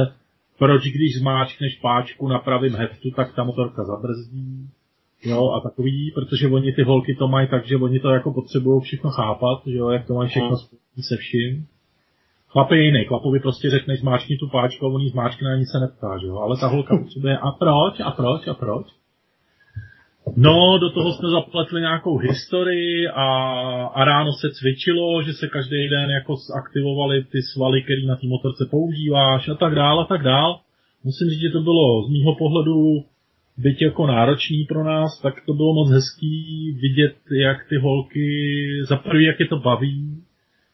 proč 0.60 0.82
když 0.84 1.20
zmáčkneš 1.20 1.80
páčku 1.82 2.28
na 2.28 2.40
pravém 2.40 2.76
heftu, 2.76 3.12
tak 3.12 3.36
ta 3.36 3.44
motorka 3.44 3.84
zabrzdí, 3.84 4.70
jo, 5.24 5.52
a 5.52 5.60
takový, 5.60 6.12
protože 6.16 6.48
oni 6.48 6.74
ty 6.74 6.84
holky 6.84 7.16
to 7.16 7.28
mají 7.28 7.48
tak, 7.48 7.68
že 7.68 7.78
oni 7.78 8.00
to 8.00 8.10
jako 8.10 8.34
potřebují 8.34 8.82
všechno 8.82 9.10
chápat, 9.10 9.62
že 9.66 9.78
jo, 9.78 9.90
jak 9.90 10.08
to 10.08 10.14
mají 10.14 10.30
všechno 10.30 10.50
hmm. 10.50 11.04
se 11.04 11.18
vším. 11.18 11.66
Chlap 12.48 12.72
je 12.72 12.86
jiný, 12.86 13.06
chlapovi 13.06 13.40
prostě 13.40 13.70
řekneš 13.70 14.00
zmáčkni 14.00 14.38
tu 14.38 14.50
páčku 14.50 14.86
a 14.86 14.90
on 14.90 15.02
jí 15.02 15.10
zmáčkne 15.10 15.54
a 15.54 15.58
nic 15.58 15.70
se 15.72 15.80
neptá, 15.80 16.18
že 16.22 16.28
jo, 16.28 16.38
ale 16.38 16.58
ta 16.58 16.68
holka 16.68 16.98
potřebuje 16.98 17.38
a 17.38 17.52
proč, 17.52 18.00
a 18.00 18.12
proč, 18.12 18.48
a 18.48 18.54
proč. 18.54 18.88
No, 20.36 20.78
do 20.78 20.90
toho 20.90 21.14
jsme 21.14 21.30
zapletli 21.30 21.82
nějakou 21.82 22.18
historii 22.18 23.08
a, 23.08 23.28
a 23.86 24.06
ráno 24.06 24.32
se 24.32 24.50
cvičilo, 24.52 25.24
že 25.24 25.34
se 25.34 25.48
každý 25.48 25.90
den 25.90 26.10
jako 26.10 26.36
aktivovali 26.58 27.24
ty 27.24 27.42
svaly, 27.42 27.84
který 27.84 28.06
na 28.06 28.16
té 28.16 28.28
motorce 28.28 28.66
používáš 28.72 29.50
a 29.50 29.56
tak 29.56 29.76
dál 29.76 30.00
a 30.00 30.06
tak 30.06 30.24
dál. 30.24 30.60
Musím 31.04 31.30
říct, 31.30 31.40
že 31.40 31.50
to 31.50 31.62
bylo 31.62 32.08
z 32.08 32.10
mýho 32.10 32.36
pohledu 32.36 33.04
byť 33.58 33.82
jako 33.82 34.08
náročný 34.08 34.66
pro 34.66 34.84
nás, 34.84 35.22
tak 35.22 35.34
to 35.46 35.54
bylo 35.54 35.74
moc 35.74 35.92
hezký 35.92 36.72
vidět, 36.82 37.16
jak 37.32 37.58
ty 37.70 37.78
holky, 37.78 38.68
za 38.90 38.98
prvý, 38.98 39.26
jak 39.26 39.40
je 39.40 39.48
to 39.48 39.60
baví, 39.60 40.24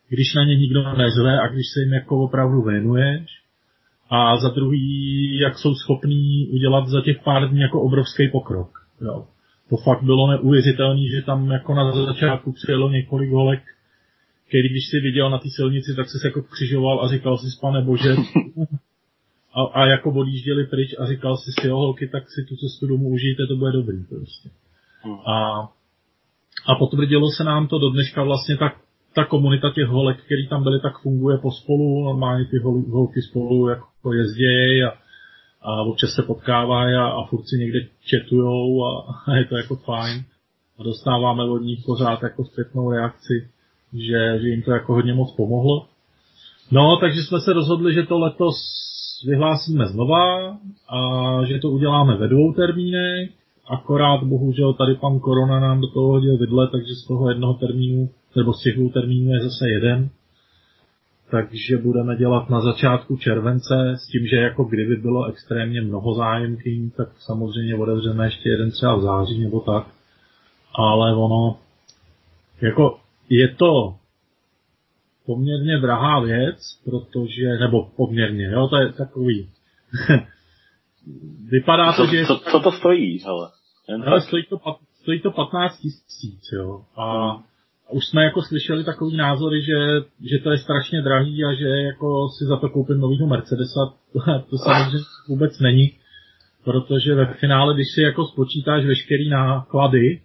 když 0.10 0.34
na 0.36 0.44
ně 0.44 0.56
nikdo 0.56 0.84
neřve 0.98 1.40
a 1.40 1.48
když 1.48 1.66
se 1.74 1.80
jim 1.80 1.94
jako 1.94 2.24
opravdu 2.24 2.62
věnuješ. 2.62 3.30
A 4.10 4.38
za 4.38 4.50
druhý, 4.50 5.38
jak 5.40 5.58
jsou 5.58 5.76
schopní 5.76 6.48
udělat 6.48 6.88
za 6.88 7.02
těch 7.02 7.18
pár 7.24 7.50
dní 7.50 7.60
jako 7.60 7.82
obrovský 7.82 8.28
pokrok. 8.32 8.70
Jo 9.02 9.26
to 9.70 9.78
fakt 9.78 10.04
bylo 10.04 10.28
neuvěřitelné, 10.28 11.02
že 11.16 11.22
tam 11.22 11.52
jako 11.52 11.74
na 11.74 12.06
začátku 12.06 12.52
přijelo 12.52 12.90
několik 12.90 13.32
holek, 13.32 13.64
který 14.48 14.70
když 14.70 14.90
si 14.90 15.00
viděl 15.00 15.30
na 15.30 15.38
té 15.38 15.50
silnici, 15.56 15.96
tak 15.96 16.10
se 16.10 16.28
jako 16.28 16.42
křižoval 16.42 17.06
a 17.06 17.08
říkal 17.08 17.38
si, 17.38 17.48
pane 17.62 17.82
bože, 17.82 18.16
a, 19.54 19.64
a 19.64 19.86
jako 19.86 20.12
odjížděli 20.12 20.68
pryč 20.68 20.96
a 21.00 21.06
říkal 21.06 21.38
si 21.38 21.52
si, 21.62 21.68
jo 21.68 21.78
holky, 21.78 22.08
tak 22.08 22.24
si 22.30 22.46
tu 22.50 22.56
cestu 22.56 22.88
domů 22.88 23.10
užijte, 23.10 23.48
to 23.48 23.56
bude 23.56 23.72
dobrý 23.72 24.04
prostě. 24.04 24.50
Hmm. 25.02 25.16
A, 25.16 25.62
a 26.68 26.76
potvrdilo 26.80 27.32
se 27.32 27.44
nám 27.44 27.68
to 27.68 27.80
do 27.80 27.90
dneška 27.90 28.24
vlastně 28.24 28.58
tak 28.58 28.74
ta 29.16 29.26
komunita 29.26 29.72
těch 29.74 29.88
holek, 29.88 30.18
který 30.26 30.48
tam 30.48 30.64
byly, 30.64 30.80
tak 30.80 31.00
funguje 31.00 31.38
pospolu, 31.38 32.04
normálně 32.04 32.46
ty 32.46 32.58
hol, 32.58 32.84
holky 32.90 33.22
spolu 33.22 33.68
jako 33.70 34.14
jezdějí 34.14 34.84
a, 34.84 34.94
a 35.62 35.82
občas 35.82 36.12
se 36.12 36.24
potkávají 36.24 36.96
a, 36.96 37.08
a 37.08 37.26
furt 37.26 37.48
si 37.48 37.58
někde 37.58 37.80
četujou 38.06 38.84
a, 38.86 39.16
a 39.28 39.36
je 39.36 39.46
to 39.46 39.58
jako 39.58 39.76
fajn. 39.76 40.24
A 40.80 40.84
dostáváme 40.84 41.44
od 41.44 41.58
nich 41.58 41.80
pořád 41.86 42.24
jako 42.24 42.46
zpětnou 42.46 42.92
reakci, 42.92 43.50
že, 43.94 44.40
že 44.42 44.48
jim 44.48 44.62
to 44.62 44.72
jako 44.72 44.94
hodně 44.94 45.14
moc 45.14 45.32
pomohlo. 45.36 45.86
No, 46.72 46.98
takže 46.98 47.24
jsme 47.24 47.40
se 47.40 47.54
rozhodli, 47.54 47.94
že 47.94 48.04
to 48.04 48.20
letos 48.20 48.56
vyhlásíme 49.28 49.86
znova 49.88 50.58
a 50.90 51.00
že 51.46 51.60
to 51.60 51.70
uděláme 51.70 52.18
ve 52.18 52.28
dvou 52.28 52.54
termínech. 52.54 53.30
Akorát 53.68 54.24
bohužel 54.24 54.74
tady 54.74 54.96
pan 54.96 55.20
Korona 55.20 55.60
nám 55.60 55.82
do 55.82 55.88
toho 55.88 56.08
hodil 56.08 56.38
vidle, 56.38 56.68
takže 56.68 56.96
z 56.96 57.08
toho 57.08 57.30
jednoho 57.30 57.54
termínu, 57.54 58.10
nebo 58.36 58.54
z 58.54 58.64
těch 58.64 58.76
dvou 58.76 58.90
termínů 58.90 59.34
je 59.34 59.40
zase 59.44 59.70
jeden 59.70 60.10
takže 61.32 61.78
budeme 61.78 62.16
dělat 62.16 62.50
na 62.50 62.62
začátku 62.62 63.18
července 63.18 63.96
s 63.98 64.08
tím, 64.08 64.28
že 64.28 64.36
jako 64.36 64.64
kdyby 64.64 64.96
bylo 64.96 65.26
extrémně 65.26 65.82
mnoho 65.82 66.14
zájemky, 66.14 66.92
tak 66.98 67.10
samozřejmě 67.20 67.76
otevřeme 67.76 68.26
ještě 68.26 68.50
jeden 68.50 68.72
třeba 68.72 68.96
v 68.96 69.02
září 69.02 69.44
nebo 69.44 69.60
tak. 69.60 69.88
Ale 70.76 71.16
ono, 71.16 71.58
jako 72.62 73.00
je 73.30 73.48
to 73.48 73.96
poměrně 75.26 75.78
drahá 75.78 76.20
věc, 76.20 76.58
protože, 76.86 77.58
nebo 77.60 77.86
poměrně, 77.96 78.46
jo, 78.46 78.68
to 78.68 78.78
je 78.78 78.94
takový. 78.94 79.50
Vypadá 81.52 81.94
to, 81.94 82.06
že... 82.06 82.26
Co, 82.26 82.40
co 82.52 82.60
to 82.60 82.72
stojí, 82.72 83.20
hele? 83.24 83.50
hele 84.04 84.22
stojí, 84.22 84.44
to, 84.50 84.58
stojí 85.02 85.22
to 85.22 85.32
15 85.32 85.78
tisíc, 85.78 86.52
jo. 86.54 86.84
A 86.96 87.32
hmm 87.32 87.44
už 87.92 88.06
jsme 88.06 88.24
jako 88.24 88.42
slyšeli 88.42 88.84
takový 88.84 89.18
názory, 89.18 89.62
že, 89.62 89.78
že 90.30 90.38
to 90.44 90.52
je 90.52 90.58
strašně 90.58 91.02
drahý 91.02 91.46
a 91.46 91.54
že 91.54 91.68
jako 91.68 92.28
si 92.38 92.46
za 92.46 92.58
to 92.58 92.70
koupit 92.70 92.98
novýho 92.98 93.28
Mercedesa, 93.28 93.94
to 94.50 94.58
samozřejmě 94.58 95.00
vůbec 95.30 95.60
není, 95.60 95.92
protože 96.64 97.16
ve 97.16 97.26
finále, 97.26 97.74
když 97.74 97.88
si 97.96 98.02
jako 98.02 98.26
spočítáš 98.26 98.86
veškerý 98.86 99.30
náklady, 99.30 100.22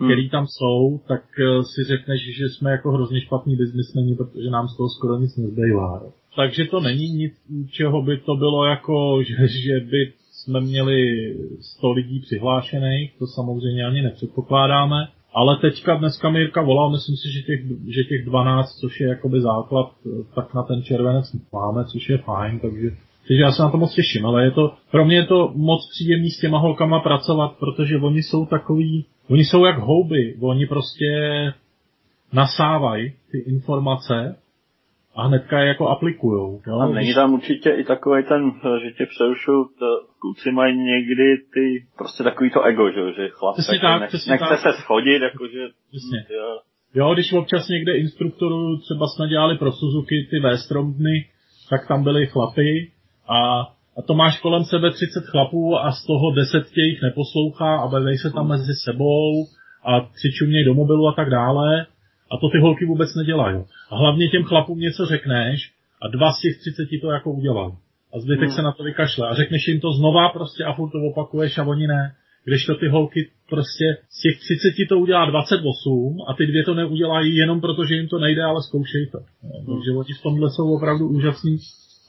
hmm. 0.00 0.08
který 0.08 0.30
tam 0.30 0.46
jsou, 0.46 1.00
tak 1.08 1.22
eh, 1.40 1.62
si 1.62 1.84
řekneš, 1.84 2.36
že 2.36 2.48
jsme 2.48 2.70
jako 2.70 2.92
hrozně 2.92 3.20
špatný 3.20 3.56
biznismeni, 3.56 4.16
protože 4.16 4.50
nám 4.50 4.68
z 4.68 4.76
toho 4.76 4.88
skoro 4.88 5.16
nic 5.16 5.36
nezbývá. 5.36 6.02
Takže 6.36 6.64
to 6.64 6.80
není 6.80 7.08
nic, 7.08 7.32
čeho 7.70 8.02
by 8.02 8.18
to 8.18 8.36
bylo 8.36 8.64
jako, 8.64 9.22
že, 9.26 9.48
že 9.48 9.80
by 9.80 10.12
jsme 10.32 10.60
měli 10.60 11.34
100 11.60 11.92
lidí 11.92 12.20
přihlášených, 12.20 13.18
to 13.18 13.26
samozřejmě 13.26 13.84
ani 13.84 14.02
nepředpokládáme. 14.02 15.08
Ale 15.34 15.56
teďka 15.56 15.94
dneska 15.94 16.30
Mirka 16.30 16.62
volal, 16.62 16.90
myslím 16.90 17.16
si, 17.16 17.28
že 17.32 17.42
těch, 17.42 17.60
že 17.88 18.04
těch 18.04 18.24
12, 18.24 18.72
což 18.80 19.00
je 19.00 19.08
jakoby 19.08 19.40
základ, 19.40 19.92
tak 20.34 20.54
na 20.54 20.62
ten 20.62 20.82
červenec 20.82 21.36
máme, 21.52 21.84
což 21.84 22.08
je 22.08 22.18
fajn, 22.18 22.60
takže, 22.60 22.90
takže 23.28 23.42
já 23.42 23.52
se 23.52 23.62
na 23.62 23.70
to 23.70 23.76
moc 23.76 23.94
těším, 23.94 24.26
ale 24.26 24.44
je 24.44 24.50
to, 24.50 24.74
pro 24.90 25.04
mě 25.04 25.16
je 25.16 25.26
to 25.26 25.52
moc 25.56 25.88
příjemný 25.90 26.30
s 26.30 26.40
těma 26.40 26.58
holkama 26.58 27.00
pracovat, 27.00 27.52
protože 27.58 27.96
oni 27.96 28.22
jsou 28.22 28.46
takový, 28.46 29.04
oni 29.28 29.44
jsou 29.44 29.64
jak 29.64 29.78
houby, 29.78 30.36
oni 30.40 30.66
prostě 30.66 31.06
nasávají 32.32 33.12
ty 33.32 33.38
informace 33.38 34.36
a 35.14 35.26
hnedka 35.26 35.60
je 35.60 35.68
jako 35.68 35.88
aplikujou. 35.88 36.60
Jo? 36.66 36.78
A 36.78 36.88
není 36.88 37.14
tam 37.14 37.34
určitě 37.34 37.70
i 37.70 37.84
takový 37.84 38.24
ten, 38.24 38.52
že 38.82 38.90
tě 38.90 39.06
přerušu, 39.06 39.70
kluci 40.18 40.50
mají 40.50 40.78
někdy 40.78 41.36
ty, 41.54 41.86
prostě 41.98 42.22
takový 42.22 42.50
to 42.50 42.62
ego, 42.62 42.90
že, 42.90 43.12
že 43.12 43.28
chlap 43.28 43.54
přesně 43.54 43.78
tak, 43.78 44.00
nech, 44.00 44.08
přesně 44.08 44.30
nechce 44.30 44.48
tak. 44.48 44.60
se 44.60 44.72
schodit, 44.72 45.22
jakože, 45.22 45.68
přesně. 45.88 46.36
jo. 46.36 46.58
Jo, 46.94 47.14
když 47.14 47.32
občas 47.32 47.68
někde 47.68 47.96
instruktoru 47.96 48.76
třeba 48.76 49.06
jsme 49.06 49.28
dělali 49.28 49.58
pro 49.58 49.72
Suzuki 49.72 50.26
ty 50.30 50.40
v 50.40 50.96
dny, 50.96 51.26
tak 51.70 51.88
tam 51.88 52.02
byly 52.02 52.26
chlapy 52.26 52.90
a, 53.28 53.60
a 53.98 54.02
to 54.06 54.14
máš 54.14 54.40
kolem 54.40 54.64
sebe 54.64 54.90
30 54.90 55.24
chlapů 55.30 55.78
a 55.78 55.92
z 55.92 56.06
toho 56.06 56.30
10 56.30 56.64
tě 56.74 56.80
jich 56.80 57.02
neposlouchá 57.02 57.76
a 57.76 57.88
baví 57.88 58.18
se 58.18 58.30
tam 58.30 58.48
mezi 58.48 58.74
sebou 58.84 59.46
a 59.84 60.00
křičumějí 60.00 60.64
do 60.64 60.74
mobilu 60.74 61.08
a 61.08 61.12
tak 61.12 61.30
dále 61.30 61.86
a 62.30 62.36
to 62.36 62.48
ty 62.48 62.58
holky 62.58 62.86
vůbec 62.86 63.14
nedělají. 63.14 63.64
A 63.90 63.96
hlavně 63.96 64.28
těm 64.28 64.42
chlapům 64.42 64.78
něco 64.78 65.06
řekneš 65.06 65.72
a 66.02 66.08
dva 66.08 66.32
z 66.32 66.40
těch 66.40 66.58
třiceti 66.58 66.98
to 66.98 67.10
jako 67.10 67.32
udělají. 67.32 67.72
A 68.14 68.20
zbytek 68.20 68.48
hmm. 68.48 68.56
se 68.56 68.62
na 68.62 68.72
to 68.72 68.82
vykašle. 68.82 69.28
A 69.28 69.34
řekneš 69.34 69.68
jim 69.68 69.80
to 69.80 69.92
znova 69.92 70.28
prostě 70.28 70.64
a 70.64 70.72
furt 70.72 70.90
to 70.90 70.98
opakuješ 71.10 71.58
a 71.58 71.64
oni 71.64 71.86
ne. 71.86 72.14
Když 72.44 72.66
to 72.66 72.74
ty 72.74 72.88
holky 72.88 73.30
prostě 73.48 73.84
z 74.10 74.22
těch 74.22 74.38
30 74.38 74.88
to 74.88 74.98
udělá 74.98 75.24
28 75.24 76.16
a 76.28 76.34
ty 76.34 76.46
dvě 76.46 76.64
to 76.64 76.74
neudělají 76.74 77.36
jenom 77.36 77.60
proto, 77.60 77.84
že 77.84 77.94
jim 77.94 78.08
to 78.08 78.18
nejde, 78.18 78.42
ale 78.42 78.62
zkoušej 78.62 79.06
to. 79.06 79.18
No, 79.18 79.50
hmm. 79.58 79.66
Takže 79.66 79.90
oni 79.90 80.12
v 80.18 80.22
tomhle 80.22 80.50
jsou 80.50 80.74
opravdu 80.76 81.08
úžasní 81.08 81.58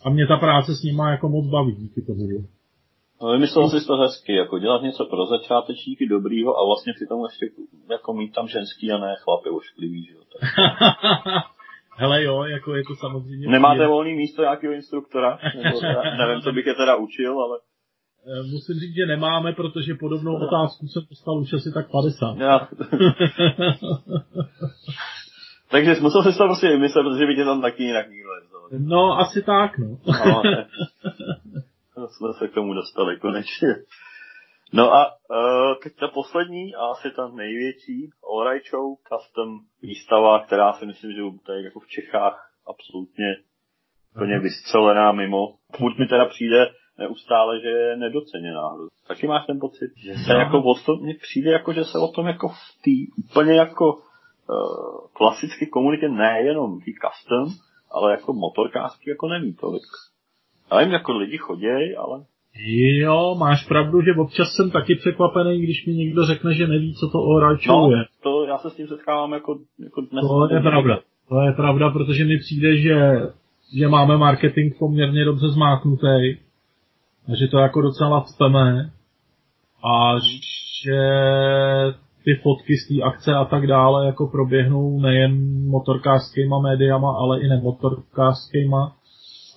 a 0.03 0.09
mě 0.09 0.27
ta 0.27 0.37
práce 0.37 0.75
s 0.75 0.83
nimi 0.83 1.03
jako 1.09 1.29
moc 1.29 1.47
baví 1.47 1.75
díky 1.75 2.01
tomu. 2.01 2.27
No, 3.21 3.31
vymyslel 3.31 3.69
jsi 3.69 3.87
to 3.87 3.97
hezky, 3.97 4.35
jako 4.35 4.59
dělat 4.59 4.81
něco 4.81 5.05
pro 5.05 5.25
začátečníky 5.25 6.07
dobrýho 6.09 6.57
a 6.57 6.65
vlastně 6.65 6.93
si 6.97 7.07
tomu 7.07 7.25
ještě 7.25 7.45
jako 7.89 8.13
mít 8.13 8.33
tam 8.33 8.47
ženský 8.47 8.91
a 8.91 8.97
ne 8.97 9.15
chlapy 9.19 9.49
ošklivý, 9.49 10.05
že 10.05 10.13
jo. 10.13 10.21
Hele 11.97 12.23
jo, 12.23 12.43
jako 12.43 12.75
je 12.75 12.83
to 12.83 12.95
samozřejmě... 12.95 13.47
Nemáte 13.47 13.87
volný 13.87 14.15
místo 14.15 14.41
nějakého 14.41 14.73
instruktora? 14.73 15.39
Nebo 15.63 15.81
nevím, 16.17 16.41
co 16.41 16.51
bych 16.51 16.65
je 16.65 16.73
teda 16.73 16.95
učil, 16.95 17.41
ale... 17.41 17.57
Eh, 18.27 18.43
musím 18.43 18.75
říct, 18.75 18.95
že 18.95 19.05
nemáme, 19.05 19.53
protože 19.53 19.93
podobnou 19.99 20.35
otázku 20.35 20.87
jsem 20.87 21.03
dostal 21.09 21.39
už 21.39 21.53
asi 21.53 21.71
tak 21.73 21.91
50. 21.91 22.37
Já. 22.37 22.59
Takže 25.71 25.95
musel 26.01 26.23
si 26.23 26.37
to 26.37 26.43
prostě 26.43 26.67
vymyslet, 26.67 27.03
protože 27.03 27.25
by 27.25 27.35
tě 27.35 27.43
tam 27.43 27.61
taky 27.61 27.83
jinak 27.83 28.09
nikdo 28.09 28.29
No, 28.79 29.19
asi 29.19 29.41
tak, 29.41 29.77
no. 29.77 29.97
no 30.25 30.41
jsme 32.07 32.33
se 32.33 32.47
k 32.47 32.53
tomu 32.53 32.73
dostali 32.73 33.19
konečně. 33.19 33.75
No 34.73 34.93
a 34.93 35.05
uh, 35.05 35.75
teď 35.83 35.93
ta 35.99 36.07
poslední 36.07 36.75
a 36.75 36.85
asi 36.85 37.11
ta 37.11 37.27
největší 37.27 38.09
All 38.29 38.59
Show 38.69 38.95
Custom 39.09 39.59
výstava, 39.81 40.39
která 40.39 40.73
si 40.73 40.85
myslím, 40.85 41.11
že 41.11 41.21
tady 41.45 41.63
jako 41.63 41.79
v 41.79 41.87
Čechách 41.87 42.51
absolutně 42.67 43.35
plně 44.13 44.39
vystřelená 44.39 45.11
mimo. 45.11 45.55
Pokud 45.71 45.99
mi 45.99 46.07
teda 46.07 46.25
přijde 46.25 46.69
neustále, 46.97 47.59
že 47.59 47.67
je 47.69 47.97
nedoceněná 47.97 48.69
hru. 48.69 48.87
Taky 49.07 49.27
máš 49.27 49.45
ten 49.47 49.59
pocit, 49.59 49.91
že 49.97 50.13
se 50.13 50.33
jako 50.33 50.57
o 50.57 50.75
tom, 50.85 51.01
mně 51.01 51.13
přijde 51.21 51.51
jako, 51.51 51.73
že 51.73 51.83
se 51.83 51.99
o 51.99 52.07
tom 52.07 52.27
jako 52.27 52.47
v 52.47 52.81
té 52.83 53.23
úplně 53.25 53.53
jako 53.53 53.93
uh, 53.93 55.07
klasické 55.13 55.65
komunitě 55.65 56.09
nejenom 56.09 56.81
tý 56.81 56.93
custom, 56.93 57.45
ale 57.91 58.11
jako 58.11 58.33
motorkářky 58.33 59.09
jako 59.09 59.27
neví 59.27 59.55
tolik. 59.55 59.83
Já 60.71 60.79
vím, 60.79 60.91
jako 60.91 61.17
lidi 61.17 61.37
chodějí, 61.37 61.95
ale 61.95 62.23
Jo, 62.99 63.35
máš 63.39 63.67
pravdu, 63.67 64.01
že 64.01 64.11
občas 64.19 64.47
jsem 64.55 64.71
taky 64.71 64.95
překvapený, 64.95 65.61
když 65.61 65.85
mi 65.85 65.93
někdo 65.93 66.25
řekne, 66.25 66.53
že 66.53 66.67
neví, 66.67 66.93
co 66.93 67.07
to 67.07 67.21
Oračou 67.21 67.71
no, 67.71 67.91
je. 67.91 68.03
to 68.23 68.45
já 68.45 68.57
se 68.57 68.69
s 68.69 68.75
tím 68.75 68.87
setkávám 68.87 69.33
jako, 69.33 69.59
jako 69.83 70.01
dnes. 70.01 70.25
To 70.27 70.55
je 70.55 70.61
pravda. 70.61 70.99
To 71.29 71.41
je 71.41 71.51
pravda, 71.51 71.89
protože 71.89 72.25
mi 72.25 72.37
přijde, 72.37 72.77
že, 72.77 73.19
že 73.77 73.87
máme 73.87 74.17
marketing 74.17 74.73
poměrně 74.79 75.25
dobře 75.25 75.47
zmáknutý 75.47 76.37
a 77.27 77.35
že 77.39 77.47
to 77.47 77.57
jako 77.57 77.81
docela 77.81 78.21
cpeme 78.21 78.89
a 79.83 80.15
že 80.83 81.01
ty 82.23 82.35
fotky 82.43 82.77
z 82.77 82.87
té 82.87 83.03
akce 83.03 83.33
a 83.33 83.45
tak 83.45 83.67
dále 83.67 84.05
jako 84.05 84.27
proběhnou 84.27 84.99
nejen 84.99 85.31
motorkářskýma 85.69 86.59
médiama, 86.59 87.17
ale 87.17 87.41
i 87.41 87.47
nemotorkářskýma 87.47 88.95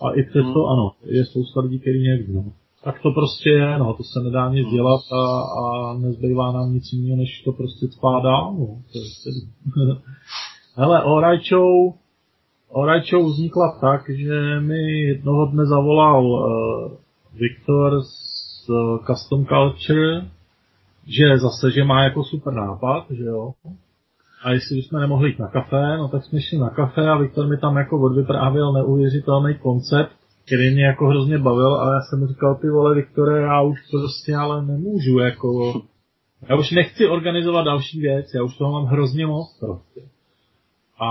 a 0.04 0.12
i 0.14 0.22
přesto 0.22 0.60
hmm. 0.60 0.72
ano, 0.72 0.92
je 1.04 1.24
spousta 1.24 1.60
lidí, 1.60 1.78
který 1.78 2.08
neví. 2.08 2.32
No. 2.32 2.44
Tak 2.84 3.02
to 3.02 3.10
prostě 3.10 3.50
je, 3.50 3.78
no, 3.78 3.94
to 3.94 4.02
se 4.02 4.20
nedá 4.20 4.48
nic 4.48 4.66
hmm. 4.66 4.74
dělat 4.74 5.00
a, 5.12 5.40
a 5.40 5.94
nezbývá 5.98 6.52
nám 6.52 6.74
nic 6.74 6.92
jiného, 6.92 7.16
než 7.16 7.42
to 7.44 7.52
prostě 7.52 7.86
spá 7.88 8.20
dál, 8.20 8.54
no. 8.58 8.66
To 8.66 8.98
je 8.98 9.04
Hele, 10.76 11.02
Alright 11.02 11.46
Show, 11.46 11.94
Alright 12.74 13.06
Show 13.06 13.26
vznikla 13.26 13.78
tak, 13.80 14.10
že 14.10 14.60
mi 14.60 15.00
jednoho 15.00 15.46
dne 15.46 15.66
zavolal 15.66 16.26
uh, 16.26 16.92
Viktor 17.34 18.02
z 18.02 18.68
uh, 18.68 18.98
Custom 19.06 19.46
Culture, 19.46 20.26
že 21.06 21.38
zase, 21.38 21.70
že 21.70 21.84
má 21.84 22.04
jako 22.04 22.24
super 22.24 22.52
nápad, 22.52 23.06
že 23.10 23.24
jo. 23.24 23.52
A 24.44 24.50
jestli 24.50 24.76
bychom 24.76 25.00
nemohli 25.00 25.28
jít 25.30 25.38
na 25.38 25.48
kafe, 25.48 25.96
no 25.98 26.08
tak 26.08 26.24
jsme 26.24 26.40
šli 26.40 26.58
na 26.58 26.70
kafe 26.70 27.08
a 27.08 27.18
Viktor 27.18 27.48
mi 27.48 27.56
tam 27.56 27.76
jako 27.76 28.00
odvyprávěl 28.00 28.72
neuvěřitelný 28.72 29.54
koncept, 29.54 30.12
který 30.46 30.74
mě 30.74 30.84
jako 30.84 31.06
hrozně 31.06 31.38
bavil 31.38 31.74
a 31.74 31.94
já 31.94 32.00
jsem 32.00 32.18
mu 32.20 32.26
říkal, 32.26 32.54
ty 32.54 32.70
vole 32.70 32.94
Viktore, 32.94 33.40
já 33.40 33.62
už 33.62 33.78
prostě 33.90 34.36
ale 34.36 34.66
nemůžu, 34.66 35.18
jako, 35.18 35.72
já 36.48 36.56
už 36.56 36.70
nechci 36.70 37.08
organizovat 37.08 37.64
další 37.64 38.00
věc, 38.00 38.26
já 38.34 38.42
už 38.42 38.56
toho 38.56 38.72
mám 38.72 38.84
hrozně 38.84 39.26
moc 39.26 39.58
prostě. 39.60 40.00
A, 40.98 41.10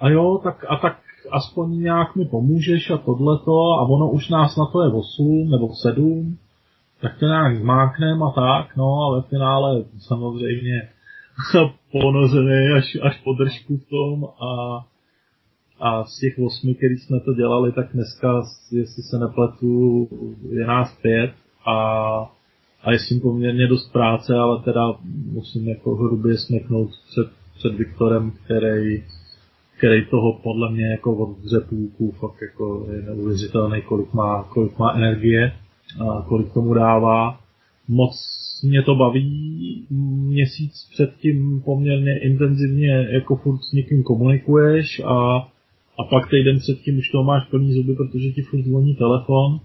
a 0.00 0.08
jo, 0.08 0.40
tak, 0.44 0.64
a 0.68 0.76
tak 0.76 0.96
aspoň 1.30 1.78
nějak 1.80 2.16
mi 2.16 2.24
pomůžeš 2.24 2.90
a 2.90 2.96
tohleto 2.96 3.52
a 3.52 3.88
ono 3.88 4.10
už 4.10 4.28
nás 4.28 4.56
na 4.56 4.66
to 4.72 4.82
je 4.82 4.88
8 4.88 5.50
nebo 5.50 5.68
7, 5.82 6.36
tak 7.00 7.18
to 7.18 7.26
nějak 7.26 7.56
zmáknem 7.56 8.22
a 8.22 8.30
tak, 8.30 8.76
no 8.76 8.84
a 8.84 9.16
ve 9.16 9.22
finále 9.22 9.84
samozřejmě 9.98 10.88
ponořený 12.02 12.68
až, 12.76 12.96
až 13.02 13.20
po 13.24 13.32
držku 13.32 13.76
v 13.76 13.88
tom 13.88 14.24
a, 14.24 14.84
a 15.80 16.04
z 16.04 16.18
těch 16.18 16.38
osmi, 16.38 16.74
který 16.74 16.96
jsme 16.96 17.20
to 17.20 17.34
dělali, 17.34 17.72
tak 17.72 17.92
dneska, 17.94 18.42
jestli 18.72 19.02
se 19.02 19.18
nepletu, 19.18 20.08
je 20.50 20.66
nás 20.66 20.98
pět 21.02 21.32
a, 21.66 21.76
a 22.82 22.92
je 22.92 22.98
s 22.98 23.08
tím 23.08 23.20
poměrně 23.20 23.66
dost 23.66 23.92
práce, 23.92 24.34
ale 24.34 24.62
teda 24.62 24.94
musím 25.32 25.68
jako 25.68 25.94
hrubě 25.94 26.38
smeknout 26.38 26.90
před, 27.10 27.28
před 27.58 27.74
Viktorem, 27.74 28.30
který, 28.44 29.04
který 29.78 30.06
toho 30.06 30.32
podle 30.32 30.72
mě 30.72 30.90
jako 30.90 31.16
od 31.16 31.36
půlku 31.68 32.10
fakt 32.10 32.42
jako 32.42 32.86
je 32.90 33.02
neuvěřitelný, 33.02 33.82
kolik 33.82 34.12
má, 34.12 34.42
kolik 34.42 34.78
má 34.78 34.92
energie 34.92 35.52
a 36.00 36.22
kolik 36.28 36.52
tomu 36.52 36.74
dává. 36.74 37.40
Moc 37.88 38.33
mě 38.64 38.82
to 38.82 38.94
baví, 38.94 39.86
měsíc 40.34 40.72
předtím 40.92 41.62
poměrně 41.64 42.18
intenzivně 42.18 43.06
jako 43.10 43.36
furt 43.36 43.58
s 43.58 43.72
někým 43.72 44.02
komunikuješ 44.02 45.00
a, 45.04 45.36
a 45.98 46.04
pak 46.10 46.30
týden 46.30 46.58
předtím 46.58 46.98
už 46.98 47.08
toho 47.08 47.24
máš 47.24 47.48
plný 47.50 47.72
zuby, 47.72 47.94
protože 47.94 48.30
ti 48.30 48.42
furt 48.42 48.62
zvoní 48.62 48.94
telefon 48.94 49.60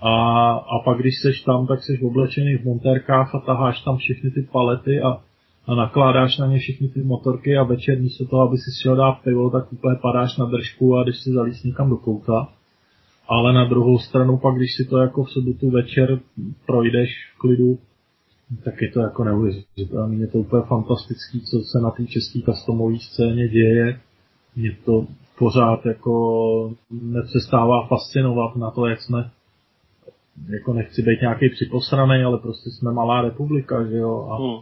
a, 0.00 0.52
a 0.52 0.78
pak 0.84 0.98
když 0.98 1.14
seš 1.22 1.40
tam, 1.40 1.66
tak 1.66 1.82
seš 1.82 2.02
oblečený 2.02 2.56
v 2.56 2.64
montérkách 2.64 3.34
a 3.34 3.40
taháš 3.40 3.80
tam 3.84 3.96
všechny 3.96 4.30
ty 4.30 4.42
palety 4.52 5.00
a, 5.00 5.20
a 5.66 5.74
nakládáš 5.74 6.38
na 6.38 6.46
ně 6.46 6.58
všechny 6.58 6.88
ty 6.88 7.02
motorky 7.02 7.56
a 7.56 7.62
večer 7.62 8.00
místo 8.00 8.24
toho, 8.24 8.42
aby 8.42 8.56
si 8.56 8.82
šel 8.82 8.96
dát 8.96 9.12
pivo, 9.12 9.50
tak 9.50 9.72
úplně 9.72 9.96
padáš 10.02 10.36
na 10.36 10.46
držku 10.46 10.96
a 10.96 11.02
když 11.02 11.16
si 11.16 11.30
zalíst 11.30 11.64
někam 11.64 11.90
do 11.90 11.96
kouta. 11.96 12.48
Ale 13.28 13.52
na 13.52 13.64
druhou 13.64 13.98
stranu 13.98 14.38
pak, 14.38 14.56
když 14.56 14.74
si 14.76 14.84
to 14.84 14.98
jako 14.98 15.24
v 15.24 15.30
sobotu 15.30 15.70
večer 15.70 16.20
projdeš 16.66 17.10
v 17.34 17.38
klidu, 17.38 17.78
tak 18.64 18.82
je 18.82 18.90
to 18.92 19.00
jako 19.00 19.24
neuvěřitelné. 19.24 20.16
Je 20.16 20.26
to 20.26 20.38
úplně 20.38 20.62
fantastický, 20.62 21.40
co 21.40 21.60
se 21.60 21.80
na 21.80 21.90
té 21.90 22.06
české 22.06 22.40
customové 22.40 22.98
scéně 22.98 23.48
děje. 23.48 24.00
Mě 24.56 24.76
to 24.84 25.06
pořád 25.38 25.86
jako 25.86 26.74
nepřestává 26.90 27.86
fascinovat 27.86 28.56
na 28.56 28.70
to, 28.70 28.86
jak 28.86 29.02
jsme 29.02 29.30
jako 30.48 30.72
nechci 30.72 31.02
být 31.02 31.20
nějaký 31.20 31.48
připosraný, 31.48 32.24
ale 32.24 32.38
prostě 32.38 32.70
jsme 32.70 32.92
malá 32.92 33.22
republika, 33.22 33.84
že 33.84 33.96
jo, 33.96 34.28
a, 34.30 34.36
hmm. 34.36 34.58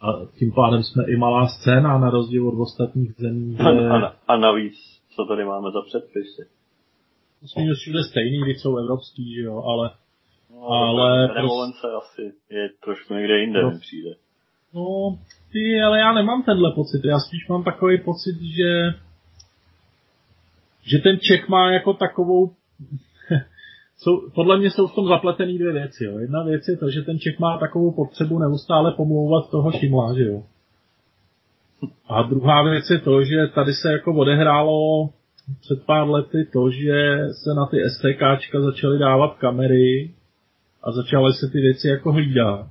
a 0.00 0.26
tím 0.38 0.52
pádem 0.52 0.82
jsme 0.82 1.04
i 1.04 1.16
malá 1.16 1.46
scéna 1.46 1.98
na 1.98 2.10
rozdíl 2.10 2.48
od 2.48 2.60
ostatních 2.60 3.14
zemí. 3.18 3.54
Kde... 3.54 3.88
A, 3.88 4.06
a, 4.06 4.14
a 4.28 4.36
navíc, 4.36 4.74
co 5.16 5.24
tady 5.24 5.44
máme 5.44 5.70
za 5.70 5.82
předpisy? 5.82 6.46
Myslím, 7.42 7.66
že 7.66 7.74
všude 7.74 7.98
stejný, 8.10 8.40
když 8.40 8.60
jsou 8.60 8.76
evropský, 8.76 9.34
že 9.34 9.42
jo, 9.42 9.62
ale 9.62 9.90
No, 10.56 10.68
ale... 10.68 11.26
Revolence 11.26 11.78
prostě... 11.80 12.22
asi 12.22 12.34
je 12.50 12.68
trošku 12.84 13.14
někde 13.14 13.38
jinde, 13.38 13.62
no. 13.62 13.78
přijde. 13.80 14.10
No, 14.74 15.18
ty, 15.52 15.82
ale 15.82 15.98
já 15.98 16.12
nemám 16.12 16.42
tenhle 16.42 16.72
pocit. 16.72 17.04
Já 17.04 17.18
spíš 17.18 17.48
mám 17.48 17.64
takový 17.64 17.98
pocit, 17.98 18.40
že 18.40 18.94
že 20.86 20.98
ten 20.98 21.18
Čech 21.18 21.48
má 21.48 21.70
jako 21.70 21.94
takovou 21.94 22.50
jsou, 23.98 24.30
podle 24.34 24.58
mě 24.58 24.70
jsou 24.70 24.86
v 24.86 24.94
tom 24.94 25.08
zapletený 25.08 25.58
dvě 25.58 25.72
věci. 25.72 26.04
Jo. 26.04 26.18
Jedna 26.18 26.44
věc 26.44 26.68
je 26.68 26.76
to, 26.76 26.90
že 26.90 27.02
ten 27.02 27.18
Čech 27.18 27.38
má 27.38 27.58
takovou 27.58 27.92
potřebu 27.92 28.38
neustále 28.38 28.92
pomlouvat 28.92 29.50
toho 29.50 29.72
Šimla, 29.72 30.14
že 30.14 30.24
jo. 30.24 30.42
A 32.08 32.22
druhá 32.22 32.62
věc 32.62 32.90
je 32.90 32.98
to, 32.98 33.24
že 33.24 33.46
tady 33.54 33.72
se 33.72 33.92
jako 33.92 34.14
odehrálo 34.14 35.08
před 35.60 35.86
pár 35.86 36.08
lety 36.08 36.48
to, 36.52 36.70
že 36.70 37.18
se 37.44 37.54
na 37.56 37.66
ty 37.66 37.76
STKčka 37.90 38.60
začaly 38.60 38.98
dávat 38.98 39.36
kamery 39.38 40.14
a 40.86 40.92
začaly 40.92 41.32
se 41.32 41.48
ty 41.52 41.60
věci 41.60 41.88
jako 41.88 42.12
hlídat. 42.12 42.66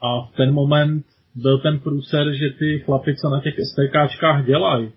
A 0.00 0.20
v 0.20 0.36
ten 0.36 0.54
moment 0.54 1.06
byl 1.34 1.58
ten 1.58 1.78
průser, 1.78 2.34
že 2.34 2.50
ty 2.50 2.78
chlapi, 2.84 3.16
co 3.16 3.28
na 3.28 3.40
těch 3.40 3.54
STKčkách 3.54 4.46
dělají, 4.46 4.90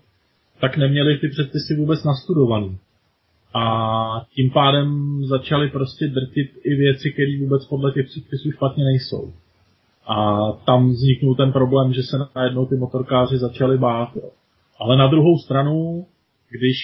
tak 0.60 0.76
neměli 0.76 1.18
ty 1.18 1.28
předpisy 1.28 1.76
vůbec 1.76 2.04
nastudovaný. 2.04 2.78
A 3.54 4.26
tím 4.34 4.50
pádem 4.50 5.20
začali 5.24 5.68
prostě 5.68 6.06
drtit 6.06 6.50
i 6.64 6.74
věci, 6.74 7.12
které 7.12 7.38
vůbec 7.40 7.66
podle 7.66 7.92
těch 7.92 8.06
předpisů 8.06 8.52
špatně 8.52 8.84
nejsou. 8.84 9.32
A 10.06 10.46
tam 10.52 10.90
vzniknul 10.90 11.34
ten 11.34 11.52
problém, 11.52 11.92
že 11.92 12.02
se 12.02 12.16
najednou 12.36 12.66
ty 12.66 12.76
motorkáři 12.76 13.38
začali 13.38 13.78
bát. 13.78 14.08
Ale 14.78 14.96
na 14.96 15.06
druhou 15.06 15.38
stranu, 15.38 16.06
když 16.50 16.76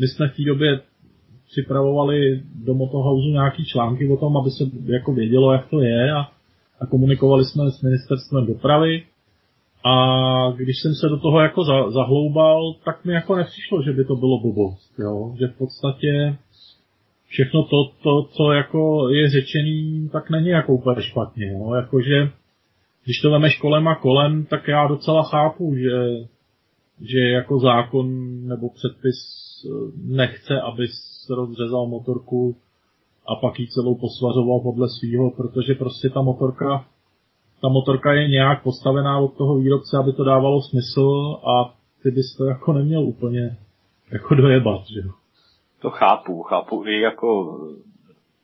my 0.00 0.08
jsme 0.08 0.28
v 0.28 0.36
té 0.36 0.42
době 0.42 0.80
připravovali 1.50 2.42
do 2.64 2.74
Motohouse 2.74 3.28
nějaký 3.28 3.64
články 3.64 4.08
o 4.08 4.16
tom, 4.16 4.36
aby 4.36 4.50
se 4.50 4.64
jako 4.84 5.12
vědělo, 5.12 5.52
jak 5.52 5.68
to 5.70 5.80
je 5.80 6.12
a, 6.12 6.20
a 6.80 6.86
komunikovali 6.86 7.44
jsme 7.44 7.70
s 7.70 7.82
ministerstvem 7.82 8.46
dopravy. 8.46 9.02
A 9.84 9.94
když 10.56 10.76
jsem 10.78 10.94
se 10.94 11.08
do 11.08 11.18
toho 11.18 11.40
jako 11.40 11.64
za, 11.64 11.90
zahloubal, 11.90 12.74
tak 12.84 13.04
mi 13.04 13.12
jako 13.12 13.36
nepřišlo, 13.36 13.82
že 13.82 13.92
by 13.92 14.04
to 14.04 14.16
bylo 14.16 14.40
blbost, 14.40 14.98
jo? 14.98 15.34
že 15.38 15.46
v 15.46 15.58
podstatě 15.58 16.36
všechno 17.26 17.62
to, 17.62 17.84
to, 18.02 18.22
co 18.22 18.52
jako 18.52 19.08
je 19.08 19.30
řečený, 19.30 20.08
tak 20.12 20.30
není 20.30 20.48
jako 20.48 20.72
úplně 20.72 21.02
špatně. 21.02 21.46
Jo? 21.46 21.74
Jakože, 21.74 22.30
když 23.04 23.20
to 23.20 23.30
vemeš 23.30 23.58
kolem 23.58 23.88
a 23.88 23.94
kolem, 23.94 24.44
tak 24.44 24.68
já 24.68 24.86
docela 24.86 25.22
chápu, 25.22 25.74
že, 25.76 26.26
že 27.00 27.18
jako 27.18 27.60
zákon 27.60 28.08
nebo 28.48 28.68
předpis 28.68 29.16
eh, 29.66 29.68
nechce, 30.04 30.60
aby 30.60 30.86
se 31.28 31.34
rozřezal 31.34 31.86
motorku 31.86 32.56
a 33.26 33.36
pak 33.36 33.58
ji 33.60 33.68
celou 33.68 33.94
posvařoval 33.94 34.60
podle 34.60 34.86
svýho, 34.88 35.30
protože 35.30 35.74
prostě 35.74 36.08
ta 36.08 36.22
motorka 36.22 36.84
ta 37.60 37.68
motorka 37.68 38.12
je 38.12 38.28
nějak 38.28 38.62
postavená 38.62 39.18
od 39.18 39.36
toho 39.36 39.58
výrobce, 39.58 39.98
aby 39.98 40.12
to 40.12 40.24
dávalo 40.24 40.62
smysl 40.62 41.38
a 41.46 41.74
ty 42.02 42.10
bys 42.10 42.36
to 42.36 42.44
jako 42.44 42.72
neměl 42.72 43.02
úplně 43.02 43.56
jako 44.12 44.34
dojebat, 44.34 44.86
že 44.86 45.00
jo. 45.00 45.12
To 45.80 45.90
chápu, 45.90 46.42
chápu 46.42 46.86
i 46.86 47.00
jako 47.00 47.58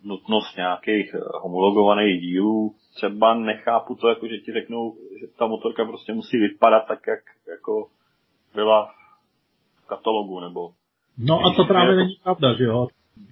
nutnost 0.04 0.56
nějakých 0.56 1.14
homologovaných 1.42 2.20
dílů. 2.20 2.74
Třeba 2.94 3.34
nechápu 3.34 3.94
to, 3.94 4.08
jako 4.08 4.28
že 4.28 4.38
ti 4.38 4.52
řeknou, 4.52 4.94
že 5.20 5.26
ta 5.38 5.46
motorka 5.46 5.84
prostě 5.84 6.12
musí 6.12 6.38
vypadat 6.38 6.84
tak, 6.88 7.06
jak 7.06 7.20
jako 7.48 7.86
byla 8.54 8.90
v 9.84 9.86
katalogu, 9.86 10.40
nebo... 10.40 10.70
No 11.18 11.40
a 11.46 11.54
to 11.56 11.64
právě 11.64 11.90
jako... 11.90 11.98
není 11.98 12.16
pravda, 12.22 12.54
že 12.58 12.64
jo? 12.64 12.86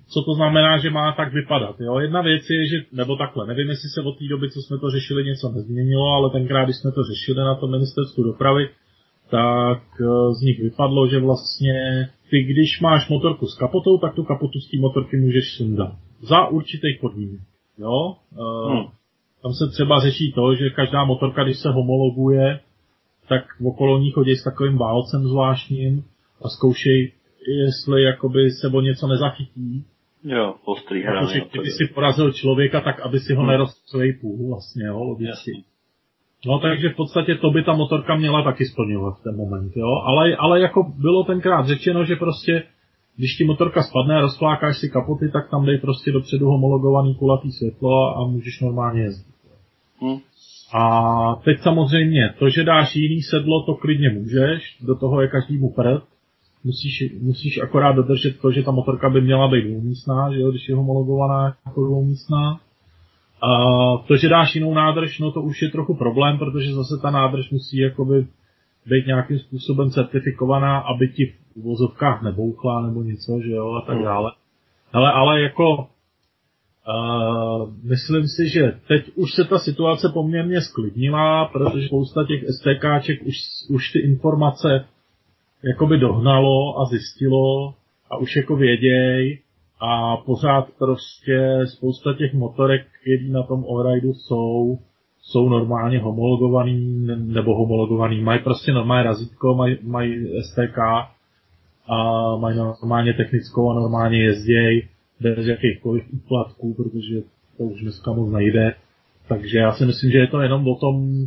Co 0.08 0.22
to 0.22 0.34
znamená, 0.34 0.78
že 0.78 0.90
má 0.90 1.12
tak 1.12 1.32
vypadat, 1.32 1.80
jo? 1.80 1.98
Jedna 1.98 2.22
věc 2.22 2.50
je, 2.50 2.66
že, 2.66 2.76
nebo 2.92 3.16
takhle, 3.16 3.46
nevím, 3.46 3.68
jestli 3.68 3.88
se 3.88 4.00
od 4.02 4.18
té 4.18 4.24
doby, 4.30 4.50
co 4.50 4.62
jsme 4.62 4.78
to 4.78 4.90
řešili, 4.90 5.24
něco 5.24 5.48
nezměnilo, 5.48 6.06
ale 6.08 6.30
tenkrát, 6.30 6.64
když 6.64 6.76
jsme 6.76 6.92
to 6.92 7.02
řešili 7.02 7.38
na 7.38 7.54
tom 7.54 7.70
ministerstvu 7.70 8.22
dopravy, 8.22 8.68
tak 9.30 9.82
eh, 10.00 10.34
z 10.34 10.40
nich 10.40 10.62
vypadlo, 10.62 11.08
že 11.08 11.20
vlastně 11.20 12.08
ty, 12.30 12.42
když 12.42 12.80
máš 12.80 13.08
motorku 13.08 13.46
s 13.46 13.58
kapotou, 13.58 13.98
tak 13.98 14.14
tu 14.14 14.24
kapotu 14.24 14.60
z 14.60 14.70
té 14.70 14.76
motorky 14.80 15.16
můžeš 15.16 15.56
sundat. 15.56 15.92
Za 16.20 16.46
určitých 16.46 17.00
podmínek. 17.00 17.40
Jo? 17.78 18.14
Eh, 18.32 18.72
hmm. 18.72 18.86
Tam 19.42 19.52
se 19.52 19.68
třeba 19.68 20.00
řeší 20.00 20.32
to, 20.32 20.54
že 20.54 20.70
každá 20.70 21.04
motorka, 21.04 21.44
když 21.44 21.58
se 21.58 21.70
homologuje, 21.70 22.60
tak 23.28 23.44
okolo 23.64 23.98
ní 23.98 24.10
chodí 24.10 24.36
s 24.36 24.44
takovým 24.44 24.78
válcem 24.78 25.28
zvláštním 25.28 26.04
a 26.44 26.48
zkoušej, 26.48 27.12
jestli 27.48 28.02
jakoby 28.02 28.50
se 28.50 28.68
o 28.68 28.80
něco 28.80 29.06
nezachytí. 29.06 29.84
Jo, 30.24 30.54
ostrý 30.64 31.02
hrany. 31.02 31.26
Protože 31.26 31.40
kdyby 31.50 31.70
si 31.70 31.86
porazil 31.94 32.32
člověka, 32.32 32.80
tak 32.80 33.00
aby 33.00 33.20
si 33.20 33.34
ho 33.34 33.40
hmm. 33.40 33.50
nerozstřelej 33.50 34.12
půl 34.12 34.48
vlastně, 34.48 34.86
jo, 34.86 34.98
logicky. 35.04 35.64
No 36.46 36.58
takže 36.58 36.88
v 36.88 36.96
podstatě 36.96 37.34
to 37.34 37.50
by 37.50 37.62
ta 37.62 37.72
motorka 37.72 38.16
měla 38.16 38.42
taky 38.42 38.64
splňovat 38.66 39.18
v 39.18 39.22
ten 39.22 39.36
moment, 39.36 39.72
jo. 39.76 40.02
Ale, 40.04 40.36
ale 40.36 40.60
jako 40.60 40.92
bylo 40.98 41.24
tenkrát 41.24 41.66
řečeno, 41.66 42.04
že 42.04 42.16
prostě 42.16 42.62
když 43.16 43.36
ti 43.36 43.44
motorka 43.44 43.82
spadne 43.82 44.16
a 44.16 44.20
rozflákáš 44.20 44.78
si 44.78 44.88
kapoty, 44.88 45.28
tak 45.28 45.50
tam 45.50 45.66
dej 45.66 45.78
prostě 45.78 46.12
dopředu 46.12 46.46
homologovaný 46.46 47.14
kulatý 47.14 47.50
světlo 47.50 48.16
a 48.16 48.26
můžeš 48.26 48.60
normálně 48.60 49.02
jezdit. 49.02 49.34
Hmm. 50.00 50.18
A 50.74 51.34
teď 51.44 51.60
samozřejmě, 51.60 52.34
to, 52.38 52.48
že 52.48 52.64
dáš 52.64 52.96
jiný 52.96 53.22
sedlo, 53.22 53.62
to 53.62 53.74
klidně 53.74 54.10
můžeš, 54.10 54.76
do 54.80 54.94
toho 54.94 55.20
je 55.20 55.28
každý 55.28 55.58
prd. 55.76 56.02
Musíš, 56.64 57.14
musíš 57.20 57.58
akorát 57.58 57.92
dodržet 57.92 58.40
to, 58.40 58.52
že 58.52 58.62
ta 58.62 58.70
motorka 58.70 59.10
by 59.10 59.20
měla 59.20 59.48
být 59.48 59.64
dvoumístná, 59.64 60.32
že 60.32 60.40
jo, 60.40 60.50
když 60.50 60.68
je 60.68 60.74
homologovaná 60.74 61.56
jako 61.66 61.84
dvoumístná. 61.84 62.60
A 63.42 63.48
to, 64.06 64.16
že 64.16 64.28
dáš 64.28 64.54
jinou 64.54 64.74
nádrž, 64.74 65.18
no 65.18 65.32
to 65.32 65.42
už 65.42 65.62
je 65.62 65.70
trochu 65.70 65.94
problém, 65.94 66.38
protože 66.38 66.74
zase 66.74 66.94
ta 67.02 67.10
nádrž 67.10 67.50
musí 67.50 67.78
jakoby 67.78 68.26
být 68.86 69.06
nějakým 69.06 69.38
způsobem 69.38 69.90
certifikovaná, 69.90 70.78
aby 70.78 71.08
ti 71.08 71.26
v 71.26 71.56
uvozovkách 71.56 72.22
nebouchla 72.22 72.86
nebo 72.86 73.02
něco, 73.02 73.40
že 73.44 73.50
jo, 73.50 73.72
a 73.72 73.80
tak 73.86 73.96
hmm. 73.96 74.04
dále. 74.04 74.32
Ale, 74.92 75.12
ale 75.12 75.40
jako 75.40 75.76
uh, 75.78 77.74
myslím 77.82 78.28
si, 78.28 78.48
že 78.48 78.80
teď 78.88 79.10
už 79.14 79.32
se 79.32 79.44
ta 79.44 79.58
situace 79.58 80.08
poměrně 80.14 80.60
sklidnila, 80.60 81.44
protože 81.44 81.86
spousta 81.86 82.24
těch 82.26 82.42
STKček 82.50 83.22
už, 83.22 83.34
už 83.70 83.92
ty 83.92 83.98
informace 83.98 84.84
jakoby 85.64 85.98
dohnalo 85.98 86.80
a 86.80 86.84
zjistilo 86.84 87.74
a 88.10 88.16
už 88.16 88.36
jako 88.36 88.56
věděj, 88.56 89.38
a 89.84 90.16
pořád 90.16 90.68
prostě 90.78 91.60
spousta 91.64 92.14
těch 92.14 92.34
motorek, 92.34 92.86
které 93.00 93.28
na 93.28 93.42
tom 93.42 93.64
allridu 93.70 94.14
jsou, 94.14 94.78
jsou 95.22 95.48
normálně 95.48 95.98
homologovaný 95.98 97.06
nebo 97.16 97.54
homologovaný. 97.54 98.20
Mají 98.20 98.40
prostě 98.40 98.72
normálně 98.72 99.02
razítko, 99.02 99.54
mají, 99.54 99.78
mají 99.82 100.26
STK 100.42 100.78
a 101.88 102.36
mají 102.36 102.56
normálně 102.56 103.14
technickou 103.14 103.70
a 103.70 103.74
normálně 103.74 104.22
jezděj 104.22 104.88
bez 105.20 105.46
jakýchkoliv 105.46 106.04
úplatků, 106.12 106.74
protože 106.74 107.20
to 107.56 107.64
už 107.64 107.82
dneska 107.82 108.12
moc 108.12 108.32
nejde. 108.32 108.74
Takže 109.28 109.58
já 109.58 109.72
si 109.72 109.86
myslím, 109.86 110.10
že 110.10 110.18
je 110.18 110.26
to 110.26 110.40
jenom 110.40 110.68
o 110.68 110.74
tom, 110.74 111.26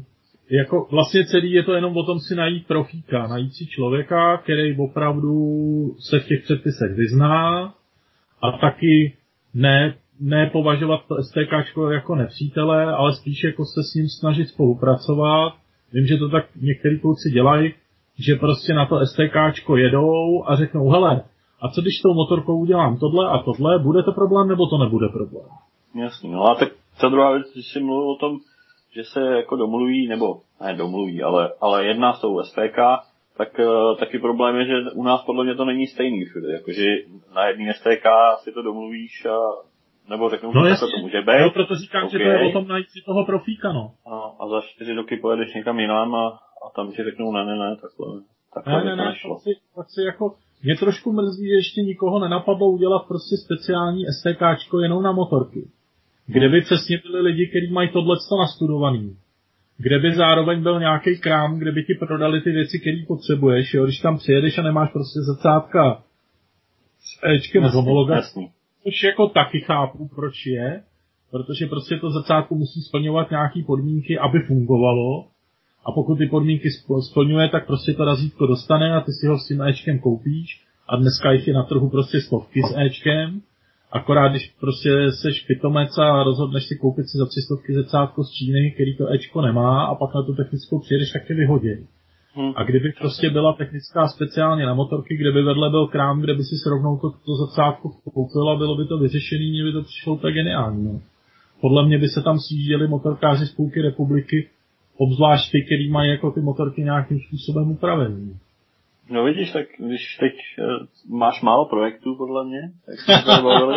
jako 0.49 0.87
vlastně 0.91 1.25
celý 1.25 1.51
je 1.51 1.63
to 1.63 1.73
jenom 1.73 1.97
o 1.97 2.03
tom 2.03 2.19
si 2.19 2.35
najít 2.35 2.67
profíka, 2.67 3.27
najít 3.27 3.53
si 3.53 3.65
člověka, 3.65 4.37
který 4.37 4.77
opravdu 4.77 5.35
se 6.09 6.19
v 6.19 6.27
těch 6.27 6.43
předpisech 6.43 6.91
vyzná, 6.91 7.73
a 8.41 8.51
taky 8.51 9.17
ne, 9.53 9.95
ne 10.19 10.49
považovat 10.53 11.01
to 11.07 11.15
STK 11.23 11.77
jako 11.91 12.15
nepřítele, 12.15 12.85
ale 12.85 13.13
spíš 13.13 13.43
jako 13.43 13.65
se 13.65 13.83
s 13.83 13.93
ním 13.93 14.07
snažit 14.19 14.47
spolupracovat. 14.49 15.53
Vím, 15.93 16.05
že 16.05 16.17
to 16.17 16.29
tak 16.29 16.45
některý 16.61 16.99
kluci 16.99 17.29
dělají, 17.29 17.73
že 18.19 18.35
prostě 18.35 18.73
na 18.73 18.85
to 18.85 19.05
STK 19.05 19.69
jedou 19.75 20.43
a 20.47 20.55
řeknou, 20.55 20.89
hele, 20.89 21.23
a 21.61 21.69
co 21.69 21.81
když 21.81 22.01
tou 22.01 22.13
motorkou 22.13 22.59
udělám 22.59 22.97
tohle 22.97 23.29
a 23.29 23.37
tohle, 23.37 23.79
bude 23.79 24.03
to 24.03 24.11
problém 24.11 24.47
nebo 24.47 24.67
to 24.67 24.77
nebude 24.77 25.07
problém? 25.09 25.47
Jasně, 25.95 26.29
no 26.29 26.43
a 26.43 26.55
tak 26.55 26.69
ta 27.01 27.09
druhá 27.09 27.31
věc, 27.31 27.53
když 27.53 27.65
jsi 27.67 27.79
mluvil 27.79 28.09
o 28.11 28.15
tom, 28.15 28.39
že 28.95 29.03
se 29.03 29.19
jako 29.19 29.55
domluví, 29.55 30.07
nebo 30.07 30.41
ne 30.61 30.73
domluví, 30.73 31.23
ale, 31.23 31.53
ale 31.61 31.85
jedná 31.85 32.13
s 32.13 32.21
tou 32.21 32.43
STK, 32.43 32.77
tak 33.37 33.59
uh, 33.59 33.97
taky 33.99 34.19
problém 34.19 34.55
je, 34.55 34.65
že 34.65 34.73
u 34.95 35.03
nás 35.03 35.23
podle 35.25 35.43
mě 35.43 35.55
to 35.55 35.65
není 35.65 35.87
stejný 35.87 36.25
všude. 36.25 36.53
Jakože 36.53 36.83
na 37.35 37.47
jedné 37.47 37.73
STK 37.73 38.05
si 38.43 38.51
to 38.51 38.61
domluvíš 38.61 39.25
a 39.25 39.37
nebo 40.09 40.29
řeknu, 40.29 40.51
no 40.53 40.69
že 40.69 40.75
to 40.75 41.01
může 41.01 41.21
být. 41.21 41.41
Jo, 41.41 41.49
proto 41.49 41.75
říkám, 41.75 42.05
okay. 42.05 42.19
že 42.19 42.25
to 42.25 42.29
je 42.29 42.49
o 42.49 42.51
tom 42.51 42.67
najít 42.67 42.89
si 42.89 43.01
toho 43.05 43.25
profíka, 43.25 43.71
no. 43.71 43.91
A, 44.05 44.15
a 44.39 44.47
za 44.47 44.61
čtyři 44.61 44.93
roky 44.93 45.17
pojedeš 45.17 45.53
někam 45.53 45.79
jinam 45.79 46.15
a, 46.15 46.27
a 46.65 46.69
tam 46.75 46.91
ti 46.91 47.03
řeknou 47.03 47.31
ne, 47.31 47.45
ne, 47.45 47.55
ne, 47.55 47.75
takhle. 47.81 48.21
takhle 48.53 48.83
ne, 48.83 48.95
ne, 48.95 48.95
ne, 48.95 49.05
tak 49.05 49.39
si, 49.43 49.49
tak 49.75 49.89
si 49.89 50.01
jako, 50.01 50.35
mě 50.63 50.75
trošku 50.75 51.11
mrzí, 51.11 51.47
že 51.47 51.53
ještě 51.53 51.81
nikoho 51.81 52.19
nenapadlo 52.19 52.71
udělat 52.71 53.07
prostě 53.07 53.35
speciální 53.45 54.03
STKčko 54.05 54.79
jenom 54.79 55.03
na 55.03 55.11
motorky. 55.11 55.61
Kde 56.27 56.49
by 56.49 56.61
přesně 56.61 57.01
byli 57.05 57.21
lidi, 57.21 57.47
kteří 57.47 57.71
mají 57.71 57.89
tohle 57.89 58.15
nastudovaný? 58.39 59.17
Kde 59.77 59.99
by 59.99 60.15
zároveň 60.15 60.63
byl 60.63 60.79
nějaký 60.79 61.17
krám, 61.19 61.59
kde 61.59 61.71
by 61.71 61.83
ti 61.83 61.93
prodali 61.93 62.41
ty 62.41 62.51
věci, 62.51 62.79
které 62.79 62.97
potřebuješ, 63.07 63.73
jo? 63.73 63.83
když 63.83 63.99
tam 63.99 64.17
přijedeš 64.17 64.57
a 64.57 64.61
nemáš 64.61 64.91
prostě 64.91 65.19
zrcátka 65.19 66.03
s 66.99 67.27
Ečkem 67.27 67.67
z 67.67 67.73
homologací, 67.73 68.49
což 68.83 69.03
jako 69.03 69.29
taky 69.29 69.61
chápu, 69.61 70.09
proč 70.15 70.45
je, 70.45 70.81
protože 71.31 71.65
prostě 71.65 71.97
to 71.97 72.11
zrcátko 72.11 72.55
musí 72.55 72.81
splňovat 72.81 73.31
nějaké 73.31 73.59
podmínky, 73.67 74.19
aby 74.19 74.39
fungovalo, 74.39 75.27
a 75.85 75.91
pokud 75.91 76.17
ty 76.17 76.27
podmínky 76.27 76.69
splňuje, 77.11 77.49
tak 77.49 77.67
prostě 77.67 77.93
to 77.93 78.05
razítko 78.05 78.47
dostane 78.47 78.95
a 78.95 79.01
ty 79.01 79.11
si 79.11 79.27
ho 79.27 79.39
s 79.39 79.47
tím 79.47 79.61
Ečkem 79.61 79.99
koupíš, 79.99 80.65
a 80.87 80.95
dneska 80.95 81.31
jich 81.31 81.47
je 81.47 81.53
na 81.53 81.63
trhu 81.63 81.89
prostě 81.89 82.21
stovky 82.21 82.61
s 82.61 82.77
Ečkem, 82.77 83.41
Akorát, 83.95 84.27
když 84.27 84.53
prostě 84.59 84.89
seš 85.21 85.41
pitomec 85.47 85.97
a 85.97 86.23
rozhodneš 86.23 86.63
si 86.65 86.75
koupit 86.75 87.05
si 87.09 87.17
za 87.17 87.25
300 87.25 87.55
zrcátko 87.73 88.23
z 88.23 88.31
Číny, 88.31 88.71
který 88.71 88.97
to 88.97 89.13
Ečko 89.13 89.41
nemá 89.41 89.85
a 89.85 89.95
pak 89.95 90.15
na 90.15 90.21
tu 90.23 90.35
technickou 90.35 90.79
přijedeš, 90.79 91.11
tak 91.11 91.27
tě 91.27 91.33
vyhodí. 91.33 91.69
Hmm. 92.33 92.53
A 92.55 92.63
kdyby 92.63 92.93
prostě 93.01 93.29
byla 93.29 93.53
technická 93.53 94.07
speciálně 94.07 94.65
na 94.65 94.73
motorky, 94.73 95.17
kde 95.17 95.31
by 95.31 95.41
vedle 95.43 95.69
byl 95.69 95.87
krám, 95.87 96.21
kde 96.21 96.33
by 96.33 96.43
si 96.43 96.55
srovnou 96.63 96.97
to, 96.97 97.09
to 97.25 97.31
zrcátko 97.35 97.89
koupil 98.13 98.49
a 98.49 98.55
bylo 98.55 98.75
by 98.77 98.85
to 98.85 98.97
vyřešený, 98.97 99.51
mě 99.51 99.63
by 99.63 99.71
to 99.71 99.83
přišlo 99.83 100.13
úplně 100.13 100.33
geniální. 100.33 100.83
No. 100.85 101.01
Podle 101.61 101.87
mě 101.87 101.97
by 101.97 102.07
se 102.07 102.21
tam 102.21 102.39
sjížděli 102.39 102.87
motorkáři 102.87 103.45
z 103.45 103.55
půlky 103.55 103.81
republiky, 103.81 104.49
obzvlášť 104.97 105.51
ty, 105.51 105.63
který 105.65 105.89
mají 105.89 106.11
jako 106.11 106.31
ty 106.31 106.41
motorky 106.41 106.83
nějakým 106.83 107.19
způsobem 107.27 107.71
upravený. 107.71 108.39
No 109.09 109.23
vidíš, 109.23 109.51
tak 109.51 109.67
když 109.77 110.17
teď 110.19 110.33
uh, 110.33 111.17
máš 111.19 111.41
málo 111.41 111.65
projektů, 111.65 112.15
podle 112.15 112.45
mě, 112.45 112.59
jak 112.87 112.99
jsme 112.99 113.35
se 113.35 113.41
bavili, 113.41 113.75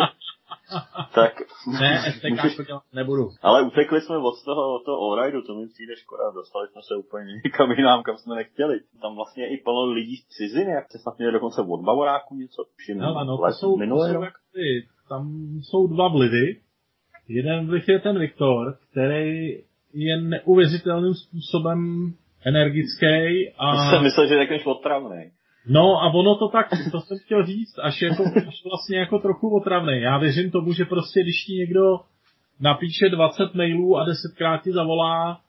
tak 1.15 1.41
Ne, 1.67 2.11
STK 2.11 2.55
to 2.57 2.63
dělat 2.63 2.83
nebudu. 2.93 3.29
Ale 3.41 3.61
utekli 3.61 4.01
jsme 4.01 4.17
od 4.17 4.43
toho, 4.45 4.75
od 4.75 4.85
toho 4.85 5.11
allridu, 5.11 5.41
to 5.41 5.55
mi 5.55 5.67
přijde 5.67 5.95
škoda, 5.95 6.23
dostali 6.31 6.67
jsme 6.67 6.81
se 6.87 6.95
úplně 6.95 7.25
někam 7.45 7.71
jinam, 7.71 8.03
kam 8.03 8.17
jsme 8.17 8.35
nechtěli. 8.35 8.79
Tam 9.01 9.15
vlastně 9.15 9.43
je 9.43 9.49
i 9.49 9.57
plno 9.57 9.85
lidí 9.85 10.15
z 10.15 10.27
ciziny, 10.27 10.71
jak 10.71 10.91
se 10.91 10.99
snad 10.99 11.17
měli 11.17 11.33
dokonce 11.33 11.61
od 11.61 11.81
Bavoráku 11.81 12.35
něco. 12.35 12.65
Hele, 12.99 13.25
no, 13.25 13.37
to 13.37 13.51
jsou, 13.51 13.77
to 13.77 13.85
jsou 13.85 14.23
jak 14.23 14.33
ty, 14.53 14.87
tam 15.09 15.23
jsou 15.61 15.87
dva 15.87 16.07
vlivy. 16.07 16.61
Jeden 17.27 17.67
vliv 17.67 17.89
je 17.89 17.99
ten 17.99 18.19
Viktor, 18.19 18.77
který 18.91 19.63
je 19.93 20.21
neuvěřitelným 20.21 21.13
způsobem 21.13 22.13
energický 22.45 23.49
a... 23.57 23.75
To 23.75 23.89
jsem 23.89 24.03
myslel, 24.03 24.27
že 24.27 24.35
řekneš 24.35 24.65
otravný. 24.65 25.31
No 25.67 26.03
a 26.03 26.13
ono 26.13 26.35
to 26.35 26.47
tak, 26.47 26.67
to 26.91 26.99
jsem 26.99 27.17
chtěl 27.25 27.45
říct, 27.45 27.79
až 27.81 28.01
jako 28.01 28.23
až 28.47 28.63
vlastně 28.65 28.99
jako 28.99 29.19
trochu 29.19 29.57
otravný. 29.57 30.01
Já 30.01 30.17
věřím 30.17 30.51
tomu, 30.51 30.73
že 30.73 30.85
prostě 30.85 31.23
když 31.23 31.43
ti 31.45 31.53
někdo 31.53 31.99
napíše 32.59 33.09
20 33.09 33.55
mailů 33.55 33.97
a 33.97 34.05
desetkrát 34.05 34.63
ti 34.63 34.71
zavolá, 34.71 35.39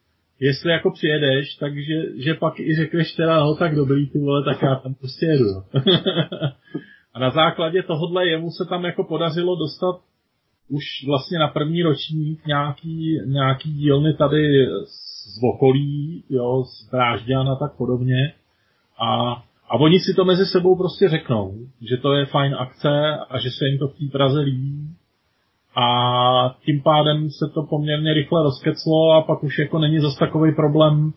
jestli 0.40 0.72
jako 0.72 0.90
přijedeš, 0.90 1.54
takže 1.54 1.94
že 2.16 2.34
pak 2.34 2.60
i 2.60 2.76
řekneš 2.76 3.12
teda, 3.12 3.40
no 3.40 3.56
tak 3.56 3.74
dobrý 3.74 4.10
ty 4.10 4.18
vole, 4.18 4.44
tak 4.44 4.62
já 4.62 4.74
tam 4.74 4.94
prostě 4.94 5.26
jedu. 5.26 5.44
a 7.14 7.18
na 7.18 7.30
základě 7.30 7.82
tohohle 7.82 8.28
jemu 8.28 8.50
se 8.50 8.68
tam 8.68 8.84
jako 8.84 9.04
podařilo 9.04 9.56
dostat 9.56 10.00
už 10.68 10.84
vlastně 11.06 11.38
na 11.38 11.48
první 11.48 11.82
ročník 11.82 12.46
nějaký, 12.46 13.20
nějaký 13.26 13.72
dílny 13.72 14.14
tady 14.14 14.66
z 15.26 15.40
okolí, 15.54 16.24
jo, 16.30 16.64
z 16.64 16.90
Drážďan 16.90 17.48
a 17.48 17.56
tak 17.56 17.72
podobně. 17.76 18.32
A 18.98 19.42
a 19.70 19.74
oni 19.74 20.00
si 20.00 20.14
to 20.14 20.24
mezi 20.24 20.46
sebou 20.46 20.76
prostě 20.76 21.08
řeknou, 21.08 21.54
že 21.88 21.96
to 21.96 22.12
je 22.12 22.26
fajn 22.26 22.54
akce 22.54 23.16
a 23.30 23.38
že 23.38 23.50
se 23.50 23.66
jim 23.66 23.78
to 23.78 23.88
v 23.88 23.94
té 23.98 24.04
Praze 24.12 24.40
líbí. 24.40 24.88
A 25.76 26.56
tím 26.64 26.82
pádem 26.82 27.30
se 27.30 27.48
to 27.54 27.62
poměrně 27.62 28.14
rychle 28.14 28.42
rozkeclo 28.42 29.12
a 29.12 29.22
pak 29.22 29.42
už 29.44 29.58
jako 29.58 29.78
není 29.78 29.98
zas 29.98 30.16
takový 30.18 30.54
problém 30.54 31.12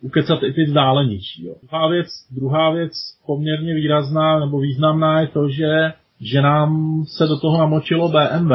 ukecat 0.00 0.42
i 0.42 0.52
ty 0.52 0.64
vzdálenější. 0.64 1.46
Jo. 1.46 1.54
Druhá 1.62 1.88
věc, 1.88 2.06
druhá 2.30 2.70
věc 2.70 2.92
poměrně 3.26 3.74
výrazná 3.74 4.40
nebo 4.40 4.60
významná 4.60 5.20
je 5.20 5.26
to, 5.26 5.48
že, 5.48 5.92
že 6.20 6.42
nám 6.42 7.02
se 7.16 7.26
do 7.26 7.40
toho 7.40 7.58
namočilo 7.58 8.08
BMW. 8.08 8.52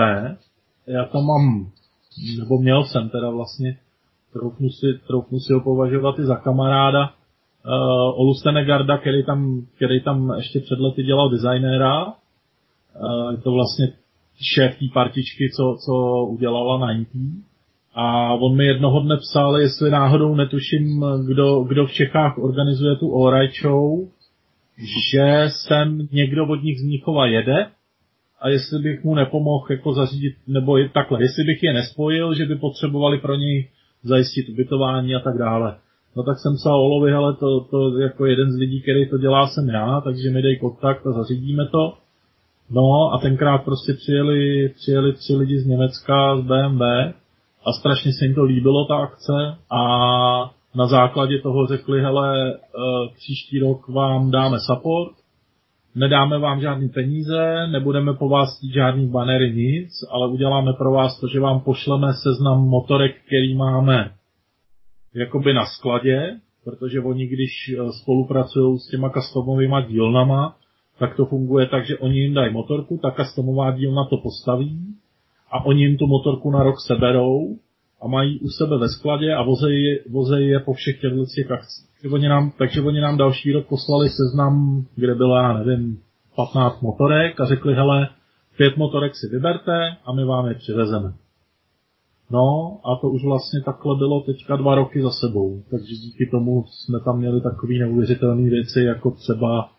Já 0.87 1.05
tam 1.05 1.25
mám, 1.25 1.71
nebo 2.39 2.57
měl 2.57 2.83
jsem 2.83 3.09
teda 3.09 3.29
vlastně, 3.29 3.77
troufnu 4.33 4.69
si, 4.69 4.99
troufnu 5.07 5.39
si 5.39 5.53
ho 5.53 5.61
považovat 5.61 6.19
i 6.19 6.23
za 6.23 6.35
kamaráda, 6.35 7.03
uh, 7.03 7.11
eh, 7.65 8.13
Olu 8.15 8.33
Stenegarda, 8.33 8.97
který 8.97 9.25
tam, 9.25 9.65
který 9.75 10.01
tam 10.01 10.33
ještě 10.37 10.59
před 10.59 10.79
lety 10.79 11.03
dělal 11.03 11.29
designéra. 11.29 12.05
Uh, 12.05 13.31
je 13.31 13.37
to 13.37 13.51
vlastně 13.51 13.87
šéf 14.55 14.79
té 14.79 14.85
partičky, 14.93 15.49
co, 15.57 15.77
co 15.85 16.25
udělala 16.25 16.77
90. 16.77 17.07
A 17.93 18.33
on 18.33 18.55
mi 18.55 18.65
jednoho 18.65 18.99
dne 18.99 19.17
psal, 19.17 19.57
jestli 19.57 19.89
náhodou 19.89 20.35
netuším, 20.35 21.05
kdo, 21.27 21.63
kdo 21.63 21.85
v 21.85 21.91
Čechách 21.91 22.37
organizuje 22.37 22.95
tu 22.95 23.15
All 23.15 23.47
Show, 23.61 24.07
že 24.77 25.45
sem 25.47 26.07
někdo 26.11 26.47
od 26.47 26.63
nich 26.63 26.79
z 26.79 26.83
Mnichova 26.83 27.25
jede 27.25 27.67
a 28.41 28.49
jestli 28.49 28.79
bych 28.79 29.03
mu 29.03 29.15
nepomohl 29.15 29.65
jako 29.69 29.93
zařídit, 29.93 30.33
nebo 30.47 30.77
je, 30.77 30.89
takhle, 30.89 31.23
jestli 31.23 31.43
bych 31.43 31.63
je 31.63 31.73
nespojil, 31.73 32.35
že 32.35 32.45
by 32.45 32.55
potřebovali 32.55 33.17
pro 33.17 33.35
něj 33.35 33.69
zajistit 34.03 34.49
ubytování 34.49 35.15
a 35.15 35.19
tak 35.19 35.37
dále. 35.37 35.75
No 36.15 36.23
tak 36.23 36.39
jsem 36.39 36.55
psal 36.55 36.81
Olovi, 36.81 37.13
ale 37.13 37.33
to, 37.35 37.59
to 37.59 37.97
jako 37.97 38.25
jeden 38.25 38.51
z 38.51 38.55
lidí, 38.55 38.81
který 38.81 39.09
to 39.09 39.17
dělá, 39.17 39.47
jsem 39.47 39.69
já, 39.69 40.01
takže 40.01 40.29
mi 40.29 40.41
dej 40.41 40.59
kontakt 40.59 41.07
a 41.07 41.11
zařídíme 41.11 41.67
to. 41.67 41.93
No 42.69 43.13
a 43.13 43.17
tenkrát 43.17 43.57
prostě 43.57 43.93
přijeli, 43.93 44.69
přijeli 44.69 45.13
tři 45.13 45.35
lidi 45.35 45.59
z 45.59 45.65
Německa, 45.65 46.37
z 46.37 46.41
BMW 46.41 46.81
a 47.65 47.71
strašně 47.79 48.11
se 48.13 48.25
jim 48.25 48.35
to 48.35 48.43
líbilo, 48.43 48.85
ta 48.85 48.95
akce 48.95 49.55
a 49.71 49.81
na 50.75 50.87
základě 50.87 51.39
toho 51.39 51.67
řekli, 51.67 52.01
hele, 52.01 52.53
eh, 52.53 52.57
příští 53.15 53.59
rok 53.59 53.87
vám 53.87 54.31
dáme 54.31 54.57
support, 54.59 55.20
nedáme 55.95 56.39
vám 56.39 56.61
žádný 56.61 56.89
peníze, 56.89 57.67
nebudeme 57.71 58.13
po 58.13 58.29
vás 58.29 58.57
chtít 58.57 58.73
žádný 58.73 59.07
banery, 59.07 59.51
nic, 59.51 59.89
ale 60.11 60.27
uděláme 60.27 60.73
pro 60.73 60.91
vás 60.91 61.19
to, 61.19 61.27
že 61.27 61.39
vám 61.39 61.59
pošleme 61.59 62.13
seznam 62.13 62.67
motorek, 62.67 63.15
který 63.25 63.55
máme 63.55 64.11
jakoby 65.15 65.53
na 65.53 65.65
skladě, 65.65 66.39
protože 66.63 67.01
oni, 67.01 67.27
když 67.27 67.51
eh, 67.69 67.91
spolupracují 68.01 68.79
s 68.79 68.87
těma 68.87 69.09
customovými 69.09 69.75
dílnama, 69.87 70.55
tak 70.99 71.15
to 71.15 71.25
funguje 71.25 71.67
tak, 71.67 71.85
že 71.85 71.97
oni 71.97 72.19
jim 72.19 72.33
dají 72.33 72.53
motorku, 72.53 72.99
ta 73.01 73.11
customová 73.11 73.71
dílna 73.71 74.05
to 74.09 74.17
postaví 74.17 74.95
a 75.51 75.65
oni 75.65 75.83
jim 75.83 75.97
tu 75.97 76.07
motorku 76.07 76.51
na 76.51 76.63
rok 76.63 76.75
seberou 76.87 77.57
a 78.01 78.07
mají 78.07 78.39
u 78.39 78.47
sebe 78.47 78.77
ve 78.77 78.89
skladě 78.89 79.33
a 79.33 79.43
vozejí, 79.43 79.99
vozejí 80.09 80.47
je 80.47 80.59
po 80.59 80.73
všech 80.73 81.01
těchto 81.01 81.25
těch 81.35 81.51
akcích. 81.51 81.87
Takže 82.01 82.15
oni, 82.15 82.27
nám, 82.27 82.51
takže 82.57 82.81
oni 82.81 83.01
nám 83.01 83.17
další 83.17 83.51
rok 83.51 83.67
poslali 83.67 84.09
seznam, 84.09 84.85
kde 84.95 85.15
bylo, 85.15 85.35
já 85.35 85.53
nevím, 85.53 85.99
15 86.35 86.81
motorek 86.81 87.39
a 87.39 87.45
řekli, 87.45 87.73
hele, 87.73 88.09
pět 88.57 88.77
motorek 88.77 89.15
si 89.15 89.27
vyberte 89.27 89.97
a 90.05 90.13
my 90.13 90.25
vám 90.25 90.47
je 90.47 90.53
přivezeme. 90.53 91.13
No 92.31 92.77
a 92.83 92.95
to 93.01 93.09
už 93.09 93.23
vlastně 93.23 93.61
takhle 93.61 93.95
bylo 93.95 94.21
teďka 94.21 94.55
dva 94.55 94.75
roky 94.75 95.01
za 95.01 95.11
sebou, 95.11 95.63
takže 95.71 95.95
díky 95.95 96.25
tomu 96.25 96.65
jsme 96.67 96.99
tam 96.99 97.17
měli 97.17 97.41
takové 97.41 97.73
neuvěřitelné 97.73 98.49
věci, 98.49 98.81
jako 98.81 99.11
třeba 99.11 99.69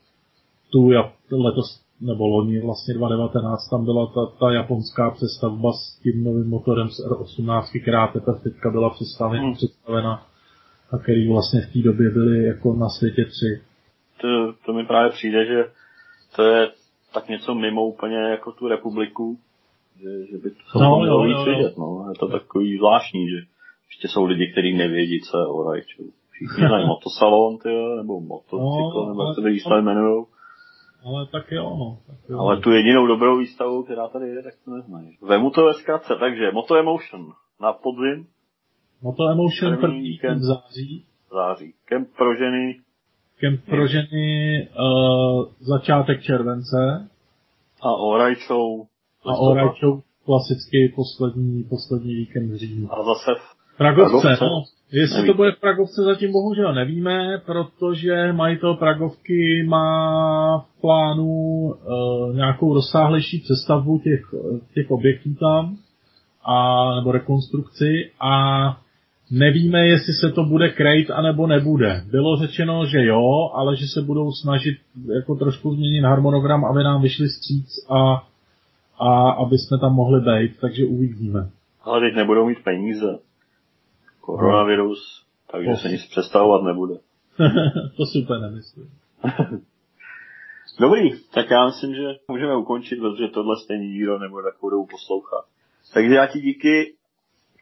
tu 0.73 0.89
letos 1.31 1.83
nebo 2.07 2.27
loni 2.27 2.61
vlastně 2.61 2.95
2019 2.95 3.69
tam 3.69 3.85
byla 3.85 4.07
ta, 4.07 4.27
ta 4.41 4.53
japonská 4.53 5.11
přestavba 5.11 5.73
s 5.73 5.99
tím 6.03 6.25
novým 6.25 6.49
motorem 6.49 6.89
z 6.89 7.07
R18, 7.07 7.83
která 7.83 8.07
teprve 8.07 8.41
teďka 8.41 8.71
byla 8.71 8.91
představena, 8.91 9.43
hmm. 9.43 9.55
představena 9.55 10.27
a 10.93 10.99
který 10.99 11.29
vlastně 11.29 11.61
v 11.61 11.73
té 11.73 11.79
době 11.79 12.11
byly 12.11 12.45
jako 12.45 12.73
na 12.73 12.89
světě 12.89 13.25
tři. 13.25 13.63
To, 14.21 14.53
to 14.67 14.73
mi 14.73 14.85
právě 14.87 15.11
přijde, 15.11 15.47
že 15.47 15.65
to 16.37 16.43
je 16.43 16.71
tak 17.15 17.29
něco 17.29 17.55
mimo 17.55 17.87
úplně 17.87 18.17
jako 18.17 18.53
tu 18.53 18.69
republiku, 18.69 19.39
že, 20.01 20.27
že 20.27 20.39
by 20.39 20.51
to 20.51 20.79
no, 20.79 20.99
mělo 21.01 21.25
víc 21.25 21.47
vidět, 21.47 21.79
no. 21.79 22.07
Je 22.09 22.15
to 22.19 22.29
takový 22.29 22.77
zvláštní, 22.77 23.29
že 23.29 23.37
ještě 23.91 24.09
jsou 24.09 24.25
lidi, 24.25 24.53
kteří 24.53 24.77
nevědí, 24.77 25.21
co 25.21 25.39
je 25.39 25.47
Orajču. 25.47 26.03
Všichni 26.31 26.69
znají 26.69 26.87
motosalon, 26.93 27.59
tyjo, 27.59 27.97
nebo 27.97 28.21
motocykl, 28.21 28.97
no, 28.97 29.09
nebo 29.09 29.23
jak 29.23 29.35
se 29.35 29.51
výstavy 29.51 29.83
jmenují. 29.83 30.25
Ale 31.05 31.27
tak 31.27 31.53
jo, 31.53 31.77
no. 31.77 31.99
Tak 32.07 32.17
jo. 32.29 32.39
Ale 32.39 32.61
tu 32.61 32.71
jedinou 32.71 33.07
dobrou 33.07 33.39
výstavu, 33.39 33.83
která 33.83 34.09
tady 34.09 34.29
je, 34.29 34.43
tak 34.43 34.55
to 34.65 34.71
neznají. 34.71 35.19
Vemu 35.23 35.51
to 35.51 35.65
ve 35.65 35.75
zkratce, 35.75 36.15
takže 36.21 36.51
Moto 36.53 36.77
Emotion 36.77 37.33
na 37.61 37.73
podzim. 37.73 38.27
Moto 39.03 39.29
Emotion 39.29 39.77
první 39.77 40.01
víkend 40.01 40.39
v 40.39 40.43
září. 40.43 41.05
Září. 41.33 41.75
Kemp 41.85 42.09
pro 42.17 42.37
ženy. 42.37 42.81
Kemp 43.41 43.65
pro 43.65 43.87
ženy 43.87 44.69
uh, 44.69 45.47
začátek 45.61 46.23
července. 46.23 47.09
A 47.83 47.93
Oraj 47.95 48.35
Show 48.35 48.87
a 49.25 49.37
Orajčou 49.37 50.03
klasicky 50.25 50.93
poslední, 50.97 51.65
poslední 51.65 52.15
víkend 52.15 52.51
v 52.51 52.57
říjnu. 52.57 52.93
A 52.93 53.05
zase 53.05 53.31
v 53.35 53.62
Pragovce, 53.83 54.29
Pragovce? 54.29 54.45
no. 54.45 54.63
Jestli 54.93 55.17
Neví. 55.17 55.29
to 55.29 55.35
bude 55.35 55.53
v 55.53 55.61
Pragovce, 55.61 56.03
zatím 56.03 56.33
bohužel 56.33 56.75
nevíme, 56.75 57.39
protože 57.47 58.33
majitel 58.33 58.75
Pragovky 58.75 59.67
má 59.69 60.59
v 60.59 60.81
plánu 60.81 61.75
e, 61.75 62.37
nějakou 62.37 62.75
rozsáhlejší 62.75 63.39
přestavbu 63.39 63.99
těch, 63.99 64.21
těch 64.75 64.91
objektů 64.91 65.35
tam, 65.35 65.77
a, 66.45 66.95
nebo 66.95 67.13
rekonstrukci 67.13 68.11
a 68.21 68.33
nevíme, 69.31 69.87
jestli 69.87 70.13
se 70.13 70.31
to 70.31 70.45
bude 70.45 70.69
krejt, 70.69 71.11
anebo 71.11 71.47
nebude. 71.47 72.03
Bylo 72.11 72.37
řečeno, 72.37 72.87
že 72.87 73.05
jo, 73.05 73.51
ale 73.55 73.77
že 73.77 73.87
se 73.87 74.03
budou 74.03 74.33
snažit 74.33 74.75
jako 75.15 75.35
trošku 75.35 75.75
změnit 75.75 76.01
harmonogram, 76.01 76.65
aby 76.65 76.85
nám 76.85 77.03
vyšli 77.03 77.29
stříc 77.29 77.87
a 77.91 78.23
a 79.03 79.31
aby 79.31 79.59
jsme 79.59 79.79
tam 79.79 79.95
mohli 79.95 80.21
být, 80.21 80.61
takže 80.61 80.85
uvidíme. 80.85 81.51
Ale 81.83 82.01
teď 82.01 82.15
nebudou 82.15 82.49
mít 82.49 82.65
peníze. 82.65 83.19
Koronavirus, 84.23 85.27
takže 85.51 85.71
to 85.75 85.77
se 85.77 85.89
nic 85.89 86.07
představovat 86.07 86.63
nebude. 86.63 86.95
to 87.97 88.07
si 88.07 88.23
úplně 88.23 88.41
nemyslím. 88.41 88.91
Dobrý, 90.81 91.11
tak 91.35 91.51
já 91.51 91.67
myslím, 91.67 91.95
že 91.95 92.03
můžeme 92.29 92.57
ukončit, 92.57 92.97
protože 92.97 93.29
tohle 93.29 93.57
stejný 93.65 93.93
dílo 93.93 94.19
nebude 94.19 94.45
takovou 94.45 94.71
dobu 94.71 94.87
poslouchat. 94.87 95.45
Takže 95.95 96.15
já 96.15 96.27
ti 96.27 96.41
díky 96.41 96.95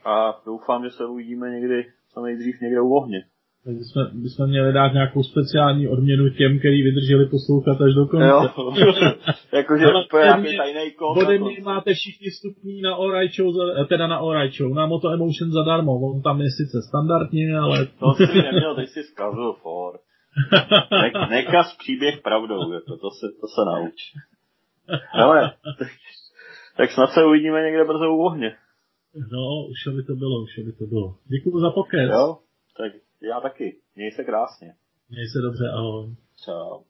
a 0.04 0.42
doufám, 0.46 0.84
že 0.84 0.90
se 0.90 1.06
uvidíme 1.06 1.50
někdy 1.50 1.92
co 2.14 2.20
nejdřív 2.20 2.60
někde 2.60 2.80
u 2.80 2.94
ohně. 2.94 3.24
Takže 3.64 3.84
jsme, 3.84 4.02
bychom 4.12 4.46
měli 4.46 4.72
dát 4.72 4.92
nějakou 4.92 5.22
speciální 5.22 5.88
odměnu 5.88 6.28
těm, 6.28 6.58
kteří 6.58 6.82
vydrželi 6.82 7.26
poslouchat 7.26 7.80
až 7.80 7.94
do 7.94 8.06
konce. 8.06 8.26
Jo, 8.26 8.40
jakože 9.52 9.84
úplně 10.06 10.24
nějaký 10.24 10.56
tajný 10.56 10.90
kód. 10.90 11.16
Ode 11.18 11.38
mě 11.38 11.56
máte 11.62 11.94
všichni 11.94 12.30
stupní 12.30 12.82
na 12.82 12.94
Alright 12.94 13.34
Show, 13.34 13.48
eh, 13.80 13.84
teda 13.84 14.06
na 14.06 14.16
Alright 14.16 14.56
Show, 14.56 14.74
na 14.74 14.86
Moto 14.86 15.08
Emotion 15.10 15.50
zadarmo. 15.50 15.92
On 16.00 16.22
tam 16.22 16.40
je 16.40 16.50
sice 16.50 16.82
standardně, 16.88 17.58
ale... 17.58 17.86
To 17.86 18.14
si 18.14 18.42
neměl, 18.42 18.74
teď 18.74 18.88
jsi 18.88 19.02
zkazil 19.02 19.52
for. 19.52 19.98
Ne, 20.92 21.12
nekaz 21.30 21.76
příběh 21.76 22.20
pravdou, 22.22 22.72
jako 22.72 22.96
to 22.96 23.10
se, 23.10 23.26
to 23.40 23.46
se 23.54 23.60
nauč. 23.66 23.98
Ale, 25.12 25.52
tak, 25.78 25.88
tak 26.76 26.90
snad 26.90 27.06
se 27.06 27.24
uvidíme 27.24 27.62
někde 27.62 27.84
brzo 27.84 28.12
u 28.14 28.24
ohně. 28.24 28.56
No, 29.32 29.66
už 29.70 29.96
by 29.96 30.02
to 30.02 30.14
bylo, 30.14 30.42
už 30.42 30.58
by 30.58 30.72
to 30.72 30.84
bylo. 30.86 31.14
Děkuji 31.26 31.60
za 31.60 31.70
pokec. 31.70 32.10
Jo, 32.10 32.38
tak 32.78 32.92
já 33.22 33.40
taky. 33.40 33.80
Měj 33.94 34.12
se 34.12 34.24
krásně. 34.24 34.74
Měj 35.08 35.28
se 35.28 35.38
dobře, 35.38 35.68
ahoj. 35.74 36.16
Čau. 36.44 36.82